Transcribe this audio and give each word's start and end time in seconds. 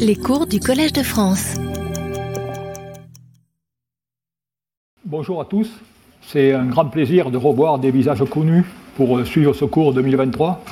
Les 0.00 0.16
cours 0.16 0.46
du 0.46 0.58
Collège 0.58 0.92
de 0.92 1.04
France. 1.04 1.54
Bonjour 5.04 5.40
à 5.40 5.44
tous. 5.44 5.70
C'est 6.22 6.52
un 6.52 6.64
grand 6.64 6.86
plaisir 6.86 7.30
de 7.30 7.36
revoir 7.36 7.78
des 7.78 7.92
visages 7.92 8.24
connus 8.28 8.64
pour 8.96 9.24
suivre 9.24 9.54
ce 9.54 9.64
cours 9.64 9.94
2023. 9.94 10.64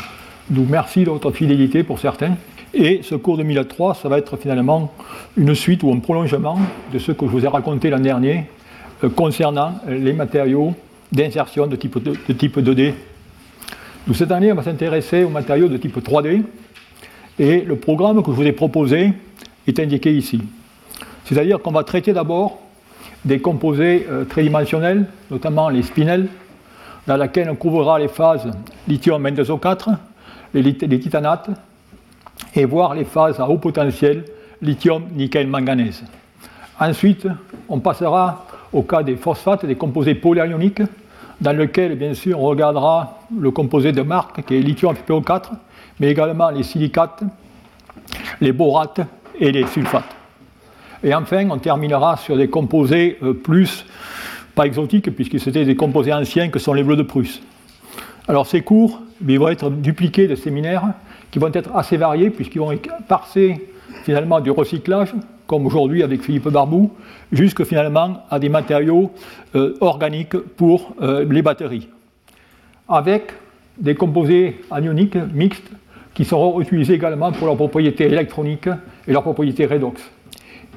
Donc 0.50 0.66
merci 0.68 1.04
de 1.04 1.10
votre 1.10 1.30
fidélité 1.30 1.84
pour 1.84 2.00
certains. 2.00 2.36
Et 2.74 3.00
ce 3.04 3.14
cours 3.14 3.36
2003, 3.36 3.94
ça 3.94 4.08
va 4.08 4.18
être 4.18 4.36
finalement 4.36 4.92
une 5.36 5.54
suite 5.54 5.84
ou 5.84 5.92
un 5.92 6.00
prolongement 6.00 6.58
de 6.92 6.98
ce 6.98 7.12
que 7.12 7.26
je 7.26 7.30
vous 7.30 7.44
ai 7.44 7.48
raconté 7.48 7.90
l'an 7.90 8.00
dernier 8.00 8.46
euh, 9.04 9.08
concernant 9.08 9.74
les 9.86 10.12
matériaux 10.12 10.74
d'insertion 11.12 11.68
de 11.68 11.76
type, 11.76 12.02
de 12.02 12.32
type 12.32 12.58
2D. 12.58 12.92
Donc 14.06 14.16
cette 14.16 14.32
année, 14.32 14.50
on 14.50 14.56
va 14.56 14.64
s'intéresser 14.64 15.22
aux 15.22 15.30
matériaux 15.30 15.68
de 15.68 15.76
type 15.76 15.96
3D. 15.96 16.42
Et 17.38 17.62
le 17.62 17.76
programme 17.76 18.22
que 18.22 18.30
je 18.30 18.36
vous 18.36 18.42
ai 18.42 18.52
proposé 18.52 19.12
est 19.66 19.80
indiqué 19.80 20.12
ici. 20.12 20.40
C'est-à-dire 21.24 21.60
qu'on 21.60 21.72
va 21.72 21.82
traiter 21.82 22.12
d'abord 22.12 22.58
des 23.24 23.40
composés 23.40 24.06
euh, 24.10 24.24
tridimensionnels, 24.24 25.06
notamment 25.30 25.68
les 25.68 25.82
spinels, 25.82 26.28
dans 27.06 27.16
lesquels 27.16 27.50
on 27.50 27.56
couvrira 27.56 27.98
les 27.98 28.08
phases 28.08 28.50
lithium 28.86 29.26
N2O4, 29.26 29.96
les, 30.52 30.62
les 30.62 31.00
titanates, 31.00 31.50
et 32.54 32.64
voir 32.64 32.94
les 32.94 33.04
phases 33.04 33.40
à 33.40 33.48
haut 33.48 33.58
potentiel 33.58 34.24
lithium, 34.62 35.04
nickel, 35.14 35.46
manganèse. 35.46 36.04
Ensuite, 36.78 37.26
on 37.68 37.80
passera 37.80 38.46
au 38.72 38.82
cas 38.82 39.02
des 39.02 39.16
phosphates, 39.16 39.66
des 39.66 39.76
composés 39.76 40.14
polyanioniques, 40.14 40.82
dans 41.40 41.56
lequel, 41.56 41.96
bien 41.96 42.14
sûr, 42.14 42.40
on 42.40 42.44
regardera 42.44 43.18
le 43.36 43.50
composé 43.50 43.92
de 43.92 44.02
marque 44.02 44.44
qui 44.44 44.56
est 44.56 44.60
lithium 44.60 44.94
FPO4, 44.94 45.50
mais 46.00 46.10
également 46.10 46.50
les 46.50 46.62
silicates, 46.62 47.22
les 48.40 48.52
borates 48.52 49.00
et 49.38 49.52
les 49.52 49.66
sulfates. 49.66 50.14
Et 51.02 51.14
enfin, 51.14 51.48
on 51.50 51.58
terminera 51.58 52.16
sur 52.16 52.36
des 52.36 52.48
composés 52.48 53.18
euh, 53.22 53.34
plus, 53.34 53.84
pas 54.54 54.66
exotiques, 54.66 55.14
puisque 55.14 55.38
c'était 55.38 55.64
des 55.64 55.76
composés 55.76 56.12
anciens 56.12 56.48
que 56.48 56.58
sont 56.58 56.72
les 56.72 56.82
bleus 56.82 56.96
de 56.96 57.02
Prusse. 57.02 57.42
Alors 58.26 58.46
ces 58.46 58.62
cours 58.62 59.00
ils 59.26 59.38
vont 59.38 59.48
être 59.48 59.70
dupliqués 59.70 60.26
de 60.26 60.34
séminaires 60.34 60.94
qui 61.30 61.38
vont 61.38 61.52
être 61.52 61.74
assez 61.74 61.96
variés, 61.96 62.30
puisqu'ils 62.30 62.58
vont 62.58 62.76
passer 63.08 63.68
finalement 64.04 64.40
du 64.40 64.50
recyclage, 64.50 65.14
comme 65.46 65.66
aujourd'hui 65.66 66.02
avec 66.02 66.22
Philippe 66.22 66.48
Barbou, 66.48 66.92
jusque 67.32 67.64
finalement 67.64 68.24
à 68.30 68.38
des 68.38 68.48
matériaux 68.48 69.12
euh, 69.54 69.76
organiques 69.80 70.36
pour 70.36 70.94
euh, 71.02 71.24
les 71.28 71.42
batteries, 71.42 71.88
avec 72.88 73.32
des 73.78 73.94
composés 73.94 74.60
anioniques 74.70 75.16
mixtes 75.32 75.70
qui 76.14 76.24
seront 76.24 76.60
utilisés 76.60 76.94
également 76.94 77.32
pour 77.32 77.46
leurs 77.46 77.56
propriétés 77.56 78.04
électroniques 78.04 78.68
et 79.06 79.12
leurs 79.12 79.22
propriétés 79.22 79.66
redox. 79.66 80.00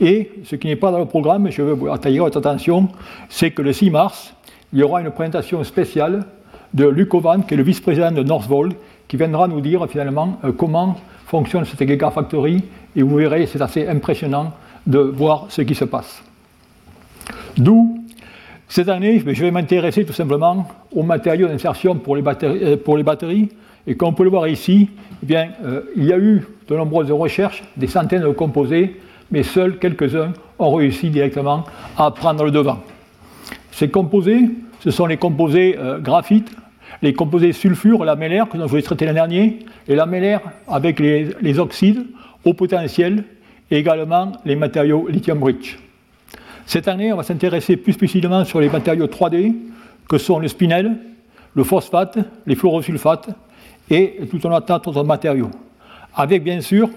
Et 0.01 0.31
ce 0.43 0.55
qui 0.55 0.67
n'est 0.67 0.75
pas 0.75 0.91
dans 0.91 0.99
le 0.99 1.05
programme, 1.05 1.49
je 1.49 1.61
veux 1.61 1.91
attirer 1.91 2.19
votre 2.19 2.37
attention, 2.37 2.89
c'est 3.29 3.51
que 3.51 3.61
le 3.61 3.73
6 3.73 3.89
mars, 3.89 4.33
il 4.73 4.79
y 4.79 4.83
aura 4.83 5.01
une 5.01 5.11
présentation 5.11 5.63
spéciale 5.63 6.25
de 6.73 6.87
Luc 6.87 7.13
Ovan, 7.13 7.43
qui 7.43 7.53
est 7.53 7.57
le 7.57 7.63
vice-président 7.63 8.11
de 8.11 8.23
Northvolt, 8.23 8.75
qui 9.07 9.17
viendra 9.17 9.47
nous 9.47 9.61
dire 9.61 9.87
finalement 9.89 10.39
euh, 10.43 10.51
comment 10.51 10.97
fonctionne 11.25 11.65
cette 11.65 11.87
Gigafactory, 11.87 12.63
et 12.95 13.01
vous 13.01 13.15
verrez, 13.15 13.45
c'est 13.45 13.61
assez 13.61 13.87
impressionnant 13.87 14.53
de 14.85 14.99
voir 14.99 15.45
ce 15.49 15.61
qui 15.61 15.75
se 15.75 15.85
passe. 15.85 16.21
D'où, 17.57 18.03
cette 18.69 18.89
année, 18.89 19.19
je 19.25 19.43
vais 19.43 19.51
m'intéresser 19.51 20.05
tout 20.05 20.13
simplement 20.13 20.67
aux 20.93 21.03
matériaux 21.03 21.47
d'insertion 21.47 21.95
pour, 21.95 22.15
les 22.15 22.21
batteries, 22.21 22.63
euh, 22.63 22.77
pour 22.77 22.97
les 22.97 23.03
batteries, 23.03 23.49
et 23.87 23.95
comme 23.95 24.09
on 24.09 24.13
peut 24.13 24.25
le 24.25 24.29
voir 24.29 24.47
ici, 24.49 24.89
eh 25.23 25.25
bien, 25.25 25.49
euh, 25.63 25.81
il 25.95 26.03
y 26.03 26.11
a 26.11 26.19
eu 26.19 26.45
de 26.67 26.75
nombreuses 26.75 27.09
recherches, 27.09 27.63
des 27.77 27.87
centaines 27.87 28.21
de 28.21 28.29
composés, 28.29 28.99
mais 29.31 29.43
seuls 29.43 29.79
quelques-uns 29.79 30.33
ont 30.59 30.73
réussi 30.75 31.09
directement 31.09 31.63
à 31.97 32.11
prendre 32.11 32.43
le 32.43 32.51
devant. 32.51 32.79
Ces 33.71 33.89
composés, 33.89 34.49
ce 34.81 34.91
sont 34.91 35.05
les 35.05 35.15
composés 35.15 35.77
euh, 35.79 35.99
graphite, 35.99 36.51
les 37.01 37.13
composés 37.13 37.53
sulfure, 37.53 38.03
lamellaires, 38.03 38.49
que 38.49 38.57
je 38.57 38.63
vous 38.63 38.77
ai 38.77 38.83
traité 38.83 39.05
l'an 39.05 39.13
dernier, 39.13 39.59
les 39.87 39.95
lamellaires 39.95 40.41
avec 40.67 40.99
les, 40.99 41.59
oxydes 41.59 42.05
au 42.43 42.53
potentiel, 42.53 43.23
et 43.71 43.77
également 43.77 44.33
les 44.45 44.55
matériaux 44.55 45.07
lithium-rich. 45.09 45.77
Cette 46.65 46.87
année, 46.87 47.13
on 47.13 47.17
va 47.17 47.23
s'intéresser 47.23 47.77
plus 47.77 47.93
spécifiquement 47.93 48.43
sur 48.43 48.59
les 48.59 48.69
matériaux 48.69 49.07
3D, 49.07 49.53
que 50.09 50.17
sont 50.17 50.39
le 50.39 50.47
spinel, 50.47 50.97
le 51.53 51.63
phosphate, 51.63 52.17
les 52.45 52.55
fluorosulfates 52.55 53.29
et 53.89 54.19
tout 54.29 54.47
un 54.47 54.61
tas 54.61 54.79
d'autres 54.79 55.03
matériaux. 55.03 55.51
Avec 56.15 56.43
bien 56.43 56.61
sûr 56.61 56.89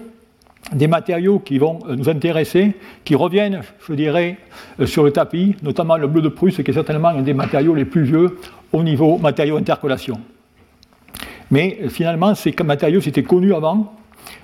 des 0.73 0.87
matériaux 0.87 1.39
qui 1.39 1.57
vont 1.57 1.79
euh, 1.87 1.95
nous 1.95 2.09
intéresser, 2.09 2.73
qui 3.03 3.15
reviennent, 3.15 3.61
je 3.87 3.93
dirais, 3.93 4.37
euh, 4.79 4.85
sur 4.85 5.03
le 5.03 5.11
tapis, 5.11 5.55
notamment 5.63 5.97
le 5.97 6.07
bleu 6.07 6.21
de 6.21 6.29
Prusse, 6.29 6.57
qui 6.57 6.71
est 6.71 6.73
certainement 6.73 7.09
un 7.09 7.21
des 7.21 7.33
matériaux 7.33 7.75
les 7.75 7.85
plus 7.85 8.03
vieux 8.03 8.37
au 8.71 8.83
niveau 8.83 9.17
matériaux 9.17 9.57
intercolation. 9.57 10.19
Mais 11.49 11.79
euh, 11.83 11.89
finalement, 11.89 12.35
ces 12.35 12.55
matériaux, 12.63 13.01
c'était 13.01 13.23
connu 13.23 13.53
avant, 13.53 13.93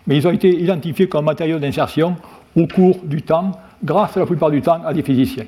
mais 0.06 0.18
ils 0.18 0.28
ont 0.28 0.32
été 0.32 0.50
identifiés 0.50 1.08
comme 1.08 1.26
matériaux 1.26 1.60
d'insertion 1.60 2.16
au 2.56 2.68
cours 2.68 3.00
du 3.04 3.22
temps, 3.22 3.52
grâce 3.84 4.18
la 4.18 4.26
plupart 4.26 4.52
du 4.52 4.62
temps 4.62 4.82
à 4.86 4.94
des 4.94 5.04
physiciens. 5.04 5.46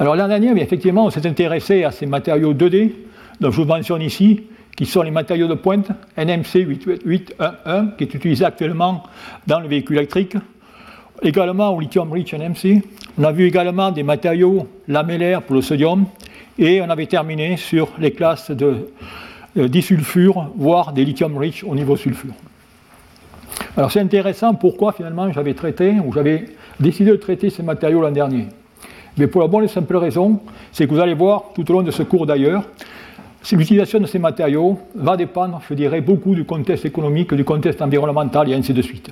Alors 0.00 0.16
l'an 0.16 0.26
dernier, 0.26 0.50
effectivement, 0.60 1.04
on 1.06 1.10
s'est 1.10 1.26
intéressé 1.26 1.84
à 1.84 1.92
ces 1.92 2.06
matériaux 2.06 2.52
2D, 2.52 2.92
donc 3.40 3.52
je 3.52 3.60
vous 3.60 3.66
mentionne 3.66 4.02
ici, 4.02 4.42
qui 4.76 4.86
sont 4.86 5.02
les 5.02 5.10
matériaux 5.10 5.46
de 5.46 5.54
pointe, 5.54 5.88
NMC 6.16 6.66
811, 6.66 7.20
qui 7.96 8.04
est 8.04 8.14
utilisé 8.14 8.44
actuellement 8.44 9.04
dans 9.46 9.60
le 9.60 9.68
véhicule 9.68 9.98
électrique. 9.98 10.36
Également 11.22 11.70
au 11.70 11.80
lithium 11.80 12.12
rich 12.12 12.34
NMC. 12.34 12.82
On 13.18 13.24
a 13.24 13.32
vu 13.32 13.46
également 13.46 13.92
des 13.92 14.02
matériaux 14.02 14.66
lamellaires 14.88 15.42
pour 15.42 15.54
le 15.54 15.62
sodium. 15.62 16.06
Et 16.58 16.82
on 16.82 16.90
avait 16.90 17.06
terminé 17.06 17.56
sur 17.56 17.88
les 17.98 18.12
classes 18.12 18.50
de, 18.50 18.88
disulfure, 19.56 20.50
voire 20.56 20.92
des 20.92 21.04
lithium 21.04 21.36
rich 21.36 21.64
au 21.64 21.74
niveau 21.74 21.96
sulfure. 21.96 22.34
Alors 23.76 23.92
c'est 23.92 24.00
intéressant 24.00 24.54
pourquoi 24.54 24.92
finalement 24.92 25.30
j'avais 25.32 25.54
traité, 25.54 25.94
ou 26.04 26.12
j'avais 26.12 26.46
décidé 26.80 27.10
de 27.10 27.16
traiter 27.16 27.50
ces 27.50 27.62
matériaux 27.62 28.00
l'an 28.00 28.10
dernier. 28.10 28.48
Mais 29.16 29.28
pour 29.28 29.42
la 29.42 29.48
bonne 29.48 29.64
et 29.64 29.68
simple 29.68 29.96
raison, 29.96 30.40
c'est 30.72 30.86
que 30.86 30.92
vous 30.92 31.00
allez 31.00 31.14
voir 31.14 31.44
tout 31.54 31.68
au 31.70 31.74
long 31.74 31.82
de 31.82 31.92
ce 31.92 32.02
cours 32.02 32.26
d'ailleurs, 32.26 32.64
L'utilisation 33.52 34.00
de 34.00 34.06
ces 34.06 34.18
matériaux 34.18 34.78
va 34.94 35.16
dépendre, 35.16 35.60
je 35.68 35.74
dirais, 35.74 36.00
beaucoup 36.00 36.34
du 36.34 36.44
contexte 36.44 36.86
économique, 36.86 37.34
du 37.34 37.44
contexte 37.44 37.82
environnemental 37.82 38.50
et 38.50 38.54
ainsi 38.54 38.72
de 38.72 38.80
suite. 38.80 39.10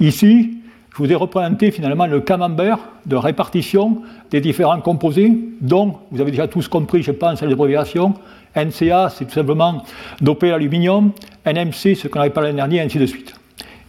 Ici, 0.00 0.58
je 0.90 0.96
vous 0.96 1.12
ai 1.12 1.14
représenté 1.14 1.70
finalement 1.70 2.06
le 2.06 2.20
camembert 2.20 2.78
de 3.06 3.14
répartition 3.14 4.02
des 4.30 4.40
différents 4.40 4.80
composés, 4.80 5.32
dont 5.60 5.96
vous 6.10 6.20
avez 6.20 6.30
déjà 6.30 6.48
tous 6.48 6.66
compris, 6.66 7.02
je 7.02 7.12
pense, 7.12 7.42
les 7.42 7.52
abréviations. 7.52 8.14
NCA, 8.56 9.10
c'est 9.10 9.26
tout 9.26 9.34
simplement 9.34 9.84
dopé 10.20 10.50
l'aluminium, 10.50 11.12
NMC, 11.46 11.94
ce 11.94 12.08
qu'on 12.08 12.20
avait 12.20 12.30
parlé 12.30 12.48
l'année 12.48 12.56
dernière, 12.56 12.82
et 12.82 12.86
ainsi 12.86 12.98
de 12.98 13.06
suite. 13.06 13.34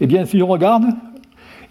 Eh 0.02 0.08
bien, 0.08 0.26
si 0.26 0.42
on 0.44 0.48
regarde, 0.48 0.86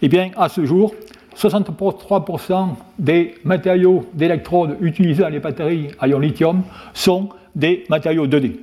eh 0.01 0.09
bien, 0.09 0.31
à 0.35 0.49
ce 0.49 0.65
jour, 0.65 0.93
63% 1.37 2.69
des 2.97 3.35
matériaux 3.45 4.05
d'électrodes 4.13 4.77
utilisés 4.81 5.21
dans 5.23 5.29
les 5.29 5.39
batteries 5.39 5.89
à 5.99 6.07
ion 6.07 6.19
lithium 6.19 6.63
sont 6.93 7.29
des 7.59 7.83
matériaux 7.89 8.27
2D. 8.27 8.53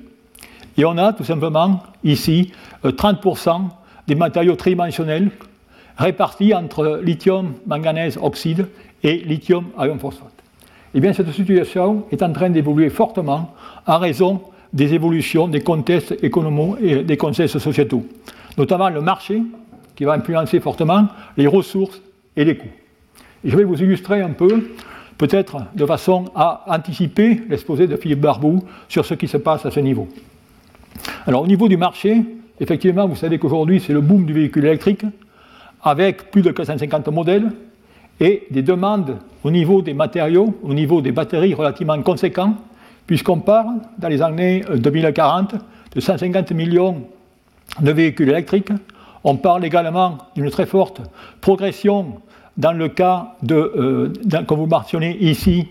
Et 0.78 0.84
on 0.84 0.98
a 0.98 1.12
tout 1.12 1.24
simplement 1.24 1.82
ici 2.04 2.52
30% 2.84 3.48
euh, 3.48 3.60
des 4.06 4.14
matériaux 4.14 4.56
tridimensionnels 4.56 5.30
répartis 5.96 6.54
entre 6.54 7.00
lithium, 7.02 7.54
manganèse, 7.66 8.18
oxyde 8.20 8.68
et 9.02 9.18
lithium, 9.18 9.66
ion 9.78 9.98
phosphate. 9.98 10.32
Et 10.94 10.98
eh 10.98 11.00
bien 11.00 11.12
cette 11.12 11.30
situation 11.32 12.06
est 12.10 12.22
en 12.22 12.32
train 12.32 12.50
d'évoluer 12.50 12.90
fortement 12.90 13.54
en 13.86 13.98
raison 13.98 14.40
des 14.72 14.94
évolutions 14.94 15.48
des 15.48 15.60
contextes 15.60 16.14
économiques 16.22 16.76
et 16.80 17.02
des 17.02 17.16
contextes 17.16 17.58
sociétaux, 17.58 18.06
notamment 18.56 18.88
le 18.88 19.00
marché 19.00 19.42
qui 19.94 20.04
va 20.04 20.12
influencer 20.12 20.60
fortement 20.60 21.08
les 21.36 21.46
ressources 21.46 22.00
et 22.36 22.44
les 22.44 22.56
coûts. 22.56 22.66
Et 23.44 23.50
je 23.50 23.56
vais 23.56 23.64
vous 23.64 23.82
illustrer 23.82 24.20
un 24.22 24.30
peu 24.30 24.70
peut-être 25.18 25.58
de 25.74 25.86
façon 25.86 26.26
à 26.34 26.64
anticiper 26.68 27.42
l'exposé 27.48 27.86
de 27.86 27.96
Philippe 27.96 28.20
Barbou 28.20 28.62
sur 28.88 29.04
ce 29.04 29.14
qui 29.14 29.28
se 29.28 29.36
passe 29.36 29.64
à 29.66 29.70
ce 29.70 29.80
niveau. 29.80 30.08
Alors 31.26 31.42
au 31.42 31.46
niveau 31.46 31.68
du 31.68 31.76
marché, 31.76 32.22
effectivement, 32.60 33.06
vous 33.06 33.16
savez 33.16 33.38
qu'aujourd'hui 33.38 33.80
c'est 33.80 33.92
le 33.92 34.00
boom 34.00 34.26
du 34.26 34.32
véhicule 34.32 34.64
électrique, 34.64 35.04
avec 35.82 36.30
plus 36.30 36.42
de 36.42 36.50
450 36.50 37.08
modèles 37.08 37.52
et 38.20 38.46
des 38.50 38.62
demandes 38.62 39.18
au 39.44 39.50
niveau 39.50 39.82
des 39.82 39.94
matériaux, 39.94 40.54
au 40.62 40.74
niveau 40.74 41.00
des 41.00 41.12
batteries 41.12 41.54
relativement 41.54 42.00
conséquents, 42.02 42.54
puisqu'on 43.06 43.38
parle 43.38 43.76
dans 43.98 44.08
les 44.08 44.22
années 44.22 44.64
2040 44.74 45.54
de 45.94 46.00
150 46.00 46.50
millions 46.52 47.02
de 47.80 47.92
véhicules 47.92 48.28
électriques. 48.28 48.72
On 49.22 49.36
parle 49.36 49.64
également 49.64 50.18
d'une 50.34 50.50
très 50.50 50.66
forte 50.66 51.00
progression 51.40 52.20
dans 52.56 52.72
le 52.72 52.88
cas 52.88 53.34
de, 53.42 53.54
euh, 53.54 54.12
quand 54.46 54.56
vous 54.56 54.66
mentionnez 54.66 55.16
ici, 55.20 55.68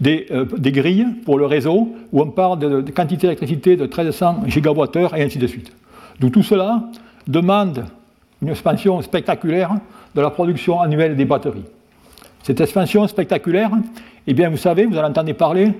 des, 0.00 0.26
euh, 0.30 0.44
des, 0.56 0.72
grilles 0.72 1.06
pour 1.24 1.38
le 1.38 1.46
réseau, 1.46 1.94
où 2.12 2.22
on 2.22 2.30
parle 2.30 2.58
de, 2.58 2.90
quantité 2.90 3.26
d'électricité 3.26 3.76
de 3.76 3.84
1300 3.84 4.44
gigawattheures 4.46 5.14
et 5.14 5.22
ainsi 5.22 5.38
de 5.38 5.46
suite. 5.46 5.72
Donc 6.20 6.32
tout 6.32 6.42
cela 6.42 6.82
demande 7.26 7.84
une 8.42 8.48
expansion 8.48 9.00
spectaculaire 9.02 9.70
de 10.14 10.20
la 10.20 10.30
production 10.30 10.80
annuelle 10.80 11.16
des 11.16 11.24
batteries. 11.24 11.64
Cette 12.42 12.60
expansion 12.60 13.06
spectaculaire, 13.06 13.70
eh 14.26 14.34
bien, 14.34 14.48
vous 14.48 14.56
savez, 14.56 14.86
vous 14.86 14.96
en 14.98 15.04
entendez 15.04 15.34
parler, 15.34 15.72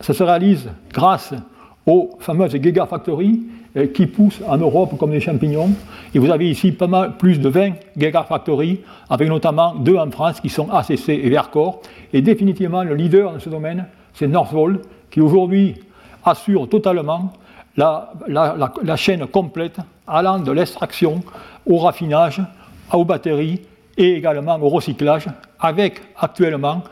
ça 0.00 0.12
se 0.12 0.22
réalise 0.22 0.70
grâce 0.92 1.34
aux 1.86 2.10
fameuses 2.18 2.52
gigafactories 2.52 3.42
qui 3.92 4.06
poussent 4.06 4.40
en 4.46 4.56
Europe 4.56 4.96
comme 4.98 5.10
des 5.10 5.20
champignons. 5.20 5.70
Et 6.14 6.18
vous 6.18 6.30
avez 6.30 6.48
ici 6.48 6.72
pas 6.72 6.86
mal, 6.86 7.16
plus 7.16 7.40
de 7.40 7.48
20 7.48 7.72
gigafactories, 7.96 8.80
avec 9.10 9.28
notamment 9.28 9.74
deux 9.74 9.96
en 9.96 10.10
France 10.10 10.40
qui 10.40 10.48
sont 10.48 10.70
ACC 10.70 11.08
et 11.08 11.28
Vercor. 11.28 11.82
Et 12.12 12.22
définitivement, 12.22 12.84
le 12.84 12.94
leader 12.94 13.32
dans 13.32 13.40
ce 13.40 13.48
domaine, 13.48 13.86
c'est 14.12 14.28
Northvolt, 14.28 14.80
qui 15.10 15.20
aujourd'hui 15.20 15.74
assure 16.24 16.68
totalement 16.68 17.32
la, 17.76 18.12
la, 18.28 18.96
chaîne 18.96 19.26
complète 19.26 19.78
allant 20.06 20.38
de 20.38 20.52
l'extraction 20.52 21.22
au 21.66 21.78
raffinage, 21.78 22.40
aux 22.92 23.04
batteries 23.04 23.60
et 23.96 24.12
également 24.14 24.56
au 24.60 24.68
recyclage, 24.68 25.26
avec 25.58 26.00
actuellement 26.16 26.82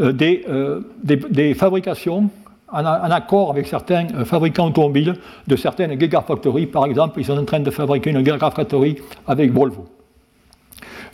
euh, 0.00 0.12
euh, 0.48 0.80
des, 1.02 1.16
des, 1.16 1.54
fabrications 1.54 2.30
en, 2.72 2.84
accord 2.84 3.50
avec 3.50 3.66
certains 3.66 4.06
euh, 4.14 4.24
fabricants 4.24 4.68
automobiles 4.68 5.16
de 5.46 5.56
certaines 5.56 5.98
gigafactories. 5.98 6.66
Par 6.66 6.86
exemple, 6.86 7.20
ils 7.20 7.24
sont 7.24 7.38
en 7.38 7.44
train 7.44 7.60
de 7.60 7.70
fabriquer 7.70 8.10
une 8.10 8.24
gigafactory 8.24 8.96
avec 9.26 9.52
Volvo. 9.52 9.86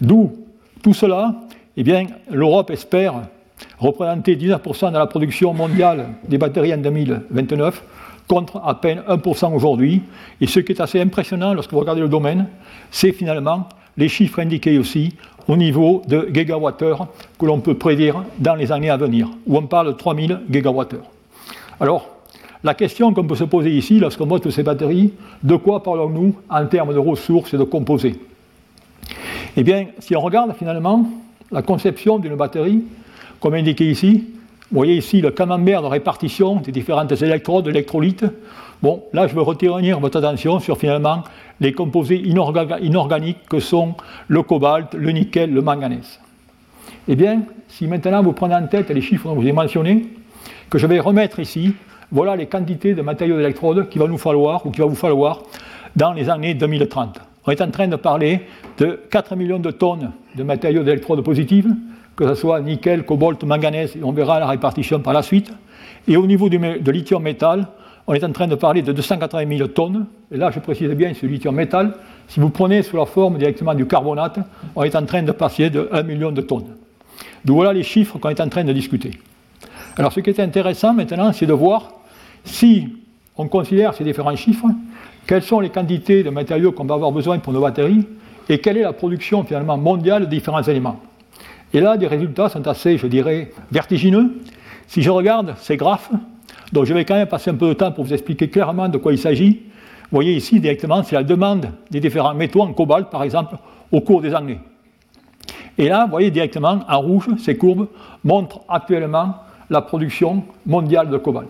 D'où 0.01 0.33
tout 0.83 0.95
cela, 0.95 1.35
eh 1.77 1.85
l'Europe 2.31 2.71
espère 2.71 3.15
représenter 3.79 4.37
19% 4.37 4.93
de 4.93 4.99
la 4.99 5.07
production 5.07 5.55
mondiale 5.55 6.09
des 6.29 6.39
batteries 6.39 6.75
en 6.75 6.79
2029, 6.79 7.83
contre 8.29 8.61
à 8.65 8.81
peine 8.81 9.03
1% 9.09 9.55
aujourd'hui. 9.55 10.03
Et 10.41 10.47
ce 10.47 10.61
qui 10.61 10.73
est 10.73 10.81
assez 10.81 11.01
impressionnant 11.01 11.55
lorsque 11.55 11.73
vous 11.73 11.81
regardez 11.81 12.01
le 12.01 12.09
domaine, 12.09 12.47
c'est 12.91 13.13
finalement 13.13 13.69
les 13.97 14.09
chiffres 14.09 14.41
indiqués 14.41 14.79
aussi 14.79 15.15
au 15.49 15.57
niveau 15.57 16.03
de 16.09 16.29
gigawattheures 16.33 17.07
que 17.39 17.47
l'on 17.47 17.61
peut 17.61 17.77
prédire 17.77 18.25
dans 18.39 18.55
les 18.55 18.73
années 18.73 18.91
à 18.91 18.97
venir, 18.97 19.29
où 19.47 19.57
on 19.57 19.67
parle 19.67 19.89
de 19.89 19.93
3000 19.93 20.41
gigawattheures. 20.51 21.16
Alors, 21.81 22.09
la 22.65 22.75
question 22.75 23.13
qu'on 23.13 23.25
peut 23.25 23.37
se 23.37 23.45
poser 23.45 23.71
ici, 23.71 23.99
lorsqu'on 24.01 24.27
voit 24.27 24.41
toutes 24.41 24.53
ces 24.53 24.63
batteries, 24.63 25.13
de 25.43 25.57
quoi 25.57 25.83
parlons-nous 25.83 26.35
en 26.49 26.67
termes 26.67 26.95
de 26.95 26.99
ressources 26.99 27.53
et 27.55 27.59
de 27.59 27.65
composés? 27.65 28.19
Eh 29.57 29.63
bien, 29.63 29.87
si 29.99 30.17
on 30.17 30.21
regarde 30.21 30.55
finalement 30.59 31.07
la 31.53 31.63
conception 31.63 32.19
d'une 32.19 32.35
batterie, 32.35 32.83
comme 33.41 33.55
indiqué 33.55 33.91
ici, 33.91 34.25
vous 34.71 34.79
voyez 34.79 34.97
ici 34.97 35.21
le 35.21 35.31
camembert 35.31 35.83
de 35.83 35.87
répartition 35.87 36.57
des 36.57 36.73
différentes 36.73 37.13
électrodes, 37.23 37.69
électrolytes. 37.69 38.25
Bon, 38.83 39.05
là, 39.13 39.29
je 39.29 39.35
veux 39.35 39.43
retenir 39.43 40.01
votre 40.01 40.19
attention 40.19 40.59
sur 40.59 40.77
finalement 40.77 41.23
les 41.61 41.73
composés 41.73 42.21
inorganiques 42.21 43.47
que 43.49 43.61
sont 43.61 43.95
le 44.29 44.43
cobalt, 44.43 44.93
le 44.95 45.13
nickel, 45.13 45.53
le 45.53 45.63
manganèse. 45.63 46.19
Eh 47.07 47.15
bien, 47.15 47.43
si 47.69 47.87
maintenant 47.87 48.23
vous 48.23 48.33
prenez 48.33 48.57
en 48.57 48.67
tête 48.67 48.91
les 48.91 49.01
chiffres 49.01 49.29
que 49.29 49.37
je 49.37 49.41
vous 49.41 49.47
ai 49.47 49.53
mentionnés, 49.53 50.07
que 50.71 50.79
je 50.79 50.87
vais 50.87 51.01
remettre 51.01 51.41
ici, 51.41 51.75
voilà 52.11 52.37
les 52.37 52.47
quantités 52.47 52.95
de 52.95 53.03
matériaux 53.03 53.37
d'électrode 53.37 53.89
qu'il 53.89 54.01
va 54.01 54.09
nous 54.09 54.19
falloir 54.19 54.65
ou 54.67 54.71
qu'il 54.71 54.83
va 54.83 54.89
vous 54.89 54.95
falloir 54.95 55.43
dans 55.95 56.13
les 56.13 56.29
années 56.29 56.55
2030. 56.55 57.21
On 57.47 57.53
est 57.53 57.61
en 57.61 57.71
train 57.71 57.89
de 57.89 57.97
parler 57.97 58.43
de 58.79 59.01
4 59.11 59.37
millions 59.37 59.59
de 59.59 59.71
tonnes 59.71 60.13
de 60.35 60.43
matériaux 60.43 60.83
d'électrode 60.83 61.23
positives, 61.23 61.73
que 62.17 62.27
ce 62.29 62.35
soit 62.35 62.61
nickel, 62.61 63.05
cobalt, 63.05 63.43
manganèse, 63.45 63.97
et 63.97 64.03
on 64.03 64.13
verra 64.13 64.41
la 64.41 64.47
répartition 64.47 65.01
par 65.01 65.13
la 65.13 65.23
suite. 65.23 65.53
Et 66.09 66.17
au 66.17 66.27
niveau 66.27 66.49
de 66.49 66.91
lithium 66.91 67.23
métal, 67.23 67.67
on 68.07 68.15
est 68.15 68.25
en 68.25 68.33
train 68.33 68.47
de 68.47 68.55
parler 68.55 68.83
de 68.83 68.93
280 68.93 69.57
000 69.57 69.69
tonnes. 69.69 70.07
Et 70.31 70.37
là, 70.37 70.51
je 70.51 70.61
précise 70.61 70.89
bien, 70.91 71.13
ce 71.15 71.27
lithium 71.27 71.55
métal, 71.55 71.95
si 72.29 72.41
vous 72.41 72.51
prenez 72.51 72.83
sous 72.83 72.97
la 72.97 73.07
forme 73.07 73.39
directement 73.39 73.75
du 73.75 73.87
carbonate, 73.87 74.39
on 74.75 74.83
est 74.85 74.95
en 74.95 75.05
train 75.05 75.23
de 75.23 75.33
passer 75.33 75.71
de 75.71 75.89
1 75.93 76.03
million 76.03 76.33
de 76.33 76.41
tonnes. 76.41 76.77
Donc 77.45 77.57
voilà 77.57 77.73
les 77.73 77.83
chiffres 77.83 78.19
qu'on 78.19 78.29
est 78.29 78.41
en 78.41 78.49
train 78.49 78.65
de 78.65 78.73
discuter. 78.73 79.13
Alors 79.99 80.13
ce 80.13 80.21
qui 80.21 80.29
est 80.29 80.41
intéressant 80.41 80.93
maintenant, 80.93 81.33
c'est 81.33 81.47
de 81.47 81.55
voir 81.55 81.91
si 82.45 82.89
on 83.37 83.49
considère 83.49 83.95
ces 83.95 84.05
différents 84.05 84.37
chiffres, 84.37 84.67
quelles 85.27 85.43
sont 85.43 85.61
les 85.61 85.71
quantités 85.71 86.23
de 86.23 86.29
matériaux 86.29 86.73
qu'on 86.73 86.85
va 86.85 86.95
avoir 86.95 87.13
besoin 87.13 87.39
pour 87.39 87.55
nos 87.55 87.63
batteries 87.63 88.07
et 88.49 88.59
quelle 88.59 88.77
est 88.77 88.83
la 88.83 88.93
production 88.93 89.43
finalement 89.45 89.79
mondiale 89.79 90.27
de 90.27 90.31
différents 90.31 90.63
éléments. 90.63 91.01
Et 91.73 91.81
là, 91.81 91.97
les 91.97 92.07
résultats 92.07 92.51
sont 92.51 92.67
assez, 92.69 92.99
je 92.99 93.07
dirais, 93.07 93.51
vertigineux. 93.73 94.39
Si 94.87 95.03
je 95.03 95.11
regarde 95.11 95.55
ces 95.59 95.77
graphes, 95.77 96.11
donc 96.73 96.85
je 96.85 96.93
vais 96.93 97.05
quand 97.05 97.15
même 97.15 97.27
passer 97.27 97.51
un 97.51 97.55
peu 97.55 97.69
de 97.69 97.73
temps 97.73 97.91
pour 97.91 98.05
vous 98.05 98.13
expliquer 98.13 98.49
clairement 98.49 98.89
de 98.89 98.99
quoi 98.99 99.13
il 99.13 99.19
s'agit. 99.19 99.63
Vous 100.11 100.19
voyez 100.19 100.35
ici 100.35 100.61
directement, 100.61 101.03
c'est 101.03 101.17
la 101.17 101.25
demande 101.25 101.71
des 101.91 102.01
différents 102.01 102.35
métaux 102.35 102.61
en 102.61 102.73
cobalt, 102.73 103.09
par 103.11 103.23
exemple, 103.23 103.57
au 103.91 104.01
cours 104.03 104.21
des 104.21 104.35
années. 104.35 104.61
Et 105.79 105.89
là, 105.89 106.05
vous 106.05 106.11
voyez 106.11 106.31
directement, 106.31 106.81
en 106.87 107.01
rouge, 107.01 107.29
ces 107.39 107.57
courbes 107.57 107.89
montrent 108.23 108.61
actuellement 108.69 109.37
la 109.71 109.83
production 109.83 110.45
mondiale 110.65 111.11
de 111.11 111.17
cobalt. 111.17 111.49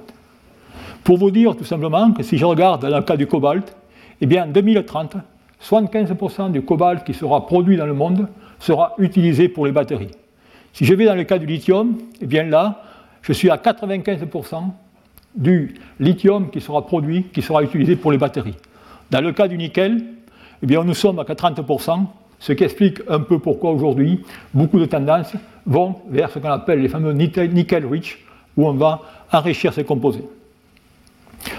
Pour 1.05 1.19
vous 1.19 1.31
dire 1.31 1.57
tout 1.57 1.65
simplement 1.65 2.13
que 2.13 2.23
si 2.23 2.39
je 2.39 2.45
regarde 2.45 2.83
dans 2.83 2.97
le 2.97 3.03
cas 3.03 3.17
du 3.17 3.27
cobalt, 3.27 3.77
eh 4.21 4.27
bien 4.27 4.45
en 4.45 4.49
2030, 4.49 5.17
75% 5.63 6.51
du 6.51 6.63
cobalt 6.63 7.05
qui 7.05 7.15
sera 7.15 7.47
produit 7.47 7.77
dans 7.77 7.87
le 7.87 7.95
monde 7.95 8.29
sera 8.59 8.95
utilisé 8.99 9.49
pour 9.49 9.67
les 9.67 9.73
batteries. 9.73 10.11
Si 10.73 10.85
je 10.85 10.95
vais 10.95 11.07
dans 11.07 11.15
le 11.15 11.25
cas 11.25 11.39
du 11.39 11.47
lithium, 11.47 11.97
eh 12.21 12.27
bien 12.27 12.45
là, 12.45 12.83
je 13.23 13.33
suis 13.33 13.51
à 13.51 13.57
95% 13.57 14.71
du 15.35 15.75
lithium 16.01 16.51
qui 16.51 16.61
sera 16.61 16.87
produit, 16.87 17.25
qui 17.25 17.43
sera 17.43 17.63
utilisé 17.63 17.97
pour 17.97 18.13
les 18.13 18.19
batteries. 18.19 18.57
Dans 19.11 19.21
le 19.21 19.33
cas 19.33 19.49
du 19.49 19.57
nickel, 19.57 20.03
eh 20.63 20.67
bien 20.67 20.83
nous 20.85 20.95
sommes 20.95 21.19
à 21.19 21.25
30%, 21.25 22.07
ce 22.39 22.53
qui 22.53 22.65
explique 22.65 23.01
un 23.09 23.21
peu 23.21 23.39
pourquoi 23.39 23.71
aujourd'hui 23.71 24.23
beaucoup 24.53 24.79
de 24.79 24.87
tendances 24.87 25.33
vont 25.65 25.97
vers 26.11 26.31
ce 26.31 26.39
qu'on 26.39 26.51
appelle 26.51 26.81
les 26.81 26.89
fameux 26.89 27.13
nickel 27.13 27.87
rich, 27.87 28.25
où 28.57 28.67
on 28.67 28.75
va 28.75 29.03
enrichir 29.33 29.73
ces 29.73 29.85
composés. 29.85 30.25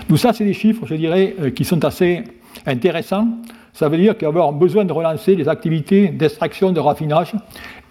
Tout 0.08 0.18
ça, 0.18 0.34
c'est 0.34 0.46
des 0.46 0.54
chiffres, 0.54 0.86
je 0.86 0.96
dirais, 0.96 1.36
euh, 1.40 1.50
qui 1.50 1.64
sont 1.64 1.84
assez 1.84 2.24
intéressants 2.66 3.28
ça 3.78 3.90
veut 3.90 3.98
dire 3.98 4.18
qu'il 4.18 4.28
va 4.28 4.34
y 4.34 4.38
avoir 4.38 4.54
besoin 4.54 4.86
de 4.86 4.92
relancer 4.92 5.36
les 5.36 5.48
activités 5.48 6.08
d'extraction, 6.08 6.72
de 6.72 6.80
raffinage 6.80 7.34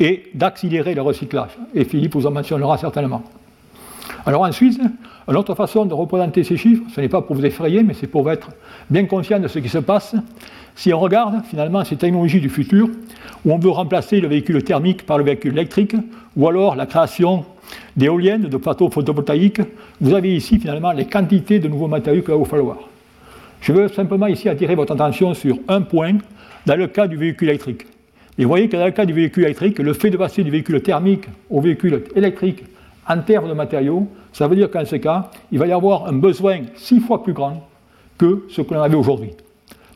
et 0.00 0.24
d'accélérer 0.34 0.96
le 0.96 1.02
recyclage. 1.02 1.50
Et 1.76 1.84
Philippe 1.84 2.14
vous 2.14 2.26
en 2.26 2.32
mentionnera 2.32 2.76
certainement. 2.76 3.22
Alors 4.26 4.42
ensuite, 4.42 4.80
une 5.28 5.36
autre 5.36 5.54
façon 5.54 5.86
de 5.86 5.94
représenter 5.94 6.42
ces 6.42 6.56
chiffres, 6.56 6.82
ce 6.92 7.00
n'est 7.00 7.08
pas 7.08 7.22
pour 7.22 7.36
vous 7.36 7.46
effrayer, 7.46 7.84
mais 7.84 7.94
c'est 7.94 8.08
pour 8.08 8.28
être 8.28 8.50
bien 8.90 9.04
conscient 9.04 9.38
de 9.38 9.46
ce 9.46 9.60
qui 9.60 9.68
se 9.68 9.78
passe. 9.78 10.16
Si 10.74 10.92
on 10.92 10.98
regarde 10.98 11.44
finalement 11.48 11.84
ces 11.84 11.94
technologies 11.94 12.40
du 12.40 12.48
futur, 12.48 12.88
où 13.44 13.52
on 13.52 13.58
veut 13.58 13.70
remplacer 13.70 14.20
le 14.20 14.26
véhicule 14.26 14.64
thermique 14.64 15.06
par 15.06 15.18
le 15.18 15.24
véhicule 15.24 15.52
électrique, 15.52 15.94
ou 16.36 16.48
alors 16.48 16.74
la 16.74 16.86
création 16.86 17.44
d'éoliennes, 17.96 18.48
de 18.48 18.56
plateaux 18.56 18.90
photovoltaïques, 18.90 19.60
vous 20.00 20.12
avez 20.12 20.34
ici 20.34 20.58
finalement 20.58 20.90
les 20.90 21.06
quantités 21.06 21.60
de 21.60 21.68
nouveaux 21.68 21.86
matériaux 21.86 22.22
qu'il 22.22 22.32
va 22.32 22.36
vous 22.36 22.44
falloir. 22.44 22.78
Je 23.60 23.72
veux 23.72 23.86
simplement 23.86 24.26
ici 24.26 24.48
attirer 24.48 24.74
votre 24.74 24.92
attention 24.92 25.34
sur 25.34 25.56
un 25.68 25.82
point 25.82 26.14
dans 26.66 26.76
le 26.76 26.88
cas 26.88 27.06
du 27.06 27.16
véhicule 27.16 27.50
électrique. 27.50 27.86
Et 28.38 28.42
vous 28.42 28.48
voyez 28.48 28.68
que 28.68 28.76
dans 28.76 28.86
le 28.86 28.90
cas 28.90 29.06
du 29.06 29.12
véhicule 29.12 29.44
électrique, 29.44 29.78
le 29.78 29.92
fait 29.92 30.10
de 30.10 30.16
passer 30.16 30.42
du 30.42 30.50
véhicule 30.50 30.82
thermique 30.82 31.26
au 31.48 31.60
véhicule 31.60 32.02
électrique 32.16 32.64
en 33.08 33.18
termes 33.20 33.48
de 33.48 33.54
matériaux, 33.54 34.08
ça 34.32 34.48
veut 34.48 34.56
dire 34.56 34.70
qu'en 34.70 34.84
ce 34.84 34.96
cas, 34.96 35.30
il 35.52 35.58
va 35.58 35.66
y 35.66 35.72
avoir 35.72 36.06
un 36.06 36.12
besoin 36.12 36.60
six 36.74 37.00
fois 37.00 37.22
plus 37.22 37.32
grand 37.32 37.66
que 38.18 38.46
ce 38.50 38.62
que 38.62 38.74
l'on 38.74 38.82
avait 38.82 38.96
aujourd'hui. 38.96 39.30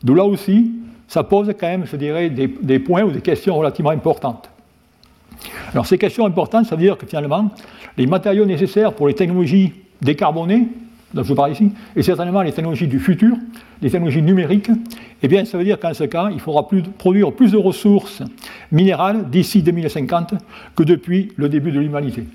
D'où 0.03 0.15
là 0.15 0.25
aussi, 0.25 0.71
ça 1.07 1.23
pose 1.23 1.53
quand 1.59 1.67
même, 1.67 1.85
je 1.85 1.95
dirais, 1.95 2.29
des, 2.29 2.79
points 2.79 3.03
ou 3.03 3.11
des 3.11 3.21
questions 3.21 3.57
relativement 3.57 3.91
importantes. 3.91 4.49
Alors 5.73 5.85
ces 5.85 5.97
questions 5.97 6.25
importantes, 6.25 6.67
ça 6.67 6.75
veut 6.75 6.81
dire 6.81 6.97
que 6.97 7.05
finalement, 7.05 7.49
les 7.97 8.07
matériaux 8.07 8.45
nécessaires 8.45 8.93
pour 8.93 9.07
les 9.07 9.13
technologies 9.13 9.73
décarbonées, 10.01 10.67
dont 11.13 11.23
je 11.23 11.33
parle 11.33 11.51
ici, 11.51 11.71
et 11.95 12.03
certainement 12.03 12.41
les 12.41 12.53
technologies 12.53 12.87
du 12.87 12.99
futur, 12.99 13.35
les 13.81 13.89
technologies 13.89 14.21
numériques, 14.21 14.71
eh 15.21 15.27
bien, 15.27 15.43
ça 15.43 15.57
veut 15.57 15.63
dire 15.63 15.79
qu'en 15.79 15.93
ce 15.93 16.05
cas, 16.05 16.29
il 16.31 16.39
faudra 16.39 16.67
produire 16.97 17.33
plus 17.33 17.51
de 17.51 17.57
ressources 17.57 18.23
minérales 18.71 19.29
d'ici 19.29 19.61
2050 19.61 20.35
que 20.75 20.83
depuis 20.83 21.33
le 21.35 21.49
début 21.49 21.71
de 21.71 21.79
l'humanité. 21.79 22.25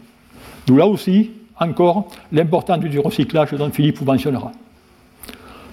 D'où 0.66 0.76
là 0.76 0.86
aussi, 0.86 1.30
encore, 1.58 2.08
l'importance 2.32 2.80
du 2.80 2.98
recyclage 2.98 3.52
dont 3.52 3.70
Philippe 3.70 3.98
vous 3.98 4.04
mentionnera. 4.04 4.52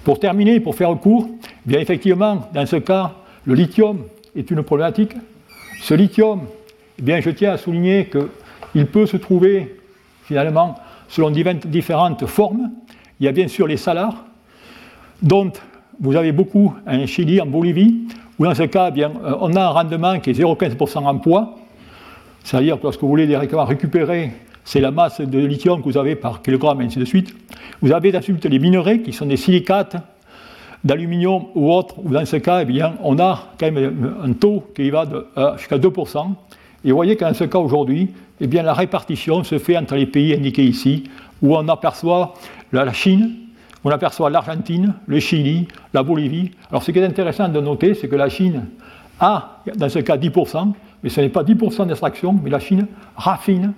Pour 0.04 0.20
terminer, 0.20 0.60
pour 0.60 0.76
faire 0.76 0.96
court, 0.98 1.28
eh 1.32 1.48
bien 1.66 1.80
effectivement, 1.80 2.48
dans 2.54 2.66
ce 2.66 2.76
cas, 2.78 3.14
le 3.46 3.56
lithium 3.56 4.04
est 4.36 4.50
une 4.52 4.64
problématique. 4.64 5.14
Ce 5.82 5.94
lithium, 5.94 6.42
eh 7.00 7.02
bien, 7.02 7.20
je 7.22 7.30
tiens 7.30 7.54
à 7.54 7.58
souligner 7.58 8.10
qu'il 8.10 8.86
peut 8.88 9.06
se 9.06 9.18
trouver 9.18 9.80
finalement 10.26 10.76
selon 11.08 11.32
différentes 11.32 12.26
formes. 12.26 12.72
Il 13.20 13.26
y 13.26 13.30
a 13.30 13.32
bien 13.32 13.48
sûr 13.48 13.68
les 13.68 13.78
salars, 13.78 14.26
dont 15.22 15.52
vous 16.00 16.16
avez 16.16 16.32
beaucoup 16.32 16.74
en 16.88 17.06
Chili, 17.06 17.40
en 17.40 17.46
Bolivie, 17.46 18.08
où 18.40 18.46
dans 18.46 18.56
ce 18.56 18.64
cas, 18.64 18.88
eh 18.90 18.92
bien, 18.92 19.12
euh, 19.24 19.36
on 19.40 19.56
a 19.56 19.62
un 19.62 19.70
rendement 19.70 20.20
qui 20.20 20.32
est 20.32 20.34
0,15% 20.34 21.06
en 21.06 21.18
poids, 21.18 21.56
c'est-à-dire 22.44 22.78
que 22.78 22.84
lorsque 22.84 23.02
vous 23.02 23.08
voulez 23.08 23.28
directement 23.28 23.64
récupérer, 23.64 24.32
c'est 24.65 24.79
la 24.79 24.91
masse 24.91 25.22
de 25.22 25.39
lithium 25.39 25.82
que 25.82 25.86
vous 25.86 25.98
avez 25.98 26.15
par 26.15 26.41
kilogramme, 26.41 26.82
et 26.82 26.86
ainsi 26.86 27.00
de 27.00 27.05
suite. 27.05 27.36
Vous 27.82 27.91
avez 27.91 28.15
ensuite 28.15 28.46
les 28.46 28.60
minerais, 28.60 29.00
qui 29.00 29.13
sont 29.13 29.25
des 29.25 29.38
silicates 29.38 29.98
d'aluminium 30.84 31.46
ou 31.55 31.72
autre, 31.72 31.96
ou 32.03 32.10
dans 32.10 32.25
ce 32.25 32.38
cas, 32.38 32.62
eh 32.62 32.65
bien, 32.65 32.96
on 33.01 33.20
a 33.20 33.51
quand 33.58 33.72
même 33.72 34.15
un 34.22 34.34
taux 34.34 34.63
qui 34.75 34.89
va 34.89 35.05
euh, 35.38 35.58
jusqu'à 35.58 35.77
2%. 35.77 36.27
Et 36.86 36.89
vous 36.89 36.96
voyez 36.96 37.15
qu'en 37.15 37.34
ce 37.34 37.46
cas 37.46 37.60
aujourd'hui, 37.60 38.10
eh 38.41 38.48
bien, 38.48 38.63
la 38.63 38.74
répartition 38.74 39.43
se 39.43 39.58
fait 39.58 39.77
entre 39.77 39.96
les 39.96 40.05
pays 40.05 40.34
indiqués 40.34 40.65
ici, 40.65 41.03
où 41.41 41.55
on 41.55 41.67
aperçoit 41.67 42.34
la 42.72 42.91
Chine, 42.91 43.32
on 43.84 43.89
aperçoit 43.89 44.29
l'Argentine, 44.29 44.93
le 45.08 45.20
Chili, 45.20 45.67
la 45.93 46.03
Bolivie. 46.03 46.51
Alors 46.70 46.84
ce 46.84 46.91
qui 46.91 47.00
est 47.00 47.05
intéressant 47.05 47.50
de 47.50 47.60
noter, 47.60 47.93
c'est 47.93 48.08
que 48.08 48.15
la 48.15 48.29
Chine 48.29 48.67
a, 49.20 49.62
dans 49.75 49.89
ce 49.89 50.00
cas, 50.00 50.17
10%, 50.17 50.74
mais 51.03 51.10
ce 51.10 51.22
n'est 51.22 51.29
pas 51.29 51.43
10% 51.43 51.88
d'extraction, 51.88 52.38
mais 52.41 52.50
la 52.50 52.60
Chine 52.60 52.88
raffine 53.15 53.74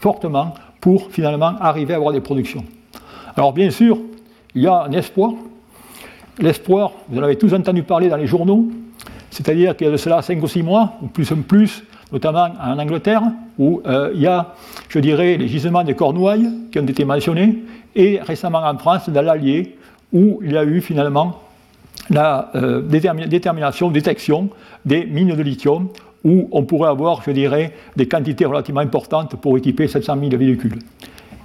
fortement 0.00 0.54
pour 0.80 1.10
finalement 1.10 1.54
arriver 1.60 1.92
à 1.92 1.96
avoir 1.98 2.12
des 2.12 2.20
productions. 2.20 2.64
Alors 3.36 3.52
bien 3.52 3.70
sûr, 3.70 3.98
il 4.54 4.62
y 4.62 4.66
a 4.66 4.82
un 4.82 4.92
espoir. 4.92 5.32
L'espoir, 6.38 6.92
vous 7.08 7.20
en 7.20 7.22
avez 7.22 7.36
tous 7.36 7.52
entendu 7.52 7.82
parler 7.82 8.08
dans 8.08 8.16
les 8.16 8.26
journaux, 8.26 8.68
c'est-à-dire 9.30 9.76
qu'il 9.76 9.86
y 9.86 9.90
a 9.90 9.92
de 9.92 9.98
cela 9.98 10.22
5 10.22 10.42
ou 10.42 10.48
6 10.48 10.62
mois, 10.62 10.94
ou 11.02 11.06
plus 11.06 11.30
en 11.32 11.42
plus, 11.42 11.84
notamment 12.12 12.48
en 12.60 12.78
Angleterre, 12.78 13.22
où 13.58 13.82
euh, 13.86 14.10
il 14.14 14.22
y 14.22 14.26
a, 14.26 14.54
je 14.88 14.98
dirais, 14.98 15.36
les 15.36 15.48
gisements 15.48 15.84
de 15.84 15.92
Cornouailles 15.92 16.50
qui 16.72 16.78
ont 16.78 16.86
été 16.86 17.04
mentionnés, 17.04 17.62
et 17.94 18.20
récemment 18.20 18.62
en 18.64 18.78
France, 18.78 19.10
dans 19.10 19.22
l'Allier, 19.22 19.76
où 20.12 20.40
il 20.42 20.52
y 20.52 20.56
a 20.56 20.64
eu 20.64 20.80
finalement 20.80 21.40
la 22.08 22.50
euh, 22.54 22.80
détermination, 22.82 23.90
détection 23.90 24.48
des 24.84 25.04
mines 25.04 25.36
de 25.36 25.42
lithium, 25.42 25.88
où 26.24 26.48
on 26.52 26.64
pourrait 26.64 26.90
avoir, 26.90 27.22
je 27.22 27.30
dirais, 27.30 27.72
des 27.96 28.06
quantités 28.06 28.44
relativement 28.44 28.80
importantes 28.80 29.36
pour 29.36 29.56
équiper 29.56 29.88
700 29.88 30.16
000 30.20 30.36
véhicules. 30.36 30.78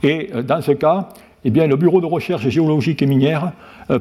Et 0.04 0.30
euh, 0.34 0.42
dans 0.44 0.62
ce 0.62 0.72
cas, 0.72 1.10
eh 1.44 1.50
le 1.50 1.76
Bureau 1.76 2.02
de 2.02 2.08
recherche 2.08 2.48
géologique 2.50 3.02
et 3.04 3.06
minière 3.06 3.52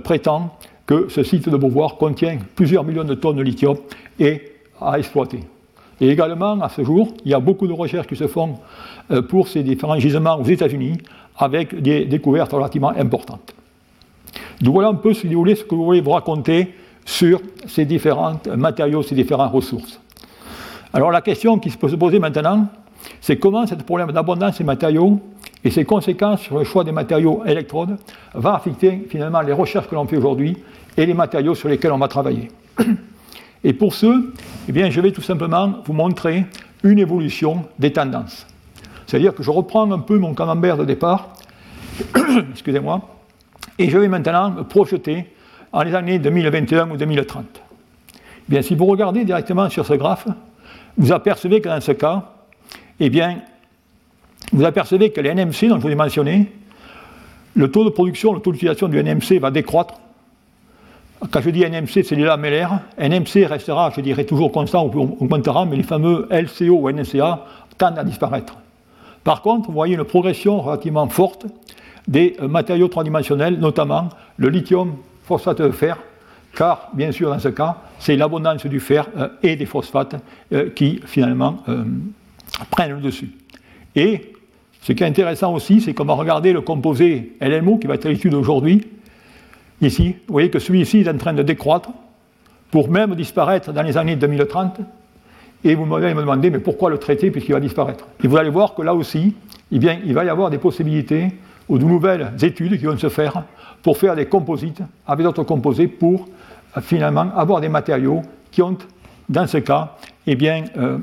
prétend 0.03 0.57
que 0.87 1.09
ce 1.11 1.23
site 1.23 1.49
de 1.49 1.57
Beauvoir 1.57 1.97
contient 1.97 2.39
plusieurs 2.55 2.85
millions 2.85 3.05
de 3.05 3.15
tonnes 3.15 3.37
de 3.37 3.43
lithium 3.43 3.77
et 4.19 4.53
à 4.81 4.99
exploiter. 4.99 5.41
Et 6.01 6.09
également, 6.09 6.61
à 6.61 6.69
ce 6.69 6.83
jour, 6.85 7.15
il 7.25 7.31
y 7.31 7.35
a 7.35 7.41
beaucoup 7.41 7.67
de 7.67 7.73
recherches 7.73 8.07
qui 8.07 8.17
se 8.17 8.27
font 8.27 8.57
euh, 9.11 9.23
pour 9.23 9.49
ces 9.49 9.63
différents 9.63 9.99
gisements 9.99 10.39
aux 10.39 10.45
États-Unis 10.45 10.99
avec 11.39 11.81
des 11.81 12.05
découvertes 12.05 12.53
relativement 12.53 12.91
importantes. 12.91 13.55
Donc 14.61 14.75
voilà 14.75 14.89
un 14.89 14.95
peu, 14.95 15.15
ce 15.15 15.23
que 15.23 15.75
vous 15.75 15.85
voulez 15.85 16.01
vous 16.01 16.11
raconter 16.11 16.75
sur 17.05 17.41
ces 17.67 17.85
différents 17.85 18.41
matériaux, 18.57 19.03
ces 19.03 19.15
différentes 19.15 19.53
ressources. 19.53 20.01
Alors 20.95 21.11
la 21.11 21.23
question 21.23 21.59
qui 21.59 21.71
se 21.71 21.77
peut 21.77 21.89
se 21.89 21.97
poser 21.97 22.21
maintenant, 22.21 22.69
c'est 23.21 23.37
comment 23.37 23.67
ce 23.67 23.75
problème 23.75 24.13
d'abondance 24.13 24.59
des 24.59 24.65
matériaux 24.65 25.21
et 25.65 25.71
ses 25.73 25.85
conséquences 25.85 26.43
sur 26.43 26.57
le 26.57 26.63
choix 26.63 26.85
des 26.85 26.93
matériaux 26.93 27.43
électrodes 27.45 27.97
va 28.33 28.55
affecter 28.55 29.05
finalement 29.11 29.41
les 29.41 29.53
recherches 29.53 29.89
que 29.89 29.97
l'on 29.97 30.07
fait 30.07 30.17
aujourd'hui 30.17 30.57
et 30.97 31.05
les 31.05 31.15
matériaux 31.15 31.57
sur 31.57 31.69
lesquels 31.69 31.91
on 31.91 31.99
va 31.99 32.07
travailler. 32.07 32.49
Et 33.65 33.73
pour 33.73 33.93
ce, 33.93 34.31
eh 34.69 34.73
bien, 34.73 34.89
je 34.89 35.01
vais 35.01 35.11
tout 35.11 35.21
simplement 35.21 35.75
vous 35.85 35.95
montrer 35.95 36.45
une 36.85 37.01
évolution 37.01 37.65
des 37.77 37.93
tendances. 37.93 38.47
C'est-à-dire 39.09 39.35
que 39.35 39.43
je 39.43 39.51
reprends 39.51 39.91
un 39.91 39.99
peu 39.99 40.19
mon 40.19 40.33
camembert 40.33 40.77
de 40.77 40.85
départ, 40.85 41.31
excusez-moi, 42.53 43.01
et 43.81 43.91
je 43.91 43.99
vais 43.99 44.09
maintenant 44.09 44.51
me 44.51 44.63
projeter 44.63 45.27
en 45.73 45.83
les 45.83 45.95
années 45.97 46.21
2021 46.21 46.91
ou 46.91 46.97
2030. 46.97 47.45
Eh 47.57 48.21
bien, 48.47 48.63
si 48.63 48.77
vous 48.77 48.87
regardez 48.87 49.25
directement 49.25 49.69
sur 49.71 49.87
ce 49.87 49.95
graphe, 49.95 50.29
vous 50.97 51.13
apercevez 51.13 51.61
que 51.61 51.69
dans 51.69 51.81
ce 51.81 51.93
cas, 51.93 52.33
eh 53.01 53.11
bien, 53.11 53.39
vous 54.53 54.65
apercevez 54.65 55.11
que 55.11 55.21
les 55.21 55.35
NMC, 55.35 55.69
dont 55.69 55.77
je 55.77 55.83
vous 55.83 55.89
ai 55.89 55.95
mentionné, 55.95 56.53
le 57.55 57.71
taux 57.71 57.85
de 57.85 57.91
production, 57.91 58.33
le 58.33 58.41
taux 58.41 58.53
d'utilisation 58.53 58.89
du 58.89 59.03
NMC 59.03 59.39
va 59.41 59.51
décroître 59.51 59.95
quand 61.31 61.41
je 61.41 61.51
dis 61.51 61.65
NMC, 61.65 62.03
c'est 62.05 62.17
les 62.17 62.25
lamellaires. 62.25 62.81
NMC 62.99 63.47
restera, 63.47 63.91
je 63.95 64.01
dirais, 64.01 64.25
toujours 64.25 64.53
constant 64.53 64.87
ou 64.87 65.17
augmentera, 65.21 65.65
mais 65.65 65.77
les 65.77 65.83
fameux 65.83 66.29
LCO 66.31 66.75
ou 66.75 66.91
NCA 66.91 67.45
tendent 67.79 67.99
à 67.99 68.05
disparaître. 68.05 68.57
Par 69.23 69.41
contre, 69.41 69.69
vous 69.69 69.75
voyez 69.75 69.95
une 69.95 70.05
progression 70.05 70.61
relativement 70.61 71.09
forte 71.09 71.47
des 72.07 72.37
matériaux 72.43 72.89
tridimensionnels, 72.89 73.59
notamment 73.59 74.11
le 74.37 74.49
lithium 74.51 74.97
phosphate 75.23 75.63
de 75.63 75.71
fer, 75.71 75.97
car, 76.55 76.91
bien 76.95 77.13
sûr, 77.13 77.31
dans 77.31 77.39
ce 77.39 77.49
cas, 77.49 77.79
c'est 77.99 78.17
l'abondance 78.17 78.67
du 78.67 78.81
fer 78.81 79.09
euh, 79.17 79.29
et 79.43 79.57
des 79.57 79.67
phosphates 79.67 80.17
euh, 80.53 80.71
qui, 80.71 81.01
finalement, 81.05 81.63
prennent 82.71 82.93
le 82.93 83.01
dessus. 83.01 83.31
Et 83.97 84.33
ce 84.83 84.93
qui 84.93 85.03
est 85.03 85.07
intéressant 85.07 85.55
aussi, 85.55 85.81
c'est 85.81 85.95
qu'on 85.95 86.05
va 86.05 86.15
regarder 86.15 86.53
le 86.53 86.61
composé 86.61 87.37
LMO 87.41 87.79
qui 87.79 87.87
va 87.87 87.95
être 87.95 88.09
l'étude 88.09 88.35
aujourd'hui, 88.35 88.83
Ici, 89.81 90.17
vous 90.27 90.33
voyez 90.33 90.51
que 90.51 90.59
celui-ci 90.59 91.01
est 91.01 91.09
en 91.09 91.19
train 91.19 91.33
de 91.33 91.43
décroître 91.43 91.91
pour 92.71 92.89
même 92.89 93.15
disparaître 93.15 93.73
dans 93.73 93.83
les 93.83 93.97
années 93.97 94.17
2030. 94.17 94.81
Et 95.65 95.75
vous 95.75 95.85
m'allez 95.85 96.15
me 96.15 96.21
demander, 96.21 96.51
mais 96.51 96.59
pourquoi 96.59 96.91
le 96.91 96.99
traiter 96.99 97.31
puisqu'il 97.31 97.53
va 97.53 97.61
disparaître? 97.61 98.07
Et 98.23 98.29
vous 98.29 98.37
allez 98.37 98.51
voir 98.51 98.75
que 98.75 98.83
là 98.83 98.95
aussi, 98.95 99.35
eh 99.73 99.77
il 99.77 100.15
va 100.15 100.25
y 100.25 100.29
avoir 100.29 100.51
des 100.51 100.59
possibilités 100.59 101.33
ou 101.69 101.79
de 101.79 101.85
nouvelles 101.85 102.33
études 102.43 102.79
qui 102.79 102.85
vont 102.85 102.97
se 102.97 103.09
faire 103.09 103.45
pour 103.83 103.99
faire 103.99 104.15
des 104.15 104.27
composites 104.27 104.83
avec 105.07 105.25
d'autres 105.25 105.43
composés 105.43 105.89
pour 105.89 106.23
euh, 106.23 106.27
finalement 106.81 107.31
avoir 107.37 107.61
des 107.61 107.69
matériaux 107.69 108.23
qui 108.51 108.63
ont, 108.63 108.77
dans 109.29 109.47
ce 109.47 109.59
cas, 109.59 109.97
eh 110.27 110.37
bien, 110.37 110.65
euh, 110.77 110.99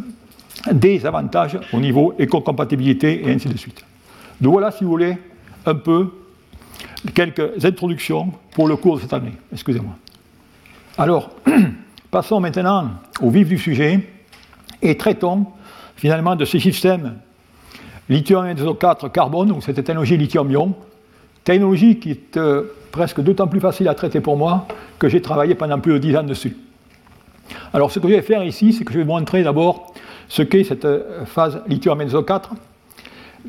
des 0.72 1.06
avantages 1.06 1.60
au 1.74 1.80
niveau 1.80 2.14
éco-compatibilité 2.20 3.28
et 3.28 3.34
ainsi 3.34 3.48
de 3.48 3.58
suite. 3.58 3.84
Donc 4.40 4.54
voilà, 4.54 4.72
si 4.72 4.84
vous 4.84 4.90
voulez, 4.90 5.18
un 5.66 5.76
peu 5.76 6.12
quelques 7.14 7.64
introductions 7.64 8.32
pour 8.52 8.68
le 8.68 8.76
cours 8.76 8.98
de 8.98 9.02
cette 9.02 9.14
année. 9.14 9.34
Excusez-moi. 9.52 9.94
Alors, 10.98 11.32
passons 12.12 12.40
maintenant 12.40 12.92
au 13.22 13.30
vif 13.30 13.48
du 13.48 13.58
sujet 13.58 14.08
et 14.82 14.98
traitons 14.98 15.46
finalement 15.96 16.36
de 16.36 16.46
ces 16.46 16.60
systèmes 16.60 17.16
lithium 18.10 18.54
4 18.78 19.10
carbone, 19.10 19.52
ou 19.52 19.62
cette 19.62 19.76
technologie 19.84 20.18
lithium-ion, 20.18 20.76
technologie 21.44 21.98
qui 21.98 22.12
est 22.12 22.38
euh, 22.38 22.74
presque 22.92 23.22
d'autant 23.22 23.48
plus 23.48 23.60
facile 23.60 23.88
à 23.88 23.96
traiter 23.96 24.20
pour 24.20 24.38
moi 24.38 24.68
que 25.00 25.10
j'ai 25.10 25.22
travaillé 25.22 25.56
pendant 25.56 25.80
plus 25.80 25.94
de 25.94 25.98
10 25.98 26.18
ans 26.18 26.24
dessus. 26.24 26.58
Alors, 27.74 27.92
ce 27.92 28.00
que 28.00 28.08
je 28.08 28.14
vais 28.14 28.22
faire 28.22 28.44
ici, 28.44 28.74
c'est 28.74 28.84
que 28.84 28.94
je 28.94 29.00
vais 29.00 29.06
montrer 29.06 29.44
d'abord 29.44 29.94
ce 30.28 30.42
qu'est 30.42 30.64
cette 30.64 30.86
euh, 30.86 31.26
phase 31.26 31.62
lithium 31.68 32.02
4, 32.26 32.52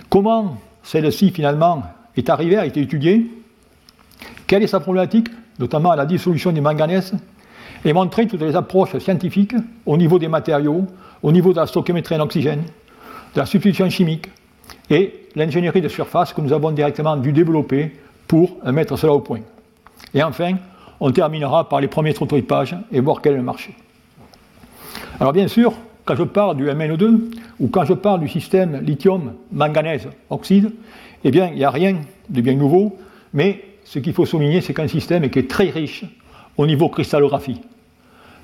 comment 0.08 0.56
celle-ci 0.82 1.30
finalement 1.30 1.84
est 2.16 2.28
arrivée, 2.28 2.56
a 2.56 2.66
été 2.66 2.80
étudiée, 2.80 3.30
quelle 4.46 4.62
est 4.62 4.68
sa 4.68 4.80
problématique, 4.80 5.28
notamment 5.58 5.90
à 5.90 5.96
la 5.96 6.06
dissolution 6.06 6.52
du 6.52 6.61
manganèse, 6.61 7.14
et 7.84 7.92
montrer 7.92 8.26
toutes 8.26 8.42
les 8.42 8.56
approches 8.56 8.96
scientifiques 8.99 9.54
au 9.87 9.96
niveau 9.96 10.18
des 10.18 10.28
matériaux, 10.28 10.87
au 11.22 11.32
niveau 11.32 11.52
de 11.52 11.58
la 11.58 11.66
stoichiométrie 11.66 12.16
en 12.16 12.20
oxygène, 12.20 12.62
de 13.34 13.40
la 13.40 13.46
substitution 13.46 13.88
chimique 13.90 14.28
et 14.90 15.28
l'ingénierie 15.34 15.80
de 15.80 15.88
surface 15.88 16.32
que 16.32 16.40
nous 16.40 16.52
avons 16.52 16.70
directement 16.70 17.16
dû 17.16 17.32
développer 17.32 17.96
pour 18.32 18.56
mettre 18.64 18.96
cela 18.96 19.12
au 19.12 19.20
point. 19.20 19.40
Et 20.14 20.22
enfin, 20.22 20.54
on 21.00 21.10
terminera 21.10 21.68
par 21.68 21.82
les 21.82 21.86
premiers 21.86 22.14
prototypages 22.14 22.74
et 22.90 22.98
voir 22.98 23.20
quel 23.20 23.34
est 23.34 23.36
le 23.36 23.42
marché. 23.42 23.74
Alors 25.20 25.34
bien 25.34 25.48
sûr, 25.48 25.74
quand 26.06 26.16
je 26.16 26.22
parle 26.22 26.56
du 26.56 26.64
MNO2 26.64 27.20
ou 27.60 27.68
quand 27.68 27.84
je 27.84 27.92
parle 27.92 28.20
du 28.20 28.28
système 28.28 28.80
lithium-manganèse-oxyde, 28.80 30.72
eh 31.24 31.30
bien, 31.30 31.48
il 31.48 31.56
n'y 31.56 31.64
a 31.64 31.70
rien 31.70 31.96
de 32.30 32.40
bien 32.40 32.54
nouveau, 32.54 32.96
mais 33.34 33.64
ce 33.84 33.98
qu'il 33.98 34.14
faut 34.14 34.24
souligner, 34.24 34.62
c'est 34.62 34.72
qu'un 34.72 34.88
système 34.88 35.28
qui 35.28 35.38
est 35.38 35.50
très 35.50 35.68
riche 35.68 36.06
au 36.56 36.66
niveau 36.66 36.88
cristallographie. 36.88 37.60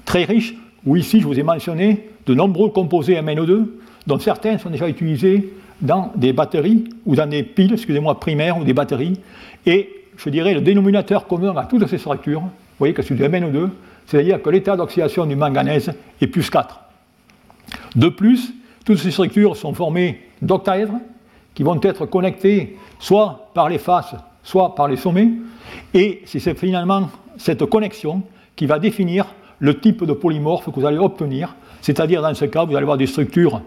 Très 0.05 0.25
riche, 0.25 0.55
où 0.85 0.97
ici 0.97 1.23
je 1.23 1.27
vous 1.27 1.41
ai 1.41 1.43
mentionné 1.43 2.11
de 2.27 2.35
nombreux 2.35 2.69
composés 2.69 3.15
MNO2, 3.15 3.65
dont 4.07 4.19
certains 4.19 4.59
sont 4.59 4.69
déjà 4.69 4.87
utilisés 4.87 5.51
dans 5.81 6.13
des 6.17 6.33
batteries 6.33 6.85
ou 7.07 7.15
dans 7.15 7.29
des 7.29 7.43
piles, 7.43 7.73
excusez-moi, 7.73 8.19
primaires 8.19 8.59
ou 8.59 8.65
des 8.65 8.73
batteries. 8.73 9.21
Et 9.67 10.05
je 10.17 10.31
dirais 10.31 10.55
le 10.55 10.61
dénominateur 10.61 11.27
commun 11.27 11.55
à 11.57 11.65
toutes 11.65 11.87
ces 11.87 11.99
structures, 11.99 12.41
vous 12.41 12.51
voyez 12.79 12.95
que 12.95 13.03
c'est 13.03 13.15
du 13.15 13.23
MNO2, 13.23 13.71
c'est-à-dire 14.07 14.41
que 14.43 14.51
l'état 14.51 14.77
d'oxydation 14.77 15.27
du 15.27 15.37
manganèse 15.37 15.93
est 16.21 16.27
plus 16.27 16.49
4. 16.49 16.81
De 17.97 18.09
plus, 18.09 18.53
toutes 18.85 18.99
ces 18.99 19.11
structures 19.11 19.57
sont 19.57 19.75
formées 19.75 20.23
d'octaèdres 20.41 20.99
qui 21.55 21.63
vont 21.63 21.81
être 21.83 22.07
connectés 22.07 22.77
soit 22.99 23.51
par 23.55 23.69
les 23.69 23.79
faces 23.79 24.15
soit 24.49 24.75
par 24.75 24.89
les 24.89 24.97
sommets, 24.97 25.29
et 25.93 26.23
c'est 26.25 26.59
finalement 26.59 27.11
cette 27.37 27.67
connexion 27.67 28.23
qui 28.57 28.65
va 28.65 28.79
définir 28.79 29.27
le 29.59 29.79
type 29.79 30.05
de 30.05 30.15
polymorphe 30.15 30.65
que 30.67 30.81
vous 30.81 30.87
allez 30.87 30.97
obtenir, 30.97 31.55
c'est-à-dire 31.83 32.23
dans 32.23 32.33
ce 32.33 32.47
cas, 32.47 32.65
vous 32.65 32.71
allez 32.71 32.85
avoir 32.85 32.97
des 32.97 33.07
structures 33.07 33.61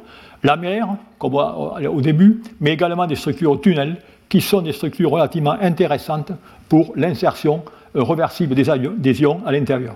lamellaires, 0.43 0.87
comme 1.19 1.35
au 1.35 2.01
début, 2.01 2.41
mais 2.59 2.73
également 2.73 3.05
des 3.05 3.15
structures 3.15 3.61
tunnels, 3.61 3.97
qui 4.31 4.39
sont 4.39 4.61
des 4.61 4.71
structures 4.71 5.11
relativement 5.11 5.57
intéressantes 5.59 6.31
pour 6.69 6.93
l'insertion 6.95 7.63
euh, 7.97 8.01
reversible 8.01 8.55
des 8.55 9.21
ions 9.21 9.41
à 9.45 9.51
l'intérieur. 9.51 9.93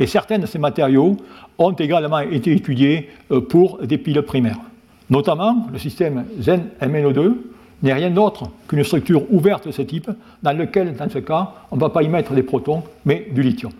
Et 0.00 0.08
certains 0.08 0.40
de 0.40 0.46
ces 0.46 0.58
matériaux 0.58 1.16
ont 1.56 1.70
également 1.70 2.18
été 2.18 2.50
étudiés 2.50 3.08
euh, 3.30 3.40
pour 3.40 3.78
des 3.78 3.96
piles 3.96 4.20
primaires. 4.22 4.58
Notamment 5.08 5.68
le 5.72 5.78
système 5.78 6.24
Zen 6.40 6.64
MNO2, 6.82 7.36
n'est 7.84 7.92
rien 7.92 8.10
d'autre 8.10 8.50
qu'une 8.66 8.82
structure 8.82 9.22
ouverte 9.32 9.68
de 9.68 9.72
ce 9.72 9.82
type, 9.82 10.10
dans 10.42 10.52
laquelle, 10.52 10.96
dans 10.96 11.08
ce 11.08 11.18
cas, 11.18 11.52
on 11.70 11.76
ne 11.76 11.80
va 11.80 11.90
pas 11.90 12.02
y 12.02 12.08
mettre 12.08 12.32
des 12.32 12.42
protons, 12.42 12.82
mais 13.04 13.28
du 13.30 13.42
lithium. 13.42 13.70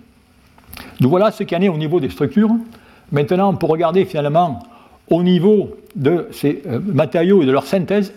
Donc 1.01 1.11
voilà 1.11 1.33
ce 1.33 1.43
qu'il 1.43 1.59
y 1.59 1.61
en 1.61 1.65
est 1.65 1.69
au 1.69 1.79
niveau 1.79 1.99
des 1.99 2.11
structures. 2.11 2.51
Maintenant, 3.11 3.51
on 3.51 3.57
peut 3.57 3.67
regarder 3.67 4.05
finalement 4.05 4.61
au 5.09 5.25
niveau 5.25 5.77
de 5.97 6.29
ces 6.31 6.63
euh, 6.67 6.79
matériaux 6.79 7.43
et 7.43 7.47
de 7.47 7.51
leur 7.51 7.65
synthèse. 7.65 8.13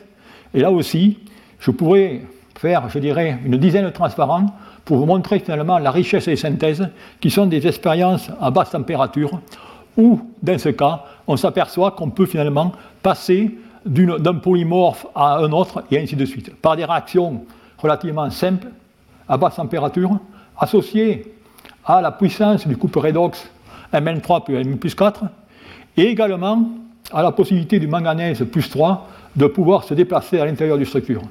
Et 0.53 0.59
là 0.59 0.69
aussi, 0.69 1.17
je 1.59 1.71
pourrais 1.71 2.21
faire, 2.55 2.89
je 2.89 2.99
dirais, 2.99 3.39
une 3.45 3.57
dizaine 3.57 3.85
de 3.85 3.89
transparents 3.89 4.47
pour 4.85 4.97
vous 4.97 5.05
montrer 5.05 5.39
finalement 5.39 5.77
la 5.77 5.91
richesse 5.91 6.25
des 6.25 6.35
synthèses, 6.35 6.89
qui 7.19 7.29
sont 7.29 7.45
des 7.45 7.67
expériences 7.67 8.29
à 8.41 8.51
basse 8.51 8.71
température, 8.71 9.39
où, 9.97 10.19
dans 10.41 10.57
ce 10.57 10.69
cas, 10.69 11.03
on 11.27 11.37
s'aperçoit 11.37 11.91
qu'on 11.91 12.09
peut 12.09 12.25
finalement 12.25 12.71
passer 13.01 13.55
d'un 13.85 14.35
polymorphe 14.35 15.05
à 15.15 15.37
un 15.37 15.51
autre, 15.51 15.83
et 15.91 15.99
ainsi 15.99 16.15
de 16.15 16.25
suite, 16.25 16.53
par 16.55 16.75
des 16.75 16.85
réactions 16.85 17.43
relativement 17.77 18.29
simples, 18.29 18.67
à 19.27 19.37
basse 19.37 19.55
température, 19.55 20.17
associées 20.57 21.33
à 21.85 22.01
la 22.01 22.11
puissance 22.11 22.67
du 22.67 22.75
couple 22.75 22.99
redox 22.99 23.49
Mn3 23.93 24.43
plus 24.43 24.55
Mn 24.55 24.77
plus 24.77 24.95
4, 24.95 25.23
et 25.97 26.03
également 26.03 26.69
à 27.11 27.23
la 27.23 27.31
possibilité 27.31 27.79
du 27.79 27.87
manganèse 27.87 28.43
plus 28.51 28.69
3 28.69 29.07
de 29.35 29.45
pouvoir 29.47 29.83
se 29.83 29.93
déplacer 29.93 30.39
à 30.39 30.45
l'intérieur 30.45 30.77
du 30.77 30.85
structure. 30.85 31.21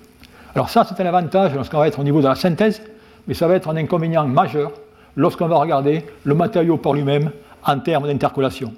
Alors 0.55 0.71
ça, 0.71 0.87
c'est 0.89 1.01
un 1.03 1.07
avantage 1.07 1.55
lorsqu'on 1.55 1.79
va 1.79 1.89
être 1.89 1.99
au 1.99 2.05
niveau 2.05 2.21
de 2.21 2.27
la 2.27 2.35
synthèse, 2.35 2.83
mais 3.27 3.35
ça 3.35 3.47
va 3.47 3.55
être 3.55 3.69
un 3.69 3.77
inconvénient 3.77 4.27
majeur 4.27 4.73
lorsqu'on 5.17 5.49
va 5.49 5.57
regarder 5.57 6.05
le 6.25 6.35
matériau 6.35 6.77
par 6.77 6.95
lui-même 6.95 7.31
en 7.65 7.79
termes 7.79 8.07
d'intercolation. 8.07 8.73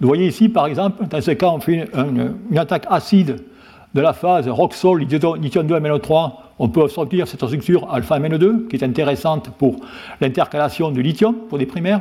Vous 0.00 0.08
voyez 0.08 0.26
ici, 0.26 0.48
par 0.48 0.66
exemple, 0.66 1.06
dans 1.06 1.20
ce 1.20 1.30
cas, 1.32 1.48
on 1.48 1.60
fait 1.60 1.88
une, 1.94 2.58
attaque 2.58 2.86
acide 2.90 3.44
de 3.94 4.00
la 4.00 4.12
phase 4.12 4.48
roxol 4.48 5.00
lithium 5.00 5.66
2 5.66 5.80
MnO3. 5.80 6.32
On 6.58 6.68
peut 6.68 6.88
sortir 6.88 7.28
cette 7.28 7.44
structure 7.44 7.92
alpha 7.92 8.18
MnO2, 8.18 8.68
qui 8.68 8.76
est 8.76 8.84
intéressante 8.84 9.50
pour 9.50 9.76
l'intercalation 10.20 10.90
du 10.90 11.02
lithium, 11.02 11.34
pour 11.48 11.58
des 11.58 11.66
primaires. 11.66 12.00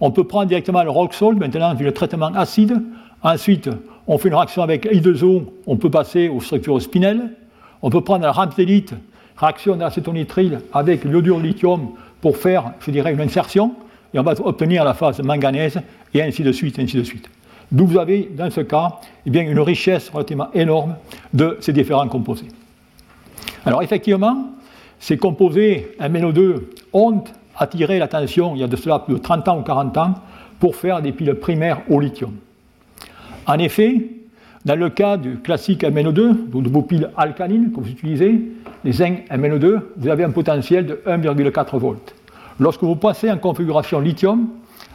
On 0.00 0.10
peut 0.10 0.24
prendre 0.24 0.46
directement 0.46 0.82
le 0.82 0.90
roxol, 0.90 1.36
maintenant, 1.36 1.74
vu 1.74 1.84
le 1.84 1.92
traitement 1.92 2.32
acide. 2.34 2.82
Ensuite, 3.22 3.68
on 4.06 4.18
fait 4.18 4.28
une 4.28 4.34
réaction 4.34 4.62
avec 4.62 4.86
I2O, 4.86 5.44
on 5.66 5.76
peut 5.76 5.90
passer 5.90 6.28
aux 6.28 6.40
structures 6.40 6.80
spinelles. 6.80 7.30
On 7.82 7.90
peut 7.90 8.00
prendre 8.00 8.24
la 8.24 8.32
rampélite, 8.32 8.94
réaction 9.36 9.76
d'acétonitrile 9.76 10.60
avec 10.72 11.04
l'iodure 11.04 11.40
lithium 11.40 11.90
pour 12.20 12.36
faire, 12.36 12.72
je 12.80 12.90
dirais, 12.90 13.12
une 13.12 13.20
insertion, 13.20 13.74
et 14.12 14.18
on 14.18 14.22
va 14.22 14.34
obtenir 14.44 14.84
la 14.84 14.94
phase 14.94 15.20
manganèse, 15.22 15.80
et 16.12 16.22
ainsi 16.22 16.42
de 16.42 16.52
suite, 16.52 16.78
ainsi 16.78 16.96
de 16.96 17.02
suite. 17.02 17.30
D'où 17.72 17.86
vous 17.86 17.98
avez, 17.98 18.28
dans 18.36 18.50
ce 18.50 18.60
cas, 18.62 18.96
eh 19.24 19.30
bien, 19.30 19.42
une 19.42 19.60
richesse 19.60 20.10
relativement 20.10 20.48
énorme 20.52 20.96
de 21.32 21.56
ces 21.60 21.72
différents 21.72 22.08
composés. 22.08 22.48
Alors, 23.64 23.82
effectivement, 23.82 24.50
ces 24.98 25.16
composés 25.16 25.92
MnO2 26.00 26.62
ont 26.92 27.22
attiré 27.56 27.98
l'attention 27.98 28.54
il 28.54 28.60
y 28.60 28.64
a 28.64 28.66
de 28.66 28.76
cela 28.76 28.98
plus 28.98 29.14
de 29.14 29.20
30 29.20 29.48
ans 29.48 29.58
ou 29.60 29.62
40 29.62 29.96
ans 29.98 30.14
pour 30.58 30.76
faire 30.76 31.00
des 31.00 31.12
piles 31.12 31.34
primaires 31.34 31.82
au 31.88 32.00
lithium. 32.00 32.32
En 33.46 33.58
effet, 33.58 33.96
dans 34.64 34.76
le 34.76 34.90
cas 34.90 35.16
du 35.16 35.38
classique 35.38 35.82
MnO2, 35.82 36.50
donc 36.50 36.64
de 36.64 36.68
vos 36.68 36.82
piles 36.82 37.10
alcalines 37.16 37.72
que 37.72 37.80
vous 37.80 37.88
utilisez, 37.88 38.40
les 38.84 38.92
zinc 38.92 39.24
MnO2, 39.30 39.80
vous 39.96 40.08
avez 40.08 40.24
un 40.24 40.30
potentiel 40.30 40.86
de 40.86 41.00
1,4 41.06 41.78
volts. 41.78 42.14
Lorsque 42.58 42.82
vous 42.82 42.96
passez 42.96 43.30
en 43.30 43.38
configuration 43.38 44.00
lithium, 44.00 44.48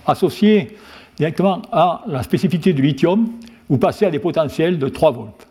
associé 0.05 0.77
directement 1.17 1.62
à 1.72 2.03
la 2.07 2.22
spécificité 2.22 2.74
du 2.74 2.84
lithium, 2.84 3.27
vous 3.69 3.79
passez 3.79 4.05
à 4.05 4.12
des 4.12 4.19
potentiels 4.19 4.77
de 4.77 4.88
3 4.88 5.12
volts. 5.12 5.48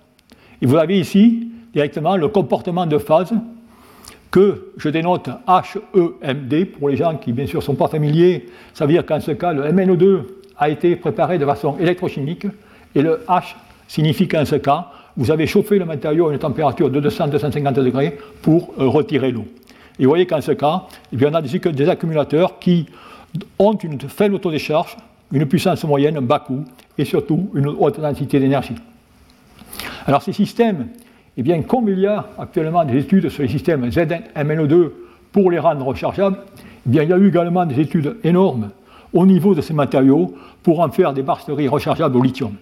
Et 0.63 0.67
vous 0.67 0.77
avez 0.77 1.01
ici 1.01 1.49
directement 1.73 2.17
le 2.17 2.29
comportement 2.29 2.87
de 2.87 2.99
phase 2.99 3.35
que 4.31 4.73
je 4.77 4.89
dénote 4.89 5.29
HEMD, 5.49 6.67
pour 6.79 6.89
les 6.89 6.97
gens 6.97 7.17
qui 7.17 7.33
bien 7.33 7.47
sûr 7.47 7.61
ne 7.61 7.65
sont 7.65 7.75
pas 7.75 7.89
familiers, 7.89 8.47
ça 8.75 8.87
veut 8.87 8.93
dire 8.93 9.05
qu'en 9.05 9.21
ce 9.21 9.33
cas, 9.33 9.53
le 9.53 9.63
MnO2 9.65 10.23
a 10.57 10.69
été 10.69 10.95
préparé 10.95 11.39
de 11.39 11.45
façon 11.45 11.77
électrochimique, 11.79 12.47
et 12.95 13.03
le 13.03 13.21
H 13.29 13.55
signifie 13.89 14.29
qu'en 14.29 14.45
ce 14.45 14.57
cas, 14.57 14.89
vous 15.17 15.31
avez 15.31 15.47
chauffé 15.47 15.79
le 15.79 15.85
matériau 15.85 16.29
à 16.29 16.33
une 16.33 16.39
température 16.39 16.91
de 16.91 17.01
200-250 17.01 17.73
degrés 17.73 18.19
pour 18.43 18.75
euh, 18.79 18.89
retirer 18.89 19.31
l'eau. 19.31 19.45
Et 19.99 20.05
vous 20.05 20.09
voyez 20.09 20.27
qu'en 20.27 20.41
ce 20.41 20.53
cas, 20.53 20.85
eh 21.13 21.17
bien, 21.17 21.31
on 21.31 21.35
a 21.35 21.43
des, 21.43 21.89
accumulateurs 21.89 22.59
qui 22.59 22.87
ont 23.59 23.75
une 23.75 24.01
faible 24.01 24.35
autodécharge, 24.35 24.97
une 25.33 25.47
puissance 25.47 25.85
moyenne, 25.85 26.17
un 26.17 26.23
bas 26.23 26.41
coût 26.41 26.65
et 26.99 27.05
surtout 27.05 27.51
une 27.55 27.69
haute 27.69 28.01
densité 28.01 28.41
d'énergie. 28.41 28.75
Alors 30.07 30.23
ces 30.23 30.33
systèmes, 30.33 30.89
eh 31.37 31.43
bien, 31.43 31.63
comme 31.63 31.89
il 31.89 32.01
y 32.01 32.07
a 32.07 32.27
actuellement 32.39 32.85
des 32.85 32.99
études 32.99 33.29
sur 33.29 33.43
les 33.43 33.49
systèmes 33.49 33.89
ZMNO2 33.89 34.91
pour 35.33 35.51
les 35.51 35.59
rendre 35.59 35.85
rechargeables, 35.85 36.39
eh 36.87 36.91
il 36.91 36.95
y 36.95 37.13
a 37.13 37.17
eu 37.17 37.29
également 37.29 37.65
des 37.65 37.81
études 37.81 38.17
énormes 38.25 38.71
au 39.13 39.27
niveau 39.27 39.55
de 39.55 39.61
ces 39.61 39.73
matériaux 39.73 40.35
pour 40.63 40.81
en 40.81 40.91
faire 40.91 41.13
des 41.13 41.23
batteries 41.23 41.69
rechargeables 41.69 42.17
au 42.17 42.23
lithium. 42.23 42.53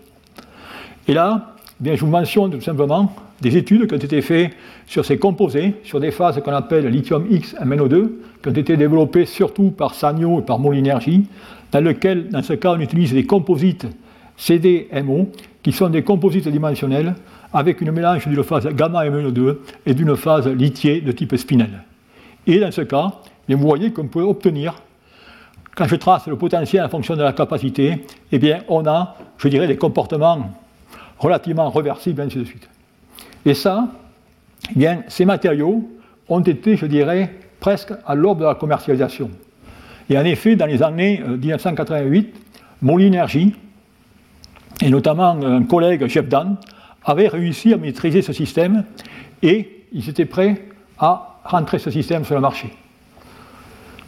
Et 1.09 1.15
là, 1.15 1.55
eh 1.81 1.85
bien, 1.85 1.95
je 1.95 2.05
vous 2.05 2.11
mentionne 2.11 2.51
tout 2.53 2.61
simplement 2.61 3.13
des 3.41 3.57
études 3.57 3.89
qui 3.89 3.95
ont 3.95 3.99
été 3.99 4.23
faites 4.23 4.53
sur 4.87 5.05
ces 5.05 5.19
composés, 5.19 5.75
sur 5.83 5.99
des 5.99 6.13
phases 6.13 6.41
qu'on 6.43 6.53
appelle 6.53 6.87
lithium 6.87 7.27
X 7.29 7.57
MnO2, 7.61 8.09
qui 8.43 8.49
ont 8.49 8.53
été 8.53 8.77
développées 8.77 9.27
surtout 9.27 9.71
par 9.71 9.95
Sanyo 9.95 10.41
et 10.41 10.43
par 10.43 10.59
Molenergy, 10.59 11.27
dans 11.73 11.81
lequel, 11.81 12.29
dans 12.29 12.43
ce 12.43 12.53
cas, 12.53 12.73
on 12.73 12.81
utilise 12.81 13.13
des 13.13 13.27
composites 13.27 13.87
CDMO, 14.37 15.29
qui 15.63 15.73
sont 15.73 15.89
des 15.89 16.03
composites 16.03 16.49
dimensionnels 16.49 17.15
avec 17.53 17.81
une 17.81 17.93
mélange 17.93 18.27
d'une 18.27 18.43
phase 18.43 18.67
gamma 18.69 19.05
MnO2 19.05 19.57
et 19.87 19.95
d'une 19.95 20.17
phase 20.17 20.49
lithiée 20.49 21.01
de 21.01 21.13
type 21.13 21.37
spinel. 21.37 21.83
Et 22.47 22.59
dans 22.59 22.71
ce 22.71 22.83
cas, 22.83 23.13
vous 23.49 23.59
voyez 23.59 23.93
qu'on 23.93 24.07
peut 24.07 24.23
obtenir, 24.23 24.75
quand 25.75 25.87
je 25.87 25.97
trace 25.97 26.27
le 26.27 26.37
potentiel 26.37 26.85
en 26.85 26.89
fonction 26.89 27.17
de 27.17 27.23
la 27.23 27.33
capacité, 27.33 28.05
eh 28.31 28.39
bien, 28.39 28.61
on 28.69 28.87
a, 28.87 29.17
je 29.39 29.49
dirais, 29.49 29.67
des 29.67 29.77
comportements 29.77 30.51
relativement 31.23 31.71
reversibles, 31.71 32.21
ainsi 32.21 32.39
de 32.39 32.45
suite. 32.45 32.69
Et 33.47 33.55
ça, 33.55 33.89
eh 34.79 34.89
ces 35.09 35.25
matériaux 35.25 35.89
ont 36.29 36.41
été, 36.41 36.77
je 36.77 36.87
dirais, 36.87 37.33
presque 37.61 37.93
à 38.07 38.15
l'aube 38.15 38.41
de 38.41 38.45
la 38.45 38.57
commercialisation. 38.57 39.31
Et 40.11 40.19
en 40.19 40.25
effet, 40.25 40.57
dans 40.57 40.67
les 40.67 40.83
années 40.83 41.23
1988, 41.25 42.27
euh, 42.27 42.39
Molinergie, 42.83 43.55
et 44.83 44.91
notamment 44.91 45.31
un 45.31 45.63
collègue, 45.63 46.09
Jeff 46.09 46.29
Dan, 46.29 46.57
avait 47.05 47.29
réussi 47.29 47.73
à 47.73 47.77
maîtriser 47.77 48.21
ce 48.21 48.33
système 48.33 48.85
et 49.43 49.85
ils 49.93 50.09
étaient 50.09 50.25
prêts 50.25 50.67
à 50.99 51.39
rentrer 51.45 51.79
ce 51.79 51.91
système 51.91 52.25
sur 52.25 52.35
le 52.35 52.41
marché. 52.41 52.71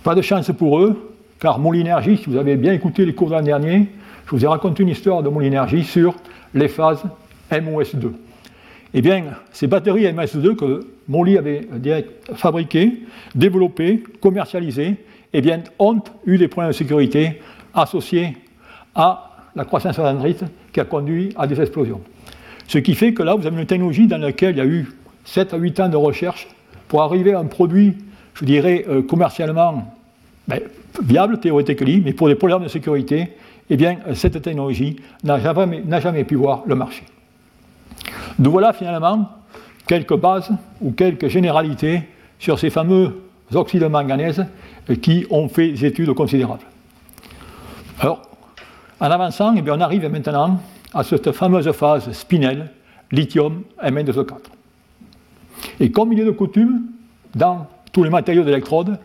Pas 0.02 0.16
de 0.16 0.22
chance 0.22 0.50
pour 0.50 0.80
eux, 0.80 1.14
car 1.38 1.60
Molinergie, 1.60 2.16
si 2.16 2.28
vous 2.28 2.36
avez 2.36 2.56
bien 2.56 2.72
écouté 2.72 3.06
les 3.06 3.14
cours 3.14 3.28
de 3.28 3.34
l'an 3.34 3.42
dernier, 3.42 3.88
je 4.26 4.30
vous 4.30 4.44
ai 4.44 4.48
raconté 4.48 4.82
une 4.82 4.88
histoire 4.88 5.22
de 5.22 5.28
Molinergie 5.28 5.84
sur 5.84 6.14
les 6.54 6.68
phases 6.68 7.02
MOS2. 7.50 8.12
Eh 8.94 9.02
bien, 9.02 9.24
ces 9.52 9.66
batteries 9.66 10.04
MS2 10.04 10.54
que 10.54 10.86
Molly 11.08 11.36
avait 11.36 11.66
fabriquées, 12.34 13.02
développées, 13.34 14.02
commercialisées, 14.20 14.96
eh 15.32 15.40
bien, 15.40 15.62
ont 15.78 16.00
eu 16.26 16.38
des 16.38 16.48
problèmes 16.48 16.70
de 16.70 16.76
sécurité 16.76 17.40
associés 17.74 18.36
à 18.94 19.32
la 19.56 19.64
croissance 19.64 19.96
dendrite 19.96 20.44
qui 20.72 20.80
a 20.80 20.84
conduit 20.84 21.32
à 21.36 21.46
des 21.46 21.60
explosions. 21.60 22.00
Ce 22.68 22.78
qui 22.78 22.94
fait 22.94 23.12
que 23.12 23.22
là, 23.22 23.34
vous 23.34 23.46
avez 23.46 23.60
une 23.60 23.66
technologie 23.66 24.06
dans 24.06 24.18
laquelle 24.18 24.54
il 24.54 24.58
y 24.58 24.60
a 24.60 24.66
eu 24.66 24.88
7 25.24 25.54
à 25.54 25.56
8 25.56 25.80
ans 25.80 25.88
de 25.88 25.96
recherche 25.96 26.48
pour 26.88 27.02
arriver 27.02 27.34
à 27.34 27.40
un 27.40 27.46
produit, 27.46 27.96
je 28.34 28.44
dirais, 28.44 28.84
euh, 28.88 29.02
commercialement 29.02 29.92
ben, 30.46 30.60
viable, 31.02 31.40
théoriquement, 31.40 32.00
mais 32.04 32.12
pour 32.12 32.28
des 32.28 32.34
problèmes 32.36 32.62
de 32.62 32.68
sécurité, 32.68 33.30
eh 33.70 33.76
bien, 33.76 33.98
cette 34.14 34.40
technologie 34.42 34.96
n'a 35.22 35.38
jamais, 35.38 36.24
pu 36.24 36.34
voir 36.34 36.62
le 36.66 36.74
marché. 36.74 37.04
Nous 38.38 38.50
voilà 38.50 38.72
finalement 38.72 39.30
quelques 39.86 40.16
bases 40.16 40.50
ou 40.80 40.92
quelques 40.92 41.28
généralités 41.28 42.02
sur 42.38 42.58
ces 42.58 42.70
fameux 42.70 43.22
oxydes 43.54 43.82
de 43.82 43.86
manganèse 43.86 44.44
qui 45.00 45.26
ont 45.30 45.48
fait 45.48 45.68
des 45.70 45.86
études 45.86 46.12
considérables. 46.12 46.64
Alors, 48.00 48.22
en 49.00 49.06
avançant, 49.06 49.54
eh 49.56 49.62
bien, 49.62 49.76
on 49.76 49.80
arrive 49.80 50.08
maintenant 50.10 50.60
à 50.92 51.02
cette 51.02 51.32
fameuse 51.32 51.70
phase 51.72 52.12
spinelle, 52.12 52.70
lithium 53.12 53.62
Mn2O4. 53.82 54.36
Et 55.80 55.90
comme 55.90 56.12
il 56.12 56.20
est 56.20 56.24
de 56.24 56.30
coutume, 56.30 56.82
dans 57.34 57.66
tous 57.92 58.04
les 58.04 58.10
matériaux 58.10 58.44
d'électrode, 58.44 58.98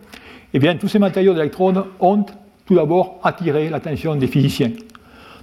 eh 0.54 0.60
bien, 0.60 0.76
tous 0.76 0.88
ces 0.88 1.00
matériaux 1.00 1.34
d'électrode 1.34 1.86
ont 2.00 2.26
tout 2.70 2.76
d'abord 2.76 3.20
attiré 3.24 3.68
l'attention 3.68 4.16
des 4.16 4.28
physiciens. 4.28 4.70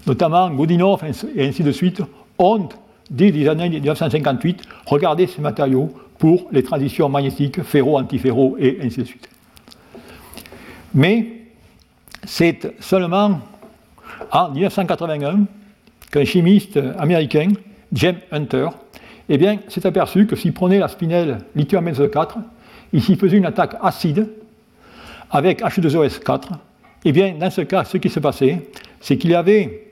Notamment 0.07 0.49
Godinov 0.49 1.03
et 1.35 1.49
ainsi 1.49 1.65
de 1.65 1.73
suite 1.73 2.01
ont 2.39 2.69
dès 3.11 3.33
les 3.33 3.49
années 3.49 3.69
1958, 3.69 4.63
regardez 4.87 5.27
ces 5.27 5.43
matériaux 5.43 5.91
pour 6.19 6.47
les 6.53 6.63
transitions 6.63 7.09
magnétiques 7.09 7.65
ferro-antiferro 7.65 8.57
et 8.61 8.79
ainsi 8.81 9.01
de 9.01 9.05
suite. 9.05 9.29
Mais 10.95 11.27
c'est 12.23 12.73
seulement 12.79 13.41
en 14.31 14.51
1981 14.53 15.47
qu'un 16.13 16.25
chimiste 16.25 16.79
américain, 16.97 17.49
James 17.93 18.21
Hunter, 18.31 18.69
eh 19.29 19.37
bien, 19.37 19.59
s'est 19.67 19.85
aperçu 19.85 20.29
que 20.29 20.37
s'il 20.37 20.53
prenait 20.53 20.79
la 20.79 20.87
spinelle 20.87 21.39
lithium 21.57 21.91
4 21.93 22.39
il 22.93 23.03
s'y 23.03 23.17
faisait 23.17 23.37
une 23.37 23.47
attaque 23.47 23.75
acide 23.83 24.29
avec 25.29 25.61
H2OS4, 25.61 26.51
eh 27.09 27.13
bien, 27.13 27.35
dans 27.39 27.51
ce 27.51 27.61
cas, 27.61 27.85
ce 27.85 27.99
qui 27.99 28.09
se 28.09 28.19
passait, 28.19 28.69
c'est 29.01 29.17
qu'il 29.17 29.31
y 29.31 29.37
avait 29.37 29.85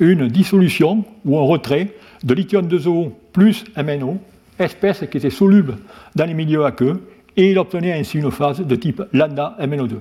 une 0.00 0.28
dissolution 0.28 1.04
ou 1.26 1.38
un 1.38 1.42
retrait 1.42 1.88
de 2.24 2.32
lithium 2.32 2.66
2O 2.66 3.10
plus 3.34 3.66
MNO, 3.76 4.16
espèce 4.58 5.04
qui 5.10 5.18
était 5.18 5.28
soluble 5.28 5.76
dans 6.16 6.24
les 6.24 6.32
milieux 6.32 6.64
aqueux, 6.64 7.02
et 7.36 7.50
il 7.50 7.58
obtenait 7.58 7.92
ainsi 7.92 8.16
une 8.16 8.30
phase 8.30 8.60
de 8.60 8.76
type 8.76 9.02
lambda 9.12 9.58
MNO2. 9.60 9.96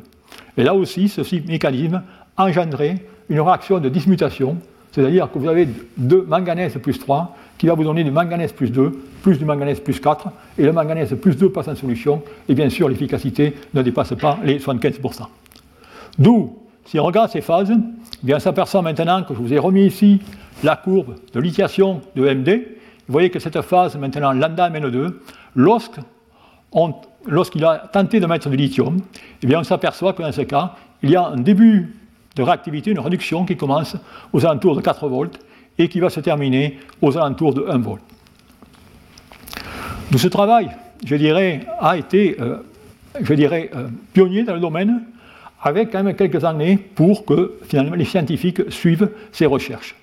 Et 0.56 0.64
là 0.64 0.74
aussi, 0.74 1.10
ce 1.10 1.22
mécanisme 1.50 2.02
engendrait 2.38 2.96
une 3.30 3.42
réaction 3.42 3.80
de 3.80 3.90
dismutation, 3.90 4.56
c'est-à-dire 4.94 5.30
que 5.30 5.38
vous 5.38 5.50
avez 5.50 5.68
deux 5.98 6.26
manganèse 6.30 6.78
plus 6.82 6.98
3 6.98 7.36
qui 7.58 7.68
va 7.68 7.74
vous 7.74 7.84
donner 7.84 8.06
du 8.06 8.12
manganèse 8.12 8.54
plus 8.54 8.72
2, 8.72 8.92
plus 9.22 9.38
du 9.38 9.44
manganèse 9.44 9.82
plus 9.82 10.00
4, 10.00 10.30
et 10.58 10.64
le 10.64 10.72
manganèse 10.72 11.14
plus 11.22 11.36
2 11.36 11.50
passe 11.50 11.68
en 11.68 11.76
solution, 11.76 12.24
et 12.48 12.56
bien 12.56 12.70
sûr 12.70 12.88
l'efficacité 12.88 13.54
ne 13.74 13.82
dépasse 13.82 14.14
pas 14.14 14.40
les 14.46 14.60
75%. 14.60 15.28
D'où, 16.20 16.58
si 16.86 17.00
on 17.00 17.04
regarde 17.04 17.32
ces 17.32 17.42
phases, 17.42 17.72
eh 17.72 18.26
bien 18.26 18.38
on 18.38 18.40
s'aperçoit 18.40 18.82
maintenant 18.82 19.24
que 19.24 19.34
je 19.34 19.40
vous 19.40 19.54
ai 19.54 19.60
remis 19.60 19.86
ici 19.86 20.22
la 20.64 20.76
courbe 20.76 21.16
de 21.34 21.40
lithiation 21.40 22.02
de 22.16 22.34
MD. 22.34 22.68
Vous 23.08 23.14
voyez 23.14 23.30
que 23.30 23.40
cette 23.40 23.62
phase, 23.62 23.96
maintenant 23.98 24.32
lambda 24.32 24.70
MNO2, 24.70 25.14
lorsqu'il 27.26 27.66
a 27.66 27.78
tenté 27.92 28.20
de 28.20 28.26
mettre 28.26 28.50
du 28.50 28.56
lithium, 28.56 28.98
eh 29.42 29.48
bien 29.48 29.60
on 29.60 29.64
s'aperçoit 29.64 30.14
que 30.14 30.22
dans 30.22 30.32
ce 30.32 30.42
cas, 30.42 30.76
il 31.04 31.10
y 31.10 31.16
a 31.16 31.28
un 31.28 31.38
début 31.38 31.96
de 32.36 32.44
réactivité, 32.44 32.92
une 32.92 33.00
réduction 33.00 33.46
qui 33.46 33.58
commence 33.58 33.98
aux 34.34 34.46
alentours 34.46 34.76
de 34.76 34.82
4 34.82 35.08
volts 35.08 35.40
et 35.78 35.90
qui 35.90 36.00
va 36.00 36.10
se 36.10 36.20
terminer 36.20 36.80
aux 37.02 37.18
alentours 37.18 37.54
de 37.54 37.66
1 37.68 37.80
volt. 37.80 38.02
Ce 40.16 40.28
travail, 40.28 40.70
je 41.06 41.16
dirais, 41.16 41.62
a 41.80 41.98
été, 41.98 42.38
euh, 42.40 42.58
je 43.20 43.34
dirais, 43.34 43.72
euh, 43.76 43.88
pionnier 44.14 44.44
dans 44.44 44.54
le 44.54 44.60
domaine, 44.60 45.02
avec 45.62 45.92
quand 45.92 46.04
même 46.04 46.16
quelques 46.16 46.44
années 46.44 46.78
pour 46.78 47.26
que 47.26 47.60
finalement 47.64 47.96
les 47.96 48.06
scientifiques 48.06 48.62
suivent 48.70 49.10
ces 49.32 49.46
recherches. 49.46 49.96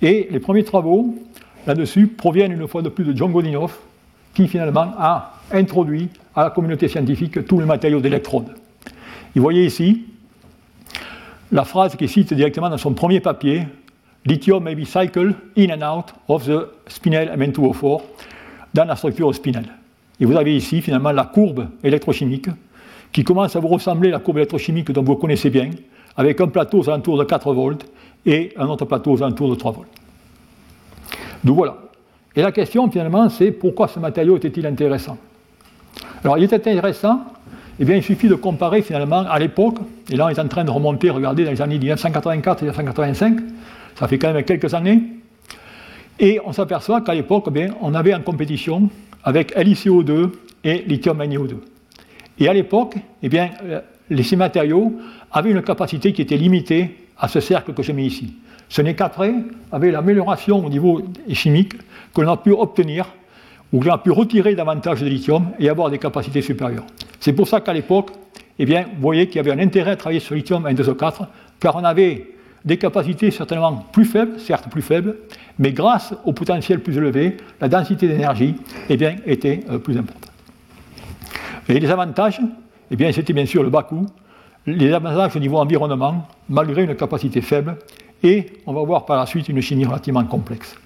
Et 0.00 0.28
les 0.30 0.40
premiers 0.40 0.64
travaux 0.64 1.14
là-dessus 1.66 2.06
proviennent 2.06 2.52
une 2.52 2.66
fois 2.68 2.82
de 2.82 2.88
plus 2.88 3.04
de 3.04 3.16
John 3.16 3.32
Godinoff, 3.32 3.78
qui 4.34 4.48
finalement 4.48 4.92
a 4.98 5.34
introduit 5.52 6.08
à 6.34 6.44
la 6.44 6.50
communauté 6.50 6.88
scientifique 6.88 7.46
tous 7.46 7.60
les 7.60 7.66
matériaux 7.66 8.00
d'électrode. 8.00 8.54
Vous 9.34 9.42
voyez 9.42 9.64
ici 9.64 10.04
la 11.50 11.64
phrase 11.64 11.96
qu'il 11.96 12.08
cite 12.08 12.32
directement 12.32 12.70
dans 12.70 12.78
son 12.78 12.94
premier 12.94 13.20
papier 13.20 13.66
Lithium 14.24 14.62
may 14.62 14.74
be 14.74 14.84
cycled 14.84 15.34
in 15.56 15.70
and 15.70 15.82
out 15.82 16.12
of 16.28 16.46
the 16.46 16.68
spinel 16.86 17.28
Mn2O4 17.36 18.02
dans 18.72 18.84
la 18.84 18.96
structure 18.96 19.34
spinelle. 19.34 19.66
Et 20.20 20.24
vous 20.24 20.36
avez 20.36 20.56
ici 20.56 20.80
finalement 20.80 21.10
la 21.10 21.24
courbe 21.24 21.68
électrochimique 21.82 22.48
qui 23.12 23.24
commence 23.24 23.54
à 23.56 23.60
vous 23.60 23.68
ressembler 23.68 24.08
à 24.08 24.12
la 24.12 24.18
courbe 24.18 24.38
électrochimique 24.38 24.90
dont 24.90 25.02
vous 25.02 25.16
connaissez 25.16 25.50
bien, 25.50 25.70
avec 26.16 26.40
un 26.40 26.48
plateau 26.48 26.78
aux 26.78 26.88
alentours 26.88 27.18
de 27.18 27.24
4 27.24 27.52
volts 27.52 27.86
et 28.26 28.52
un 28.56 28.66
autre 28.66 28.84
plateau 28.84 29.12
aux 29.12 29.22
alentours 29.22 29.50
de 29.50 29.54
3 29.54 29.72
volts. 29.72 29.88
Donc 31.44 31.56
voilà. 31.56 31.76
Et 32.34 32.42
la 32.42 32.52
question 32.52 32.90
finalement, 32.90 33.28
c'est 33.28 33.50
pourquoi 33.50 33.88
ce 33.88 33.98
matériau 33.98 34.36
était-il 34.36 34.66
intéressant? 34.66 35.18
Alors 36.24 36.38
il 36.38 36.44
était 36.44 36.56
intéressant, 36.56 37.20
eh 37.78 37.84
bien 37.84 37.96
il 37.96 38.02
suffit 38.02 38.28
de 38.28 38.34
comparer 38.34 38.82
finalement 38.82 39.24
à 39.28 39.38
l'époque, 39.38 39.76
et 40.10 40.16
là 40.16 40.26
on 40.26 40.28
est 40.28 40.38
en 40.38 40.48
train 40.48 40.64
de 40.64 40.70
remonter, 40.70 41.10
regardez, 41.10 41.44
dans 41.44 41.50
les 41.50 41.60
années 41.60 41.78
1984 41.78 42.62
et 42.62 42.66
1985, 42.66 43.40
ça 43.96 44.08
fait 44.08 44.18
quand 44.18 44.32
même 44.32 44.44
quelques 44.44 44.72
années, 44.72 45.02
et 46.18 46.40
on 46.44 46.52
s'aperçoit 46.52 47.00
qu'à 47.00 47.14
l'époque, 47.14 47.48
eh 47.54 47.68
on 47.80 47.94
avait 47.94 48.14
en 48.14 48.20
compétition 48.20 48.88
avec 49.24 49.54
LiCO2 49.56 50.30
et 50.64 50.84
lithium 50.86 51.18
NiO2. 51.18 51.54
Et 52.42 52.48
à 52.48 52.52
l'époque, 52.52 52.96
eh 53.22 53.28
bien, 53.28 53.50
euh, 53.62 53.80
ces 54.20 54.34
matériaux 54.34 54.98
avaient 55.30 55.52
une 55.52 55.62
capacité 55.62 56.12
qui 56.12 56.22
était 56.22 56.36
limitée 56.36 56.96
à 57.16 57.28
ce 57.28 57.38
cercle 57.38 57.72
que 57.72 57.84
j'ai 57.84 57.92
mis 57.92 58.06
ici. 58.06 58.34
Ce 58.68 58.82
n'est 58.82 58.96
qu'après, 58.96 59.32
avec 59.70 59.92
l'amélioration 59.92 60.66
au 60.66 60.68
niveau 60.68 61.02
chimique, 61.32 61.74
que 62.12 62.20
l'on 62.20 62.32
a 62.32 62.36
pu 62.36 62.50
obtenir 62.50 63.06
ou 63.72 63.80
l'on 63.80 63.92
a 63.92 63.98
pu 63.98 64.10
retirer 64.10 64.56
davantage 64.56 65.02
de 65.02 65.06
lithium 65.06 65.52
et 65.60 65.68
avoir 65.68 65.88
des 65.88 65.98
capacités 65.98 66.42
supérieures. 66.42 66.84
C'est 67.20 67.32
pour 67.32 67.46
ça 67.46 67.60
qu'à 67.60 67.72
l'époque, 67.72 68.10
eh 68.58 68.66
bien, 68.66 68.86
vous 68.92 69.00
voyez 69.00 69.28
qu'il 69.28 69.36
y 69.36 69.38
avait 69.38 69.52
un 69.52 69.64
intérêt 69.64 69.92
à 69.92 69.96
travailler 69.96 70.18
sur 70.18 70.34
lithium 70.34 70.66
N2O4, 70.66 71.28
car 71.60 71.76
on 71.76 71.84
avait 71.84 72.26
des 72.64 72.76
capacités 72.76 73.30
certainement 73.30 73.86
plus 73.92 74.04
faibles, 74.04 74.40
certes 74.40 74.68
plus 74.68 74.82
faibles, 74.82 75.16
mais 75.60 75.70
grâce 75.70 76.12
au 76.24 76.32
potentiel 76.32 76.80
plus 76.80 76.96
élevé, 76.96 77.36
la 77.60 77.68
densité 77.68 78.08
d'énergie 78.08 78.56
eh 78.88 78.96
bien, 78.96 79.14
était 79.26 79.60
euh, 79.70 79.78
plus 79.78 79.96
importante. 79.96 80.31
Et 81.68 81.78
les 81.78 81.90
avantages, 81.90 82.40
eh 82.90 82.96
bien, 82.96 83.12
c'était 83.12 83.32
bien 83.32 83.46
sûr 83.46 83.62
le 83.62 83.70
bas 83.70 83.82
coût, 83.82 84.06
les 84.66 84.92
avantages 84.92 85.36
au 85.36 85.38
niveau 85.38 85.58
environnement, 85.58 86.28
malgré 86.48 86.84
une 86.84 86.94
capacité 86.94 87.40
faible, 87.40 87.76
et 88.22 88.46
on 88.66 88.72
va 88.72 88.82
voir 88.82 89.04
par 89.04 89.16
la 89.16 89.26
suite 89.26 89.48
une 89.48 89.60
chimie 89.60 89.84
relativement 89.84 90.24
complexe. 90.24 90.76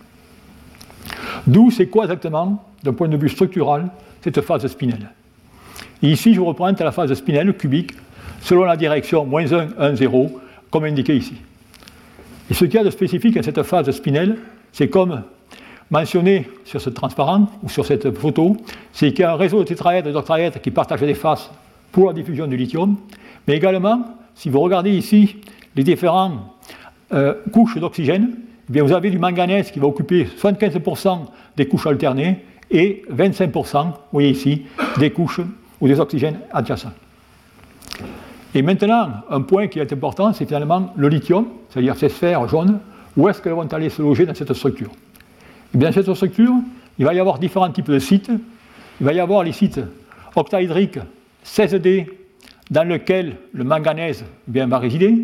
D'où 1.46 1.70
c'est 1.70 1.86
quoi 1.86 2.04
exactement, 2.04 2.64
d'un 2.82 2.92
point 2.92 3.08
de 3.08 3.16
vue 3.16 3.28
structural, 3.28 3.88
cette 4.22 4.40
phase 4.40 4.66
spinelle? 4.66 5.10
Et 6.02 6.10
ici, 6.10 6.34
je 6.34 6.40
vous 6.40 6.46
représente 6.46 6.80
la 6.80 6.92
phase 6.92 7.12
spinelle 7.14 7.56
cubique 7.56 7.92
selon 8.40 8.64
la 8.64 8.76
direction 8.76 9.24
moins 9.24 9.50
1, 9.50 9.68
1, 9.78 9.94
0, 9.96 10.40
comme 10.70 10.84
indiqué 10.84 11.16
ici. 11.16 11.34
Et 12.50 12.54
ce 12.54 12.64
qu'il 12.64 12.74
y 12.74 12.78
a 12.78 12.84
de 12.84 12.90
spécifique 12.90 13.36
à 13.36 13.42
cette 13.42 13.62
phase 13.62 13.90
spinelle, 13.90 14.38
c'est 14.72 14.88
comme 14.88 15.22
mentionné 15.90 16.48
sur 16.64 16.80
ce 16.80 16.90
transparent 16.90 17.48
ou 17.62 17.68
sur 17.68 17.86
cette 17.86 18.10
photo, 18.16 18.56
c'est 18.92 19.10
qu'il 19.10 19.20
y 19.20 19.24
a 19.24 19.32
un 19.32 19.36
réseau 19.36 19.60
de 19.60 19.64
tétraèdres 19.64 20.08
et 20.08 20.12
d'octaèdres 20.12 20.60
qui 20.60 20.70
partagent 20.70 21.00
des 21.00 21.14
faces 21.14 21.50
pour 21.92 22.08
la 22.08 22.12
diffusion 22.12 22.46
du 22.46 22.56
lithium, 22.56 22.96
mais 23.46 23.56
également, 23.56 24.04
si 24.34 24.50
vous 24.50 24.60
regardez 24.60 24.90
ici 24.90 25.36
les 25.74 25.84
différentes 25.84 26.40
euh, 27.12 27.34
couches 27.52 27.78
d'oxygène, 27.78 28.36
eh 28.74 28.80
vous 28.80 28.92
avez 28.92 29.10
du 29.10 29.18
manganèse 29.18 29.70
qui 29.70 29.78
va 29.78 29.86
occuper 29.86 30.24
75% 30.24 31.20
des 31.56 31.66
couches 31.66 31.86
alternées 31.86 32.44
et 32.70 33.02
25%, 33.12 33.84
vous 33.84 33.92
voyez 34.12 34.30
ici, 34.30 34.66
des 34.98 35.10
couches 35.10 35.40
ou 35.80 35.86
des 35.86 36.00
oxygènes 36.00 36.40
adjacents. 36.52 36.92
Et 38.54 38.62
maintenant, 38.62 39.10
un 39.30 39.42
point 39.42 39.68
qui 39.68 39.78
est 39.78 39.92
important, 39.92 40.32
c'est 40.32 40.46
finalement 40.46 40.92
le 40.96 41.08
lithium, 41.08 41.46
c'est-à-dire 41.68 41.96
ces 41.96 42.08
sphères 42.08 42.48
jaunes, 42.48 42.80
où 43.16 43.28
est-ce 43.28 43.40
qu'elles 43.40 43.52
vont 43.52 43.68
aller 43.72 43.88
se 43.88 44.02
loger 44.02 44.26
dans 44.26 44.34
cette 44.34 44.52
structure? 44.52 44.90
Eh 45.74 45.92
cette 45.92 46.12
structure, 46.14 46.54
il 46.98 47.04
va 47.04 47.14
y 47.14 47.20
avoir 47.20 47.38
différents 47.38 47.70
types 47.70 47.90
de 47.90 47.98
sites. 47.98 48.30
Il 49.00 49.06
va 49.06 49.12
y 49.12 49.20
avoir 49.20 49.42
les 49.42 49.52
sites 49.52 49.80
octaédriques 50.34 50.98
16D, 51.44 52.06
dans 52.70 52.88
lesquels 52.88 53.36
le 53.52 53.64
manganèse 53.64 54.24
bien, 54.46 54.66
va 54.66 54.78
résider. 54.78 55.14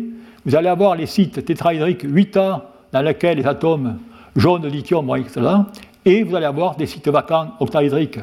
Vous 0.45 0.55
allez 0.55 0.69
avoir 0.69 0.95
les 0.95 1.05
sites 1.05 1.43
tétraédriques 1.45 2.05
8A, 2.05 2.61
dans 2.91 3.01
lesquels 3.01 3.37
les 3.37 3.47
atomes 3.47 3.97
jaunes 4.35 4.61
de 4.61 4.67
lithium 4.67 5.05
vont 5.05 5.15
être 5.15 5.39
là. 5.39 5.67
Et 6.05 6.23
vous 6.23 6.35
allez 6.35 6.45
avoir 6.45 6.75
des 6.75 6.85
sites 6.85 7.07
vacants 7.07 7.53
octaédriques 7.59 8.19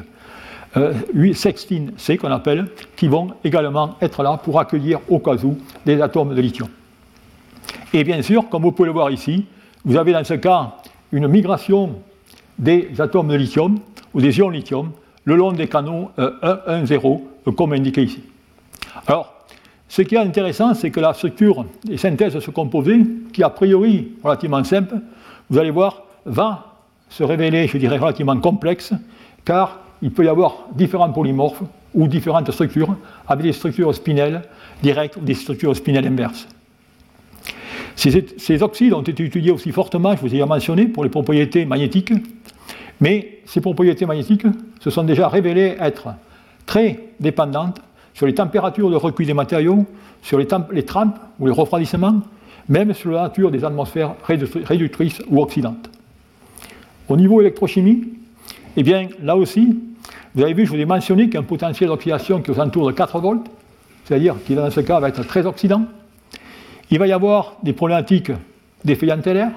euh, 0.77 0.93
16 1.33 1.67
C 1.97 2.17
qu'on 2.17 2.31
appelle, 2.31 2.67
qui 2.95 3.07
vont 3.07 3.31
également 3.43 3.95
être 4.01 4.23
là 4.23 4.39
pour 4.41 4.59
accueillir 4.59 4.99
au 5.09 5.19
cas 5.19 5.35
où 5.43 5.57
des 5.85 6.01
atomes 6.01 6.33
de 6.33 6.41
lithium. 6.41 6.69
Et 7.93 8.03
bien 8.03 8.21
sûr, 8.21 8.47
comme 8.49 8.63
vous 8.63 8.71
pouvez 8.71 8.87
le 8.87 8.93
voir 8.93 9.11
ici, 9.11 9.45
vous 9.83 9.97
avez 9.97 10.13
dans 10.13 10.23
ce 10.23 10.35
cas 10.35 10.75
une 11.11 11.27
migration 11.27 11.95
des 12.61 12.89
atomes 12.99 13.27
de 13.27 13.35
lithium 13.35 13.79
ou 14.13 14.21
des 14.21 14.37
ions 14.37 14.49
lithium 14.49 14.91
le 15.25 15.35
long 15.35 15.51
des 15.51 15.67
canaux 15.67 16.11
1, 16.17 16.59
1, 16.67 16.85
0, 16.85 17.27
comme 17.57 17.73
indiqué 17.73 18.03
ici. 18.03 18.21
Alors, 19.05 19.33
ce 19.87 20.01
qui 20.03 20.15
est 20.15 20.19
intéressant, 20.19 20.73
c'est 20.73 20.89
que 20.89 20.99
la 20.99 21.13
structure 21.13 21.65
des 21.83 21.97
synthèses 21.97 22.33
de 22.33 22.39
ce 22.39 22.49
composé, 22.49 23.01
qui 23.33 23.43
a 23.43 23.49
priori 23.49 24.13
relativement 24.23 24.63
simple, 24.63 24.95
vous 25.49 25.57
allez 25.57 25.71
voir, 25.71 26.03
va 26.25 26.77
se 27.09 27.23
révéler, 27.23 27.67
je 27.67 27.77
dirais, 27.77 27.97
relativement 27.97 28.39
complexe, 28.39 28.93
car 29.43 29.79
il 30.01 30.11
peut 30.11 30.23
y 30.23 30.29
avoir 30.29 30.65
différents 30.73 31.11
polymorphes 31.11 31.63
ou 31.93 32.07
différentes 32.07 32.49
structures 32.51 32.95
avec 33.27 33.43
des 33.43 33.53
structures 33.53 33.93
spinelles 33.93 34.43
directes 34.81 35.17
ou 35.17 35.21
des 35.21 35.33
structures 35.33 35.75
spinelles 35.75 36.07
inverses. 36.07 36.47
Ces, 37.95 38.63
oxydes 38.63 38.93
ont 38.93 39.01
été 39.01 39.25
étudiés 39.25 39.51
aussi 39.51 39.71
fortement, 39.71 40.15
je 40.15 40.21
vous 40.21 40.33
ai 40.33 40.43
mentionné, 40.45 40.85
pour 40.85 41.03
les 41.03 41.09
propriétés 41.09 41.65
magnétiques, 41.65 42.13
mais 43.01 43.39
ces 43.45 43.59
propriétés 43.59 44.05
magnétiques 44.05 44.45
se 44.79 44.89
sont 44.89 45.03
déjà 45.03 45.27
révélées 45.27 45.75
être 45.79 46.09
très 46.65 46.99
dépendantes 47.19 47.81
sur 48.13 48.27
les 48.27 48.35
températures 48.35 48.89
de 48.89 48.95
recueil 48.95 49.25
des 49.25 49.33
matériaux, 49.33 49.85
sur 50.21 50.37
les, 50.37 50.47
les 50.71 50.85
trempes 50.85 51.17
ou 51.39 51.47
les 51.47 51.51
refroidissements, 51.51 52.21
même 52.69 52.93
sur 52.93 53.11
la 53.11 53.23
nature 53.23 53.51
des 53.51 53.65
atmosphères 53.65 54.13
réductrices 54.23 55.21
ou 55.29 55.41
oxydantes. 55.41 55.89
Au 57.09 57.17
niveau 57.17 57.41
électrochimie, 57.41 58.03
eh 58.77 58.83
bien, 58.83 59.09
là 59.21 59.35
aussi, 59.35 59.79
vous 60.35 60.43
avez 60.43 60.53
vu, 60.53 60.65
je 60.65 60.71
vous 60.71 60.77
ai 60.77 60.85
mentionné 60.85 61.25
qu'il 61.25 61.33
y 61.33 61.37
a 61.37 61.41
un 61.41 61.43
potentiel 61.43 61.89
d'oxydation 61.89 62.41
qui 62.41 62.51
est 62.51 62.53
aux 62.53 62.59
alentours 62.59 62.87
de 62.87 62.93
4 62.93 63.19
volts, 63.19 63.47
c'est-à-dire 64.05 64.35
qui 64.45 64.55
dans 64.55 64.69
ce 64.69 64.79
cas 64.79 64.99
va 64.99 65.09
être 65.09 65.23
très 65.23 65.45
oxydant. 65.45 65.83
Il 66.91 66.99
va 66.99 67.07
y 67.07 67.11
avoir 67.11 67.57
des 67.63 67.73
problématiques 67.73 68.31
d'effet 68.85 69.11
entellaire, 69.11 69.51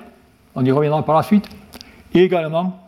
on 0.55 0.65
y 0.65 0.71
reviendra 0.71 1.05
par 1.05 1.17
la 1.17 1.23
suite, 1.23 1.49
et 2.15 2.23
également 2.23 2.84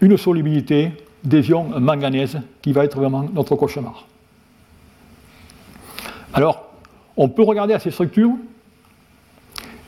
une 0.00 0.16
solubilité 0.16 0.92
des 1.24 1.48
ions 1.50 1.78
manganèse 1.78 2.38
qui 2.62 2.72
va 2.72 2.84
être 2.84 2.98
vraiment 2.98 3.26
notre 3.34 3.56
cauchemar. 3.56 4.06
Alors, 6.32 6.70
on 7.16 7.28
peut 7.28 7.42
regarder 7.42 7.74
à 7.74 7.78
ces 7.78 7.90
structures, 7.90 8.32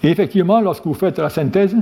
et 0.03 0.11
effectivement, 0.11 0.61
lorsque 0.61 0.85
vous 0.85 0.95
faites 0.95 1.19
la 1.19 1.31
synthèse, 1.31 1.77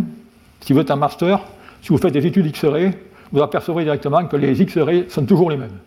si 0.61 0.73
vous 0.73 0.81
êtes 0.81 0.91
un 0.91 0.97
master, 0.97 1.41
si 1.83 1.89
vous 1.89 1.99
faites 1.99 2.13
des 2.13 2.27
études 2.27 2.47
X-ray, 2.47 2.93
vous 3.33 3.41
apercevrez 3.41 3.85
directement 3.85 4.25
que 4.27 4.37
les 4.37 4.61
X-rays 4.61 5.07
sont 5.09 5.25
toujours 5.25 5.51
les 5.51 5.57
mêmes. 5.57 5.79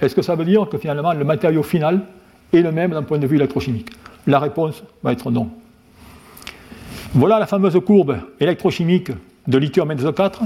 Est-ce 0.00 0.14
que 0.14 0.22
ça 0.22 0.34
veut 0.34 0.44
dire 0.44 0.68
que 0.68 0.76
finalement 0.76 1.12
le 1.12 1.24
matériau 1.24 1.62
final 1.62 2.02
est 2.52 2.60
le 2.60 2.72
même 2.72 2.90
d'un 2.90 3.02
point 3.02 3.18
de 3.18 3.26
vue 3.26 3.36
électrochimique? 3.36 3.90
La 4.26 4.38
réponse 4.38 4.82
va 5.02 5.12
être 5.12 5.30
non. 5.30 5.48
Voilà 7.14 7.38
la 7.38 7.46
fameuse 7.46 7.78
courbe 7.86 8.18
électrochimique 8.40 9.12
de 9.46 9.58
lithium 9.58 9.90
NO4, 9.92 10.40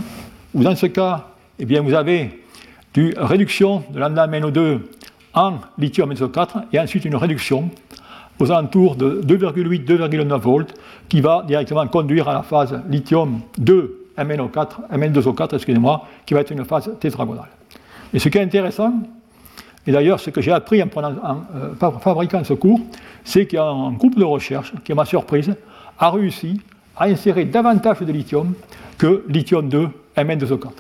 dans 0.55 0.77
ce 0.77 0.87
cas, 0.87 1.27
eh 1.59 1.65
bien, 1.65 1.83
vous 1.83 1.95
avez 1.95 2.43
une 2.97 3.15
réduction 3.17 3.85
de 3.91 3.99
lambda 3.99 4.27
MnO2 4.27 4.81
en 5.35 5.55
lithium 5.79 6.13
NO4 6.13 6.65
et 6.73 6.81
ensuite 6.81 7.05
une 7.05 7.17
réduction 7.17 7.71
aux 8.41 8.51
alentours 8.51 8.97
de 8.97 9.23
2,8-2,9 9.25 10.39
volts 10.41 10.75
qui 11.09 11.21
va 11.21 11.45
directement 11.47 11.87
conduire 11.87 12.29
à 12.29 12.35
la 12.35 12.43
phase 12.43 12.81
lithium 12.89 13.41
2 13.59 14.07
MnO4, 14.19 14.91
Mn2O4, 14.93 15.55
excusez-moi, 15.55 16.07
qui 16.27 16.35
va 16.35 16.41
être 16.41 16.51
une 16.51 16.65
phase 16.65 16.91
tétragonale. 16.99 17.49
Et 18.13 18.19
ce 18.19 18.29
qui 18.29 18.39
est 18.39 18.43
intéressant, 18.43 18.95
et 19.87 19.93
d'ailleurs 19.93 20.19
ce 20.19 20.31
que 20.31 20.41
j'ai 20.41 20.53
appris 20.53 20.83
en, 20.83 20.89
euh, 20.97 21.75
fabriquant 22.01 22.43
ce 22.43 22.55
cours, 22.55 22.81
c'est 23.23 23.47
qu'il 23.47 23.59
y 23.59 23.63
a 23.63 23.67
un 23.67 23.93
groupe 23.93 24.19
de 24.19 24.25
recherche 24.25 24.73
qui, 24.83 24.93
à 24.93 24.95
ma 24.95 25.05
surprise, 25.05 25.55
a 25.99 26.11
réussi 26.11 26.61
à 26.97 27.05
insérer 27.05 27.45
davantage 27.45 28.01
de 28.01 28.13
lithium 28.13 28.55
que 28.97 29.25
lithium 29.29 29.69
2 29.69 29.89
Mn2O4. 30.25 30.71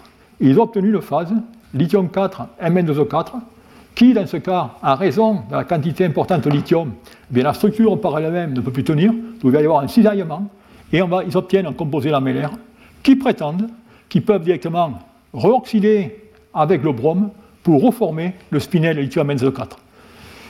ils 0.40 0.58
ont 0.58 0.64
obtenu 0.64 0.92
une 0.92 1.00
phase 1.00 1.32
lithium 1.74 2.08
4 2.08 2.42
Mn2O4 2.62 3.32
qui, 3.94 4.14
dans 4.14 4.26
ce 4.26 4.36
cas, 4.36 4.70
a 4.80 4.94
raison 4.94 5.42
de 5.50 5.56
la 5.56 5.64
quantité 5.64 6.04
importante 6.04 6.44
de 6.44 6.50
lithium, 6.50 6.92
bien 7.30 7.42
la 7.42 7.52
structure 7.52 8.00
par 8.00 8.16
elle-même 8.18 8.52
ne 8.52 8.60
peut 8.60 8.70
plus 8.70 8.84
tenir, 8.84 9.12
il 9.42 9.50
va 9.50 9.60
y 9.60 9.64
avoir 9.64 9.82
un 9.82 9.88
cisaillement, 9.88 10.48
et 10.92 11.00
ils 11.26 11.36
obtiennent 11.36 11.66
un 11.66 11.72
composé 11.72 12.10
lamellaire 12.10 12.52
qui 13.02 13.16
prétendent 13.16 13.68
qu'ils 14.08 14.22
peuvent 14.22 14.44
directement 14.44 15.00
reoxyder 15.32 16.16
avec 16.54 16.82
le 16.82 16.92
brome 16.92 17.30
pour 17.62 17.82
reformer 17.82 18.34
le 18.50 18.60
spinel 18.60 18.98
lithium 18.98 19.30
NZO4. 19.30 19.70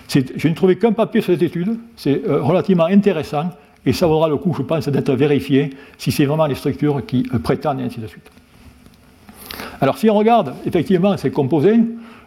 Je 0.09 0.49
n'ai 0.49 0.55
trouvé 0.55 0.79
qu'un 0.79 0.93
papier 0.93 1.21
sur 1.21 1.33
cette 1.33 1.43
étude, 1.43 1.79
c'est 1.97 2.23
euh, 2.27 2.43
relativement 2.43 2.85
intéressant 2.85 3.51
et 3.85 3.93
ça 3.93 4.07
vaudra 4.07 4.29
le 4.29 4.37
coup, 4.37 4.55
je 4.57 4.63
pense, 4.63 4.89
d'être 4.89 5.13
vérifié 5.13 5.71
si 5.99 6.13
c'est 6.13 6.25
vraiment 6.25 6.47
les 6.47 6.55
structures 6.55 7.05
qui 7.05 7.27
euh, 7.35 7.39
prétendent 7.39 7.81
et 7.81 7.85
ainsi 7.85 8.01
de 8.01 8.07
suite. 8.07 8.31
Alors 9.81 9.99
si 9.99 10.11
on 10.11 10.15
regarde 10.15 10.55
effectivement 10.67 11.17
ces 11.17 11.31
composés, 11.31 11.79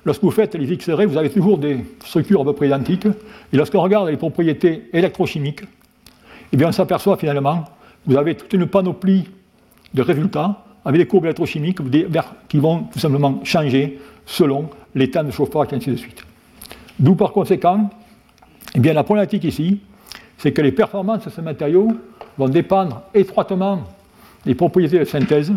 lorsque 0.06 0.24
vous 0.24 0.32
faites 0.32 0.56
les 0.56 0.72
X-rays, 0.72 1.06
vous 1.06 1.18
avez 1.18 1.30
toujours 1.30 1.58
des 1.58 1.86
structures 2.06 2.42
à 2.42 2.44
peu 2.46 2.54
près 2.54 2.68
identiques, 2.68 3.06
et 3.06 3.58
lorsqu'on 3.58 3.82
regarde 3.82 4.10
les 4.10 4.18
propriétés 4.18 4.90
électrochimiques, 4.94 5.62
eh 6.54 6.58
bien 6.58 6.70
on 6.70 6.72
s'aperçoit 6.72 7.18
finalement 7.18 7.64
que 8.06 8.12
vous 8.12 8.18
avez 8.18 8.36
toute 8.36 8.54
une 8.54 8.68
panoplie 8.68 9.28
de 9.94 10.02
résultats 10.02 10.64
avec 10.84 11.00
des 11.00 11.08
courbes 11.08 11.26
électrochimiques 11.26 11.80
qui 12.50 12.58
vont 12.58 12.84
tout 12.92 13.00
simplement 13.00 13.40
changer 13.44 14.00
selon 14.26 14.70
les 14.96 15.12
temps 15.12 15.24
de 15.24 15.32
chauffage 15.32 15.68
et 15.72 15.76
ainsi 15.76 15.92
de 15.92 15.96
suite. 15.96 16.24
D'où 17.00 17.16
par 17.16 17.32
conséquent, 17.32 17.90
eh 18.76 18.80
bien, 18.80 18.94
la 18.94 19.04
problématique 19.04 19.44
ici, 19.44 19.82
c'est 20.38 20.52
que 20.52 20.62
les 20.62 20.72
performances 20.72 21.26
de 21.26 21.30
ce 21.30 21.42
matériau 21.42 21.90
vont 22.38 22.50
dépendre 22.50 23.04
étroitement 23.14 23.84
des 24.46 24.56
propriétés 24.56 25.00
de 25.00 25.06
synthèse. 25.06 25.54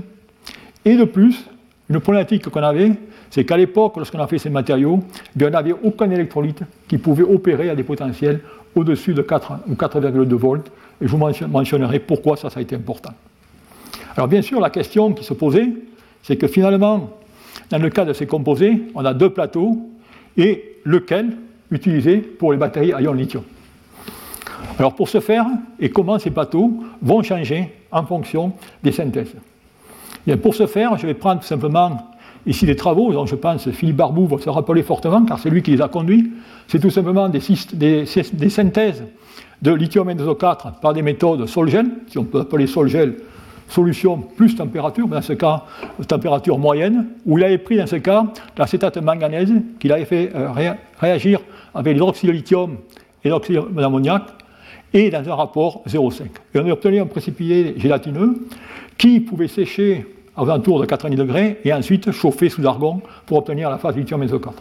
Et 0.85 0.97
de 0.97 1.05
plus, 1.05 1.45
une 1.91 2.01
problématique 2.01 2.49
qu'on 2.49 2.63
avait, 2.63 2.93
c'est 3.31 3.45
qu'à 3.45 3.57
l'époque, 3.57 3.97
lorsqu'on 3.97 4.21
a 4.21 4.27
fait 4.27 4.39
ces 4.39 4.51
matériaux, 4.51 5.01
eh 5.39 5.45
on 5.45 5.51
n'avait 5.51 5.73
aucun 5.73 6.11
électrolyte 6.11 6.63
qui 6.89 6.99
pouvait 6.99 7.25
opérer 7.25 7.71
à 7.71 7.75
des 7.75 7.83
potentiels 7.83 8.41
au-dessus 8.75 9.15
de 9.15 9.23
4 9.23 9.53
ou 9.69 9.75
4,2 9.75 10.35
volts. 10.35 10.71
Et 11.01 11.07
je 11.07 11.15
vous 11.15 11.19
mentionnerai 11.19 11.99
pourquoi 11.99 12.37
ça, 12.37 12.49
ça 12.51 12.61
a 12.61 12.63
été 12.63 12.77
important. 12.77 13.13
Alors 14.17 14.29
bien 14.29 14.43
sûr, 14.43 14.61
la 14.61 14.71
question 14.71 15.13
qui 15.13 15.25
se 15.25 15.35
posait, 15.35 15.69
c'est 16.23 16.37
que 16.37 16.47
finalement, 16.47 17.11
dans 17.71 17.79
le 17.79 17.91
cas 17.91 18.05
de 18.05 18.13
ces 18.13 18.27
composés, 18.27 18.85
on 18.95 19.05
a 19.05 19.13
deux 19.13 19.31
plateaux, 19.31 19.91
et 20.37 20.79
lequel 20.85 21.37
utiliser 21.71 22.19
pour 22.19 22.53
les 22.53 22.59
batteries 22.59 22.93
à 22.93 23.01
ion 23.01 23.13
lithium. 23.13 23.43
Alors 24.79 24.95
pour 24.95 25.09
ce 25.09 25.21
faire, 25.21 25.47
et 25.79 25.91
comment 25.91 26.19
ces 26.19 26.31
plateaux 26.31 26.83
vont 27.01 27.23
changer 27.23 27.73
en 27.91 28.05
fonction 28.05 28.53
des 28.83 28.93
synthèses? 28.93 29.35
Pour 30.43 30.55
ce 30.55 30.67
faire, 30.67 30.97
je 30.97 31.07
vais 31.07 31.15
prendre 31.15 31.41
tout 31.41 31.47
simplement 31.47 32.11
ici 32.47 32.67
des 32.67 32.77
travaux 32.77 33.13
dont 33.13 33.27
je 33.27 33.35
pense 33.35 33.71
Philippe 33.71 33.97
Barbou 33.97 34.27
va 34.27 34.39
se 34.39 34.49
rappeler 34.49 34.83
fortement, 34.83 35.25
car 35.25 35.39
c'est 35.39 35.51
lui 35.51 35.63
qui 35.63 35.73
les 35.73 35.83
a 35.83 35.89
conduits. 35.89 36.33
C'est 36.69 36.81
tout 36.81 36.91
simplement 36.91 37.29
des, 37.29 37.41
synthèses 38.51 39.05
de 39.63 39.73
lithium 39.73 40.11
NO4 40.11 40.81
par 40.81 40.93
des 40.93 41.03
méthodes 41.03 41.47
Solgel, 41.47 41.87
si 42.09 42.19
on 42.19 42.25
peut 42.25 42.41
appeler 42.41 42.67
Solgel 42.67 43.17
solution 43.69 44.19
plus 44.19 44.55
température, 44.55 45.09
dans 45.09 45.23
ce 45.23 45.33
cas, 45.33 45.65
température 46.07 46.59
moyenne, 46.59 47.07
où 47.25 47.39
il 47.39 47.45
avait 47.45 47.59
pris 47.59 47.77
dans 47.77 47.87
ce 47.87 47.97
cas 47.97 48.27
l'acétate 48.59 48.99
manganèse 48.99 49.53
qu'il 49.81 49.91
avait 49.93 50.05
fait 50.05 50.31
euh, 50.35 50.49
réagir 50.99 51.41
avec 51.75 51.95
l'hydroxyde 51.95 52.29
de 52.29 52.35
lithium 52.35 52.77
et 53.25 53.31
l'oxyde 53.31 53.63
d'ammoniac, 53.75 54.23
et 54.93 55.11
dans 55.11 55.29
un 55.29 55.35
rapport 55.35 55.83
0,5. 55.89 56.23
Et 56.55 56.61
on 56.61 56.67
a 56.67 56.73
obtenu 56.73 57.01
un 57.01 57.07
précipité 57.07 57.75
gélatineux 57.79 58.47
qui 58.97 59.21
pouvait 59.21 59.49
sécher 59.49 60.07
à 60.37 60.43
alentours 60.43 60.81
de 60.81 60.87
90 60.87 61.17
degrés 61.17 61.61
et 61.65 61.73
ensuite 61.73 62.11
chauffer 62.13 62.49
sous 62.49 62.67
argon 62.67 63.01
pour 63.27 63.39
obtenir 63.39 63.71
la 63.71 63.79
phase 63.79 63.97
lithium 63.97 64.27
4 64.27 64.53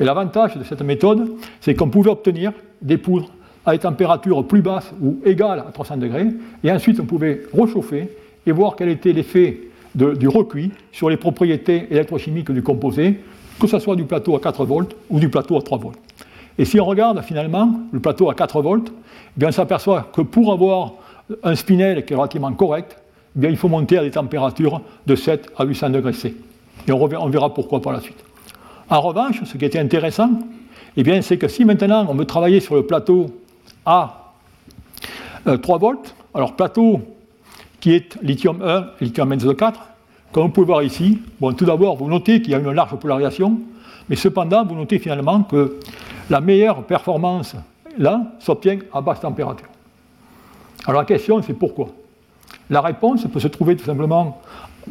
Et 0.00 0.04
l'avantage 0.04 0.56
de 0.56 0.64
cette 0.64 0.82
méthode, 0.82 1.32
c'est 1.60 1.74
qu'on 1.74 1.88
pouvait 1.88 2.10
obtenir 2.10 2.52
des 2.80 2.98
poudres 2.98 3.30
à 3.64 3.72
des 3.72 3.78
températures 3.78 4.46
plus 4.46 4.62
basses 4.62 4.92
ou 5.00 5.18
égales 5.24 5.60
à 5.60 5.70
300 5.72 5.98
degrés, 5.98 6.26
et 6.64 6.72
ensuite 6.72 6.98
on 7.00 7.04
pouvait 7.04 7.42
rechauffer 7.52 8.08
et 8.44 8.52
voir 8.52 8.74
quel 8.76 8.88
était 8.88 9.12
l'effet 9.12 9.60
du 9.94 10.28
recuit 10.28 10.72
sur 10.90 11.10
les 11.10 11.16
propriétés 11.16 11.86
électrochimiques 11.90 12.50
du 12.50 12.62
composé, 12.62 13.20
que 13.60 13.66
ce 13.66 13.78
soit 13.78 13.94
du 13.94 14.04
plateau 14.04 14.34
à 14.34 14.40
4 14.40 14.64
volts 14.64 14.96
ou 15.10 15.20
du 15.20 15.28
plateau 15.28 15.56
à 15.56 15.62
3 15.62 15.78
volts. 15.78 15.98
Et 16.58 16.64
si 16.64 16.80
on 16.80 16.84
regarde 16.84 17.22
finalement 17.22 17.80
le 17.92 18.00
plateau 18.00 18.30
à 18.30 18.34
4 18.34 18.62
volts, 18.62 18.90
eh 18.90 19.38
bien 19.38 19.48
on 19.48 19.52
s'aperçoit 19.52 20.10
que 20.12 20.22
pour 20.22 20.52
avoir 20.52 20.94
un 21.42 21.54
spinel 21.54 22.04
qui 22.04 22.12
est 22.12 22.16
relativement 22.16 22.52
correct, 22.52 22.96
eh 23.36 23.40
bien 23.40 23.50
il 23.50 23.56
faut 23.56 23.68
monter 23.68 23.98
à 23.98 24.02
des 24.02 24.10
températures 24.10 24.80
de 25.06 25.14
7 25.14 25.50
à 25.56 25.64
800 25.64 25.90
degrés 25.90 26.12
C. 26.12 26.36
Et 26.86 26.92
on, 26.92 27.28
verra 27.28 27.54
pourquoi 27.54 27.80
par 27.80 27.92
la 27.92 28.00
suite. 28.00 28.22
En 28.90 29.00
revanche, 29.00 29.42
ce 29.44 29.56
qui 29.56 29.64
était 29.64 29.78
intéressant, 29.78 30.30
eh 30.96 31.02
bien, 31.02 31.22
c'est 31.22 31.38
que 31.38 31.48
si 31.48 31.64
maintenant 31.64 32.06
on 32.08 32.14
veut 32.14 32.24
travailler 32.24 32.60
sur 32.60 32.74
le 32.74 32.84
plateau 32.84 33.30
à 33.86 34.32
3 35.44 35.76
euh, 35.76 35.78
volts, 35.78 36.14
alors 36.34 36.54
plateau 36.56 37.00
qui 37.80 37.92
est 37.92 38.18
lithium 38.22 38.62
1 38.62 38.86
et 39.00 39.04
lithium 39.04 39.32
NZO4. 39.34 39.74
Comme 40.32 40.44
vous 40.44 40.48
pouvez 40.50 40.66
voir 40.66 40.82
ici, 40.82 41.20
bon, 41.40 41.52
tout 41.52 41.64
d'abord, 41.64 41.96
vous 41.96 42.08
notez 42.08 42.40
qu'il 42.40 42.52
y 42.52 42.54
a 42.54 42.58
une 42.58 42.70
large 42.72 42.96
polarisation, 42.96 43.58
mais 44.08 44.16
cependant, 44.16 44.64
vous 44.64 44.74
notez 44.74 44.98
finalement 44.98 45.42
que 45.42 45.78
la 46.30 46.40
meilleure 46.40 46.84
performance, 46.84 47.54
là, 47.98 48.22
s'obtient 48.38 48.78
à 48.92 49.00
basse 49.00 49.20
température. 49.20 49.66
Alors 50.86 51.02
la 51.02 51.06
question, 51.06 51.42
c'est 51.42 51.52
pourquoi? 51.54 51.88
La 52.70 52.80
réponse 52.80 53.26
peut 53.26 53.40
se 53.40 53.48
trouver 53.48 53.76
tout 53.76 53.84
simplement 53.84 54.40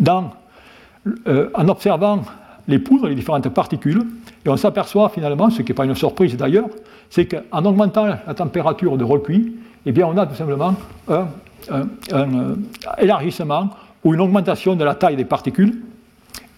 euh, 0.07 1.49
en 1.53 1.67
observant 1.67 2.21
les 2.67 2.79
poudres, 2.79 3.07
les 3.07 3.15
différentes 3.15 3.49
particules, 3.49 4.03
et 4.45 4.49
on 4.49 4.57
s'aperçoit 4.57 5.09
finalement, 5.09 5.49
ce 5.49 5.61
qui 5.61 5.71
n'est 5.71 5.75
pas 5.75 5.85
une 5.85 5.95
surprise 5.95 6.37
d'ailleurs, 6.37 6.69
c'est 7.09 7.25
qu'en 7.25 7.65
augmentant 7.65 8.05
la 8.05 8.33
température 8.33 8.97
de 8.97 9.03
recuit, 9.03 9.55
eh 9.85 9.91
bien, 9.91 10.05
on 10.05 10.17
a 10.17 10.27
tout 10.27 10.35
simplement 10.35 10.75
un 11.07 11.27
un, 11.69 11.87
euh, 12.13 12.55
élargissement 12.97 13.69
ou 14.03 14.13
une 14.13 14.21
augmentation 14.21 14.75
de 14.75 14.83
la 14.83 14.95
taille 14.95 15.15
des 15.15 15.25
particules, 15.25 15.81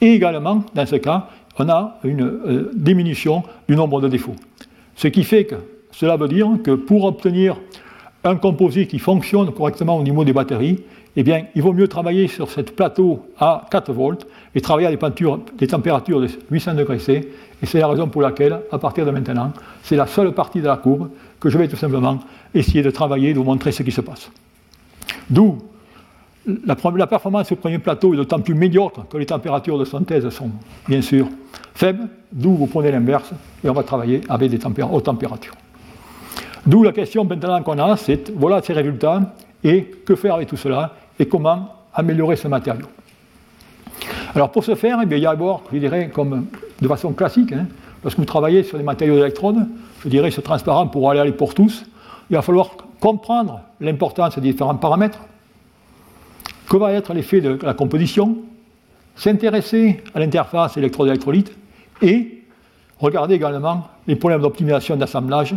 et 0.01 0.13
également, 0.13 0.63
dans 0.73 0.85
ce 0.85 0.95
cas, 0.95 1.27
on 1.57 1.69
a 1.69 1.97
une 2.03 2.23
euh, 2.23 2.71
diminution 2.73 3.43
du 3.67 3.75
nombre 3.75 4.01
de 4.01 4.07
défauts. 4.07 4.35
Ce 4.95 5.07
qui 5.07 5.23
fait 5.23 5.45
que 5.45 5.55
cela 5.91 6.17
veut 6.17 6.27
dire 6.27 6.47
que 6.63 6.71
pour 6.71 7.03
obtenir 7.05 7.57
un 8.23 8.35
composé 8.35 8.87
qui 8.87 8.99
fonctionne 8.99 9.51
correctement 9.51 9.97
au 9.97 10.03
niveau 10.03 10.23
des 10.23 10.33
batteries, 10.33 10.83
eh 11.15 11.23
bien, 11.23 11.45
il 11.53 11.61
vaut 11.61 11.73
mieux 11.73 11.87
travailler 11.87 12.27
sur 12.27 12.49
ce 12.49 12.61
plateau 12.61 13.25
à 13.39 13.65
4 13.69 13.93
volts 13.93 14.25
et 14.55 14.61
travailler 14.61 14.87
à 14.87 14.91
des, 14.91 15.67
températures 15.67 16.21
de 16.21 16.27
800 16.49 16.73
degrés 16.73 16.99
C. 16.99 17.31
Et 17.61 17.65
c'est 17.65 17.79
la 17.79 17.87
raison 17.87 18.07
pour 18.07 18.21
laquelle, 18.21 18.61
à 18.71 18.79
partir 18.79 19.05
de 19.05 19.11
maintenant, 19.11 19.53
c'est 19.83 19.95
la 19.95 20.07
seule 20.07 20.33
partie 20.33 20.59
de 20.59 20.67
la 20.67 20.77
courbe 20.77 21.09
que 21.39 21.49
je 21.49 21.57
vais 21.57 21.67
tout 21.67 21.75
simplement 21.75 22.19
essayer 22.53 22.81
de 22.81 22.89
travailler, 22.89 23.33
de 23.33 23.37
vous 23.37 23.43
montrer 23.43 23.71
ce 23.71 23.83
qui 23.83 23.91
se 23.91 24.01
passe. 24.01 24.31
D'où 25.29 25.59
la, 26.65 27.07
performance 27.07 27.51
au 27.51 27.55
premier 27.55 27.79
plateau 27.79 28.13
est 28.13 28.17
d'autant 28.17 28.39
plus 28.39 28.55
médiocre 28.55 29.07
que 29.07 29.17
les 29.17 29.25
températures 29.25 29.77
de 29.77 29.85
synthèse 29.85 30.27
sont 30.29 30.49
bien 30.87 31.01
sûr 31.01 31.27
faibles, 31.73 32.07
d'où 32.31 32.55
vous 32.55 32.67
prenez 32.67 32.91
l'inverse 32.91 33.31
et 33.63 33.69
on 33.69 33.73
va 33.73 33.83
travailler 33.83 34.21
avec 34.27 34.51
des 34.51 34.59
hautes 34.83 35.05
températures. 35.05 35.55
D'où 36.65 36.83
la 36.83 36.93
question 36.93 37.25
maintenant 37.25 37.61
qu'on 37.61 37.77
a, 37.77 37.97
c'est 37.97 38.31
voilà 38.35 38.61
ces 38.61 38.73
résultats 38.73 39.21
et 39.63 39.83
que 39.83 40.15
faire 40.15 40.35
avec 40.35 40.47
tout 40.47 40.57
cela 40.57 40.93
et 41.19 41.27
comment 41.27 41.69
améliorer 41.93 42.35
ce 42.35 42.47
matériau. 42.47 42.85
Alors 44.33 44.51
pour 44.51 44.63
ce 44.63 44.75
faire, 44.75 44.99
eh 45.03 45.05
il 45.05 45.19
y 45.19 45.25
a 45.25 45.31
d'abord, 45.31 45.63
je 45.71 45.77
dirais, 45.77 46.09
comme 46.09 46.47
de 46.81 46.87
façon 46.87 47.11
classique, 47.13 47.51
hein, 47.51 47.67
lorsque 48.03 48.17
vous 48.17 48.25
travaillez 48.25 48.63
sur 48.63 48.77
des 48.77 48.83
matériaux 48.83 49.15
d'électrodes, 49.15 49.67
je 50.03 50.09
dirais 50.09 50.31
ce 50.31 50.41
transparent 50.41 50.87
pour 50.87 51.09
aller 51.11 51.19
aller 51.19 51.31
pour 51.31 51.53
tous, 51.53 51.85
il 52.29 52.35
va 52.35 52.41
falloir 52.41 52.71
comprendre 52.99 53.61
l'importance 53.79 54.35
des 54.35 54.41
différents 54.41 54.75
paramètres, 54.75 55.19
que 56.69 56.77
va 56.77 56.93
être 56.93 57.13
l'effet 57.13 57.41
de 57.41 57.59
la 57.61 57.73
composition, 57.73 58.37
s'intéresser 59.15 60.01
à 60.15 60.19
l'interface 60.19 60.77
électrode-électrolyte 60.77 61.51
et 62.01 62.41
regarder 62.99 63.35
également 63.35 63.87
les 64.07 64.15
problèmes 64.15 64.41
d'optimisation 64.41 64.95
d'assemblage 64.95 65.55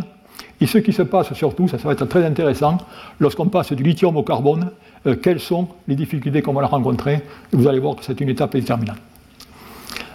et 0.59 0.65
ce 0.65 0.79
qui 0.79 0.91
se 0.91 1.03
passe 1.03 1.33
surtout, 1.33 1.67
ça, 1.67 1.77
va 1.77 1.91
être 1.91 2.05
très 2.05 2.25
intéressant, 2.25 2.79
lorsqu'on 3.19 3.47
passe 3.47 3.73
du 3.73 3.83
lithium 3.83 4.17
au 4.17 4.23
carbone, 4.23 4.71
euh, 5.05 5.15
quelles 5.15 5.39
sont 5.39 5.67
les 5.87 5.95
difficultés 5.95 6.41
qu'on 6.41 6.53
va 6.53 6.65
rencontrer, 6.65 7.21
vous 7.51 7.67
allez 7.67 7.79
voir 7.79 7.95
que 7.95 8.03
c'est 8.03 8.19
une 8.19 8.29
étape 8.29 8.53
déterminante. 8.53 8.97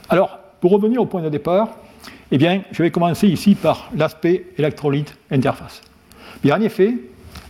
Alors, 0.09 0.39
pour 0.61 0.73
revenir 0.73 1.01
au 1.01 1.07
point 1.07 1.23
de 1.23 1.29
départ, 1.29 1.69
eh 2.33 2.39
bien, 2.39 2.63
je 2.73 2.83
vais 2.83 2.91
commencer 2.91 3.29
ici 3.29 3.55
par 3.55 3.89
l'aspect 3.95 4.47
électrolyte 4.59 5.17
interface. 5.31 5.81
En 6.51 6.61
effet, 6.61 6.95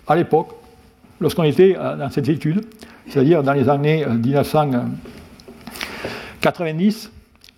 à 0.07 0.15
l'époque, 0.17 0.49
lorsqu'on 1.21 1.45
était 1.45 1.75
euh, 1.79 1.97
dans 1.97 2.11
cette 2.11 2.29
étude, 2.29 2.67
c'est-à-dire 3.09 3.43
dans 3.43 3.55
les 3.55 3.69
années 3.69 4.07
1990, 4.07 7.07
euh, 7.07 7.11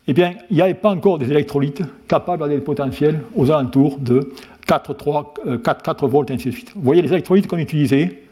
eh 0.07 0.13
bien, 0.13 0.35
il 0.51 0.57
n'y 0.57 0.63
avait 0.63 0.75
pas 0.75 0.91
encore 0.91 1.19
des 1.19 1.31
électrolytes 1.31 1.81
capables 2.07 2.41
d'avoir 2.41 2.51
des 2.51 2.59
potentiels 2.63 3.23
aux 3.35 3.51
alentours 3.51 3.99
de 3.99 4.35
4, 4.67 4.95
3, 4.95 5.35
4, 5.63 5.83
4 5.83 6.09
volts, 6.09 6.31
ainsi 6.31 6.47
de 6.47 6.53
suite. 6.53 6.73
Vous 6.75 6.83
voyez 6.83 7.03
les 7.03 7.13
électrolytes 7.13 7.47
qu'on 7.47 7.59
utilisait, 7.59 8.23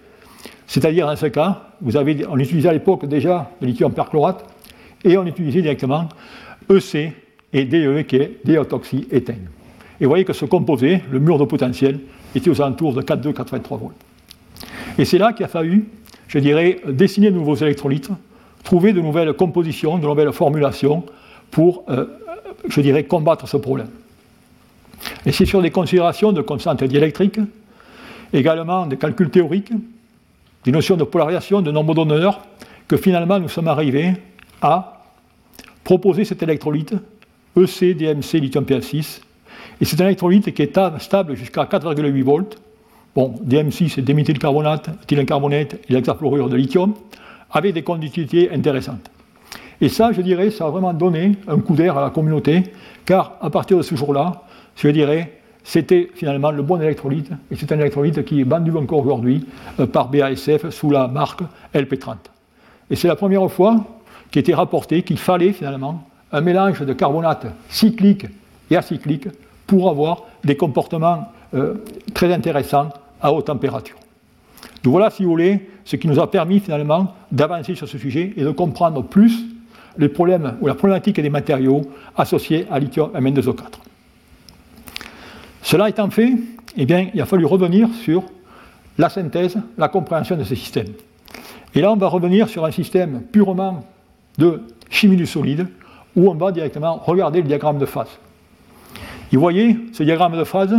c'est-à-dire 0.67 1.07
dans 1.07 1.17
ce 1.17 1.27
cas, 1.27 1.69
vous 1.81 1.97
avez, 1.97 2.25
on 2.29 2.39
utilisait 2.39 2.69
à 2.69 2.73
l'époque 2.73 3.07
déjà 3.07 3.51
le 3.61 3.67
lithium 3.67 3.93
perchlorate, 3.93 4.45
et 5.05 5.17
on 5.19 5.27
utilisait 5.27 5.63
directement 5.63 6.09
EC 6.71 7.13
et 7.53 7.65
DE, 7.65 8.03
qui 8.03 8.17
est 8.17 8.39
déotoxyéthène. 8.45 9.49
Et 10.01 10.05
vous 10.05 10.11
voyez 10.11 10.25
que 10.25 10.33
ce 10.33 10.45
composé, 10.45 11.03
le 11.11 11.19
mur 11.19 11.39
de 11.39 11.45
potentiel, 11.45 12.01
était 12.35 12.51
aux 12.51 12.61
alentours 12.61 12.95
de 12.95 13.03
4,2, 13.03 13.33
4,3 13.33 13.79
volts. 13.79 13.93
Et 14.99 15.05
c'est 15.05 15.19
là 15.19 15.33
qu'il 15.33 15.45
a 15.45 15.49
fallu, 15.49 15.89
je 16.29 16.39
dirais, 16.39 16.81
dessiner 16.89 17.31
de 17.31 17.37
nouveaux 17.37 17.55
électrolytes, 17.55 18.11
trouver 18.65 18.93
de 18.93 19.01
nouvelles 19.01 19.33
compositions, 19.35 19.99
de 19.99 20.07
nouvelles 20.07 20.33
formulations 20.33 21.05
pour, 21.51 21.85
euh, 21.89 22.07
je 22.69 22.81
dirais, 22.81 23.05
combattre 23.05 23.47
ce 23.47 23.57
problème. 23.57 23.89
Et 25.25 25.33
c'est 25.33 25.47
sur 25.47 25.63
des 25.63 25.71
considérations 25.71 26.33
de 26.33 26.43
constante 26.43 26.83
diélectrique, 26.85 27.39
également 28.33 28.87
des 28.87 28.97
calculs 28.97 29.31
théoriques, 29.31 29.73
des 30.65 30.73
notions 30.73 30.97
de 30.97 31.05
polarisation, 31.05 31.63
de 31.63 31.71
nombre 31.71 31.95
d'honneurs, 31.95 32.41
que 32.89 32.97
finalement 32.97 33.39
nous 33.39 33.49
sommes 33.49 33.69
arrivés 33.69 34.15
à 34.61 35.05
proposer 35.85 36.25
cet 36.25 36.43
électrolyte 36.43 36.95
EC, 37.57 37.97
DMC, 37.97 38.41
lithium 38.41 38.65
PF6. 38.65 39.21
Et 39.81 39.85
c'est 39.85 40.01
un 40.01 40.07
électrolyte 40.07 40.53
qui 40.55 40.63
est 40.63 40.79
stable 40.99 41.35
jusqu'à 41.37 41.65
4,8 41.65 42.23
volts. 42.23 42.59
Bon, 43.15 43.35
DMC, 43.43 43.89
c'est 43.89 44.03
déméthylcarbonate, 44.03 44.89
éthylène-carbonate 45.03 45.75
et 45.75 45.93
l'hexafluorure 45.93 46.49
de 46.49 46.57
lithium, 46.57 46.95
avec 47.51 47.75
des 47.75 47.83
conductivités 47.83 48.51
intéressantes. 48.51 49.11
Et 49.81 49.89
ça, 49.89 50.13
je 50.13 50.23
dirais, 50.23 50.51
ça 50.51 50.67
a 50.67 50.71
vraiment 50.71 50.95
donné 50.95 51.33
un 51.47 51.59
coup 51.59 51.75
d'air 51.75 51.99
à 51.99 52.03
la 52.03 52.11
communauté, 52.11 52.63
car 53.05 53.37
à 53.41 53.51
partir 53.51 53.77
de 53.77 53.83
ce 53.83 53.95
jour-là, 53.97 54.45
je 54.77 54.89
dirais, 54.89 55.39
c'était 55.65 56.11
finalement 56.15 56.51
le 56.51 56.63
bon 56.63 56.81
électrolyte, 56.81 57.31
et 57.51 57.57
c'est 57.57 57.71
un 57.73 57.79
électrolyte 57.79 58.25
qui 58.25 58.41
est 58.41 58.45
vendu 58.45 58.77
encore 58.77 59.01
aujourd'hui 59.01 59.47
euh, 59.79 59.87
par 59.87 60.09
BASF 60.09 60.71
sous 60.71 60.91
la 60.91 61.09
marque 61.09 61.43
LP30. 61.75 62.17
Et 62.91 62.97
c'est 62.97 63.09
la 63.09 63.17
première 63.17 63.51
fois 63.51 63.85
qu'il 64.31 64.41
était 64.41 64.55
rapporté 64.55 65.03
qu'il 65.03 65.19
fallait 65.19 65.53
finalement 65.53 66.05
un 66.33 66.41
mélange 66.41 66.81
de 66.81 66.93
carbonate 66.93 67.47
cyclique 67.69 68.27
et 68.71 68.77
acyclique 68.77 69.29
pour 69.67 69.89
avoir 69.89 70.25
des 70.45 70.57
comportements 70.57 71.29
euh, 71.55 71.75
très 72.15 72.33
intéressants 72.33 72.89
à 73.21 73.33
haute 73.33 73.47
température. 73.47 73.97
Donc 74.83 74.93
voilà, 74.93 75.11
si 75.11 75.23
vous 75.23 75.31
voulez, 75.31 75.69
ce 75.85 75.97
qui 75.97 76.09
nous 76.09 76.19
a 76.19 76.31
permis 76.31 76.61
finalement 76.61 77.15
d'avancer 77.31 77.75
sur 77.75 77.89
ce 77.89 77.99
sujet 77.99 78.33
et 78.37 78.43
de 78.43 78.51
comprendre 78.51 79.03
plus 79.03 79.45
les 79.99 80.09
problèmes 80.09 80.57
ou 80.61 80.67
la 80.67 80.75
problématique 80.75 81.21
des 81.21 81.31
matériaux 81.31 81.83
associés 82.17 82.67
à 82.71 82.79
lithium 82.79 83.11
Mn2O4. 83.15 83.92
Cela 85.63 85.89
étant 85.89 86.11
fait, 86.11 86.33
eh 86.77 86.87
bien, 86.87 87.09
il 87.15 87.21
a 87.21 87.27
fallu 87.27 87.47
revenir 87.47 87.89
sur 88.03 88.25
la 88.99 89.09
synthèse, 89.09 89.57
la 89.79 89.89
compréhension 89.89 90.37
de 90.37 90.45
ces 90.45 90.57
systèmes. 90.57 90.93
Et 91.75 91.81
là, 91.81 91.93
on 91.93 91.97
va 91.97 92.09
revenir 92.09 92.49
sur 92.49 92.65
un 92.65 92.71
système 92.71 93.23
purement 93.23 93.85
de 94.39 94.63
chimie 94.91 95.17
du 95.17 95.27
solide, 95.27 95.69
où 96.15 96.29
on 96.31 96.35
va 96.35 96.53
directement 96.53 96.97
regarder 96.97 97.41
le 97.41 97.49
diagramme 97.49 97.79
de 97.79 97.87
phase. 97.87 98.09
Vous 99.33 99.41
voyez, 99.41 99.79
ce 99.93 100.03
diagramme 100.03 100.37
de 100.37 100.45
phase, 100.45 100.75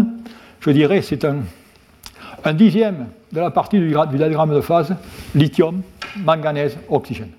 je 0.59 0.69
dirais, 0.69 1.01
c'est 1.01 1.25
un, 1.25 2.53
dixième 2.53 3.07
de 3.31 3.39
la 3.39 3.49
partie 3.49 3.79
du, 3.79 3.89
diagramme 3.89 4.53
de 4.53 4.61
phase 4.61 4.95
lithium, 5.33 5.81
manganèse, 6.17 6.77
oxygène. 6.89 7.31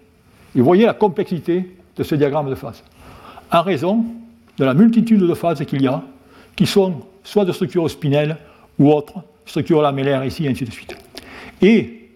Vous 0.54 0.64
voyez 0.64 0.86
la 0.86 0.94
complexité 0.94 1.76
de 1.96 2.02
ce 2.02 2.16
diagramme 2.16 2.50
de 2.50 2.54
phase, 2.56 2.82
en 3.52 3.62
raison 3.62 4.04
de 4.58 4.64
la 4.64 4.74
multitude 4.74 5.20
de 5.20 5.34
phases 5.34 5.64
qu'il 5.64 5.82
y 5.82 5.86
a, 5.86 6.02
qui 6.56 6.66
sont 6.66 7.02
soit 7.24 7.44
de 7.44 7.52
structure 7.52 7.90
spinelle 7.90 8.36
ou 8.78 8.92
autre, 8.92 9.14
structure 9.46 9.82
lamellaire 9.82 10.24
ici, 10.24 10.44
et 10.46 10.48
ainsi 10.48 10.64
de 10.64 10.70
suite. 10.70 10.96
Et 11.60 12.10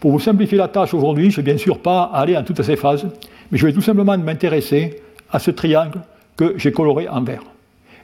pour 0.00 0.10
vous 0.10 0.20
simplifier 0.20 0.58
la 0.58 0.68
tâche 0.68 0.94
aujourd'hui, 0.94 1.30
je 1.30 1.40
ne 1.40 1.44
vais 1.44 1.52
bien 1.52 1.58
sûr 1.58 1.78
pas 1.78 2.04
aller 2.12 2.36
en 2.36 2.42
toutes 2.42 2.62
ces 2.62 2.76
phases, 2.76 3.06
mais 3.50 3.58
je 3.58 3.66
vais 3.66 3.72
tout 3.72 3.82
simplement 3.82 4.16
m'intéresser 4.18 5.02
à 5.30 5.38
ce 5.38 5.50
triangle 5.50 6.00
que 6.36 6.54
j'ai 6.56 6.72
coloré 6.72 7.08
en 7.08 7.22
vert. 7.22 7.42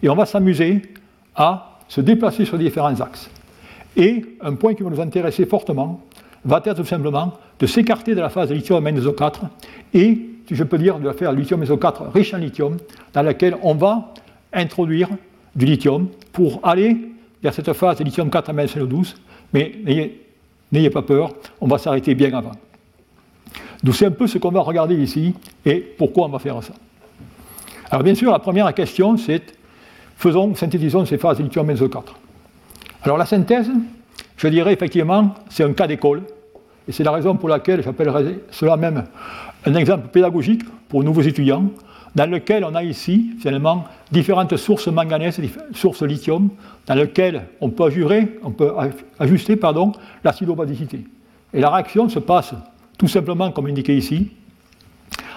Et 0.02 0.08
on 0.08 0.14
va 0.14 0.26
s'amuser 0.26 0.82
à 1.34 1.78
se 1.88 2.00
déplacer 2.00 2.44
sur 2.44 2.58
différents 2.58 3.00
axes. 3.00 3.30
Et 3.96 4.24
un 4.40 4.54
point 4.54 4.74
qui 4.74 4.82
va 4.82 4.90
nous 4.90 5.00
intéresser 5.00 5.46
fortement 5.46 6.00
va 6.44 6.62
être 6.64 6.76
tout 6.76 6.84
simplement 6.84 7.34
de 7.58 7.66
s'écarter 7.66 8.14
de 8.14 8.20
la 8.20 8.30
phase 8.30 8.50
lithium 8.50 8.84
NSO4 8.84 9.34
et, 9.94 10.18
si 10.48 10.54
je 10.54 10.64
peux 10.64 10.78
dire, 10.78 10.98
de 10.98 11.10
faire 11.12 11.32
lithium 11.32 11.62
NSO4 11.62 12.10
riche 12.10 12.34
en 12.34 12.38
lithium, 12.38 12.76
dans 13.12 13.22
laquelle 13.22 13.56
on 13.62 13.74
va 13.74 14.12
introduire 14.52 15.08
du 15.54 15.66
lithium 15.66 16.08
pour 16.32 16.60
aller 16.62 16.96
vers 17.42 17.52
cette 17.52 17.72
phase 17.72 17.98
de 17.98 18.04
lithium 18.04 18.30
4 18.30 18.52
MnSO12, 18.52 19.14
mais 19.52 19.72
n'ayez 20.70 20.90
pas 20.90 21.02
peur, 21.02 21.32
on 21.60 21.66
va 21.66 21.78
s'arrêter 21.78 22.14
bien 22.14 22.32
avant. 22.32 22.52
Donc 23.82 23.96
c'est 23.96 24.06
un 24.06 24.12
peu 24.12 24.26
ce 24.26 24.38
qu'on 24.38 24.50
va 24.50 24.60
regarder 24.60 24.94
ici 24.94 25.34
et 25.64 25.76
pourquoi 25.76 26.26
on 26.26 26.30
va 26.30 26.38
faire 26.38 26.62
ça. 26.62 26.72
Alors 27.90 28.04
bien 28.04 28.14
sûr, 28.14 28.30
la 28.30 28.38
première 28.38 28.72
question, 28.72 29.16
c'est 29.16 29.42
faisons, 30.16 30.54
synthétisons 30.54 31.04
ces 31.04 31.18
phases 31.18 31.38
de 31.38 31.42
lithium 31.42 31.68
NSO4. 31.70 32.02
Alors 33.02 33.18
la 33.18 33.26
synthèse, 33.26 33.70
je 34.36 34.48
dirais 34.48 34.72
effectivement, 34.72 35.34
c'est 35.50 35.64
un 35.64 35.72
cas 35.72 35.86
d'école, 35.86 36.22
et 36.88 36.92
c'est 36.92 37.04
la 37.04 37.10
raison 37.10 37.36
pour 37.36 37.48
laquelle 37.48 37.82
j'appellerais 37.82 38.40
cela 38.50 38.76
même 38.76 39.04
un 39.66 39.74
exemple 39.74 40.08
pédagogique 40.08 40.62
pour 40.88 41.02
nouveaux 41.04 41.22
étudiants, 41.22 41.64
dans 42.14 42.30
lequel 42.30 42.64
on 42.64 42.74
a 42.74 42.82
ici, 42.82 43.30
finalement, 43.38 43.84
différentes 44.10 44.56
sources 44.56 44.88
manganèse, 44.88 45.40
sources 45.72 46.02
lithium, 46.02 46.50
dans 46.86 46.94
lesquelles 46.94 47.46
on 47.60 47.70
peut, 47.70 47.84
ajuster, 47.84 48.38
on 48.42 48.50
peut 48.50 48.72
ajuster 49.18 49.56
pardon, 49.56 49.92
l'acidobasicité. 50.22 51.04
Et 51.54 51.60
la 51.60 51.70
réaction 51.70 52.08
se 52.08 52.18
passe 52.18 52.54
tout 52.98 53.08
simplement, 53.08 53.50
comme 53.50 53.66
indiqué 53.66 53.96
ici, 53.96 54.30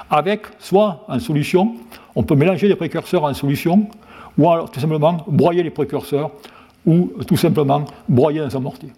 avec 0.09 0.41
soit 0.59 1.05
en 1.07 1.19
solution, 1.19 1.75
on 2.15 2.23
peut 2.23 2.35
mélanger 2.35 2.67
les 2.67 2.75
précurseurs 2.75 3.23
en 3.23 3.33
solution, 3.33 3.87
ou 4.37 4.49
alors 4.51 4.69
tout 4.69 4.79
simplement 4.79 5.17
broyer 5.27 5.63
les 5.63 5.69
précurseurs, 5.69 6.31
ou 6.85 7.11
tout 7.27 7.37
simplement 7.37 7.85
broyer 8.07 8.41
dans 8.41 8.55
un 8.55 8.59
mortier. 8.59 8.89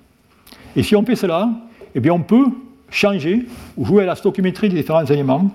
Et 0.75 0.83
si 0.83 0.95
on 0.95 1.05
fait 1.05 1.15
cela, 1.15 1.49
eh 1.95 1.99
bien 1.99 2.13
on 2.13 2.21
peut 2.21 2.45
changer 2.89 3.45
ou 3.77 3.85
jouer 3.85 4.03
à 4.03 4.07
la 4.07 4.15
stoichiométrie 4.15 4.69
des 4.69 4.75
différents 4.77 5.05
éléments 5.05 5.49